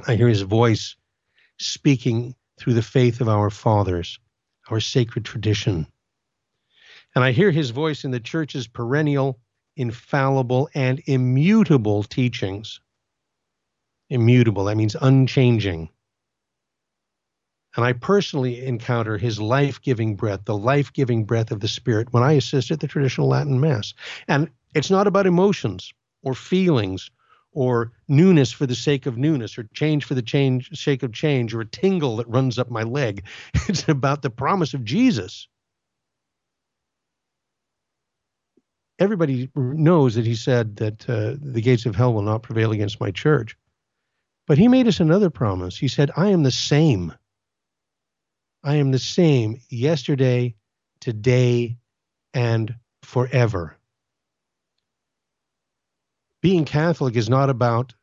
I 0.07 0.15
hear 0.15 0.27
his 0.27 0.41
voice 0.41 0.95
speaking 1.57 2.35
through 2.57 2.73
the 2.73 2.81
faith 2.81 3.21
of 3.21 3.29
our 3.29 3.49
fathers, 3.49 4.19
our 4.69 4.79
sacred 4.79 5.25
tradition. 5.25 5.87
And 7.15 7.23
I 7.23 7.31
hear 7.31 7.51
his 7.51 7.71
voice 7.71 8.03
in 8.03 8.11
the 8.11 8.19
church's 8.19 8.67
perennial, 8.67 9.39
infallible, 9.75 10.69
and 10.73 11.01
immutable 11.05 12.03
teachings. 12.03 12.79
Immutable, 14.09 14.65
that 14.65 14.77
means 14.77 14.95
unchanging. 14.99 15.89
And 17.75 17.85
I 17.85 17.93
personally 17.93 18.65
encounter 18.65 19.17
his 19.17 19.39
life 19.39 19.81
giving 19.81 20.15
breath, 20.15 20.45
the 20.45 20.57
life 20.57 20.91
giving 20.91 21.23
breath 21.25 21.51
of 21.51 21.59
the 21.59 21.67
Spirit, 21.67 22.11
when 22.11 22.23
I 22.23 22.33
assist 22.33 22.71
at 22.71 22.79
the 22.79 22.87
traditional 22.87 23.27
Latin 23.27 23.59
Mass. 23.59 23.93
And 24.27 24.49
it's 24.73 24.89
not 24.89 25.07
about 25.07 25.27
emotions 25.27 25.93
or 26.23 26.33
feelings 26.33 27.09
or 27.51 27.91
newness 28.07 28.51
for 28.51 28.65
the 28.65 28.75
sake 28.75 29.05
of 29.05 29.17
newness 29.17 29.57
or 29.57 29.63
change 29.73 30.05
for 30.05 30.13
the 30.13 30.21
change 30.21 30.69
sake 30.77 31.03
of 31.03 31.11
change 31.11 31.53
or 31.53 31.61
a 31.61 31.65
tingle 31.65 32.17
that 32.17 32.27
runs 32.27 32.59
up 32.59 32.69
my 32.69 32.83
leg. 32.83 33.23
It's 33.67 33.87
about 33.87 34.21
the 34.21 34.29
promise 34.29 34.73
of 34.73 34.83
Jesus. 34.83 35.47
Everybody 38.99 39.49
knows 39.55 40.15
that 40.15 40.25
he 40.25 40.35
said 40.35 40.75
that 40.77 41.09
uh, 41.09 41.35
the 41.41 41.61
gates 41.61 41.85
of 41.85 41.95
hell 41.95 42.13
will 42.13 42.21
not 42.21 42.43
prevail 42.43 42.71
against 42.71 42.99
my 42.99 43.11
church. 43.11 43.55
But 44.45 44.57
he 44.57 44.67
made 44.67 44.87
us 44.87 44.99
another 44.99 45.29
promise. 45.29 45.77
He 45.77 45.87
said, 45.87 46.11
I 46.17 46.29
am 46.29 46.43
the 46.43 46.51
same. 46.51 47.13
I 48.63 48.75
am 48.75 48.91
the 48.91 48.99
same 48.99 49.61
yesterday, 49.69 50.55
today, 50.99 51.77
and 52.33 52.75
forever 53.03 53.78
being 56.41 56.65
Catholic 56.65 57.15
is 57.15 57.29
not 57.29 57.49
about 57.49 57.93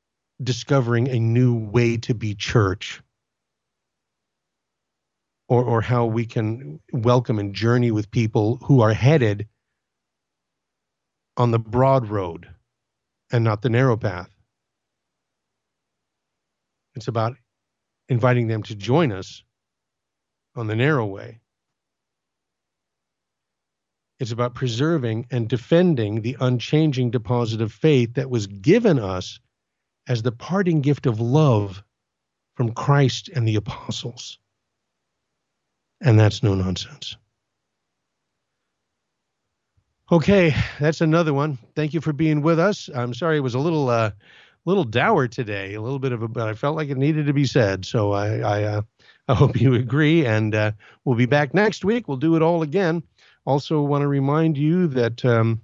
discovering 0.42 1.08
a 1.08 1.18
new 1.18 1.54
way 1.54 1.96
to 1.96 2.14
be 2.14 2.34
church 2.34 3.02
or, 5.48 5.62
or 5.62 5.80
how 5.80 6.06
we 6.06 6.26
can 6.26 6.80
welcome 6.92 7.38
and 7.38 7.54
journey 7.54 7.90
with 7.90 8.10
people 8.10 8.56
who 8.64 8.80
are 8.80 8.92
headed 8.92 9.48
on 11.36 11.50
the 11.50 11.58
broad 11.58 12.08
road 12.08 12.48
and 13.32 13.44
not 13.44 13.62
the 13.62 13.70
narrow 13.70 13.96
path. 13.96 14.30
It's 16.94 17.08
about 17.08 17.36
inviting 18.08 18.48
them 18.48 18.62
to 18.64 18.74
join 18.74 19.12
us 19.12 19.42
on 20.54 20.66
the 20.66 20.76
narrow 20.76 21.06
way. 21.06 21.40
It's 24.18 24.32
about 24.32 24.54
preserving 24.54 25.26
and 25.30 25.48
defending 25.48 26.22
the 26.22 26.36
unchanging 26.40 27.10
deposit 27.10 27.60
of 27.60 27.72
faith 27.72 28.14
that 28.14 28.30
was 28.30 28.46
given 28.46 28.98
us 28.98 29.40
as 30.08 30.22
the 30.22 30.32
parting 30.32 30.80
gift 30.80 31.06
of 31.06 31.20
love 31.20 31.82
from 32.54 32.72
Christ 32.72 33.28
and 33.28 33.46
the 33.46 33.56
apostles. 33.56 34.38
And 36.00 36.18
that's 36.18 36.42
no 36.42 36.54
nonsense. 36.54 37.16
Okay, 40.10 40.54
that's 40.78 41.00
another 41.00 41.34
one. 41.34 41.58
Thank 41.74 41.92
you 41.92 42.00
for 42.00 42.12
being 42.12 42.40
with 42.40 42.58
us. 42.58 42.88
I'm 42.94 43.12
sorry 43.12 43.38
it 43.38 43.40
was 43.40 43.54
a 43.54 43.58
little 43.58 43.88
uh 43.88 44.12
little 44.64 44.84
dour 44.84 45.26
today, 45.28 45.74
a 45.74 45.80
little 45.80 45.98
bit 45.98 46.12
of 46.12 46.22
a 46.22 46.28
but 46.28 46.48
I 46.48 46.54
felt 46.54 46.76
like 46.76 46.88
it 46.90 46.96
needed 46.96 47.26
to 47.26 47.32
be 47.32 47.44
said. 47.44 47.84
So 47.84 48.12
I 48.12 48.38
I 48.38 48.62
uh, 48.64 48.82
I 49.28 49.34
hope 49.34 49.60
you 49.60 49.74
agree 49.84 50.24
and 50.24 50.54
uh, 50.54 50.72
we'll 51.04 51.16
be 51.16 51.26
back 51.26 51.54
next 51.54 51.84
week. 51.84 52.06
We'll 52.06 52.18
do 52.18 52.36
it 52.36 52.42
all 52.42 52.62
again. 52.62 53.02
Also 53.46 53.80
want 53.80 54.02
to 54.02 54.08
remind 54.08 54.58
you 54.58 54.86
that 54.88 55.24
um, 55.24 55.62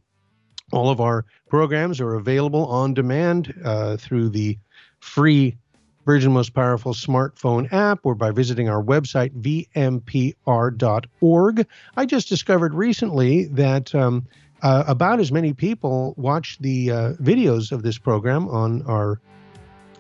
all 0.73 0.89
of 0.89 1.01
our 1.01 1.25
programs 1.49 2.01
are 2.01 2.15
available 2.15 2.67
on 2.67 2.95
demand 2.95 3.53
uh, 3.65 3.97
through 3.97 4.31
the 4.31 4.59
free 5.01 5.57
Virgin 6.05 6.33
Most 6.33 6.55
Powerful 6.55 6.95
smartphone 6.95 7.73
app 7.73 8.01
or 8.05 8.15
by 8.15 8.31
visiting 8.31 8.69
our 8.69 8.83
website, 8.83 9.31
vmpr.org. 9.75 11.67
I 11.97 12.07
just 12.07 12.29
discovered 12.29 12.75
recently 12.75 13.45
that 13.47 13.95
um, 13.95 14.27
uh, 14.63 14.85
about 14.87 15.21
as 15.21 15.31
many 15.31 15.53
people 15.53 16.15
watch 16.17 16.59
the 16.61 16.91
uh, 16.91 17.13
videos 17.15 17.71
of 17.73 17.83
this 17.83 17.99
program 17.99 18.49
on 18.49 18.83
our, 18.83 19.21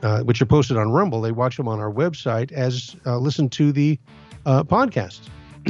uh, 0.03 0.23
which 0.23 0.43
are 0.43 0.47
posted 0.47 0.77
on 0.77 0.91
Rumble. 0.91 1.21
They 1.21 1.33
watch 1.33 1.57
them 1.57 1.69
on 1.69 1.79
our 1.79 1.93
website 1.93 2.51
as 2.53 2.97
uh, 3.07 3.19
listen 3.19 3.49
to 3.51 3.73
the 3.73 3.99
uh, 4.47 4.65
podcast. 4.65 5.21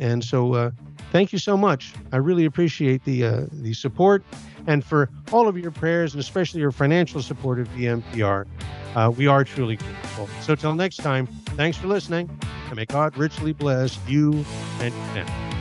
and 0.00 0.24
so 0.24 0.54
uh, 0.54 0.70
thank 1.14 1.32
you 1.32 1.38
so 1.38 1.56
much. 1.56 1.92
I 2.12 2.16
really 2.16 2.44
appreciate 2.44 3.04
the 3.04 3.48
the 3.52 3.72
support 3.72 4.24
and 4.66 4.84
for 4.84 5.08
all 5.32 5.46
of 5.46 5.56
your 5.56 5.70
prayers 5.70 6.12
and 6.12 6.20
especially 6.20 6.60
your 6.60 6.72
financial 6.72 7.22
support 7.22 7.60
of 7.60 7.68
VMPR. 7.68 8.46
Uh, 8.94 9.12
we 9.16 9.26
are 9.26 9.44
truly 9.44 9.76
grateful. 9.76 10.28
So, 10.42 10.54
till 10.54 10.74
next 10.74 10.96
time, 10.96 11.26
thanks 11.56 11.78
for 11.78 11.86
listening, 11.86 12.28
and 12.66 12.76
may 12.76 12.84
God 12.84 13.16
richly 13.16 13.52
bless 13.52 13.98
you 14.08 14.44
and 14.80 14.94
your 14.94 15.04
family. 15.24 15.53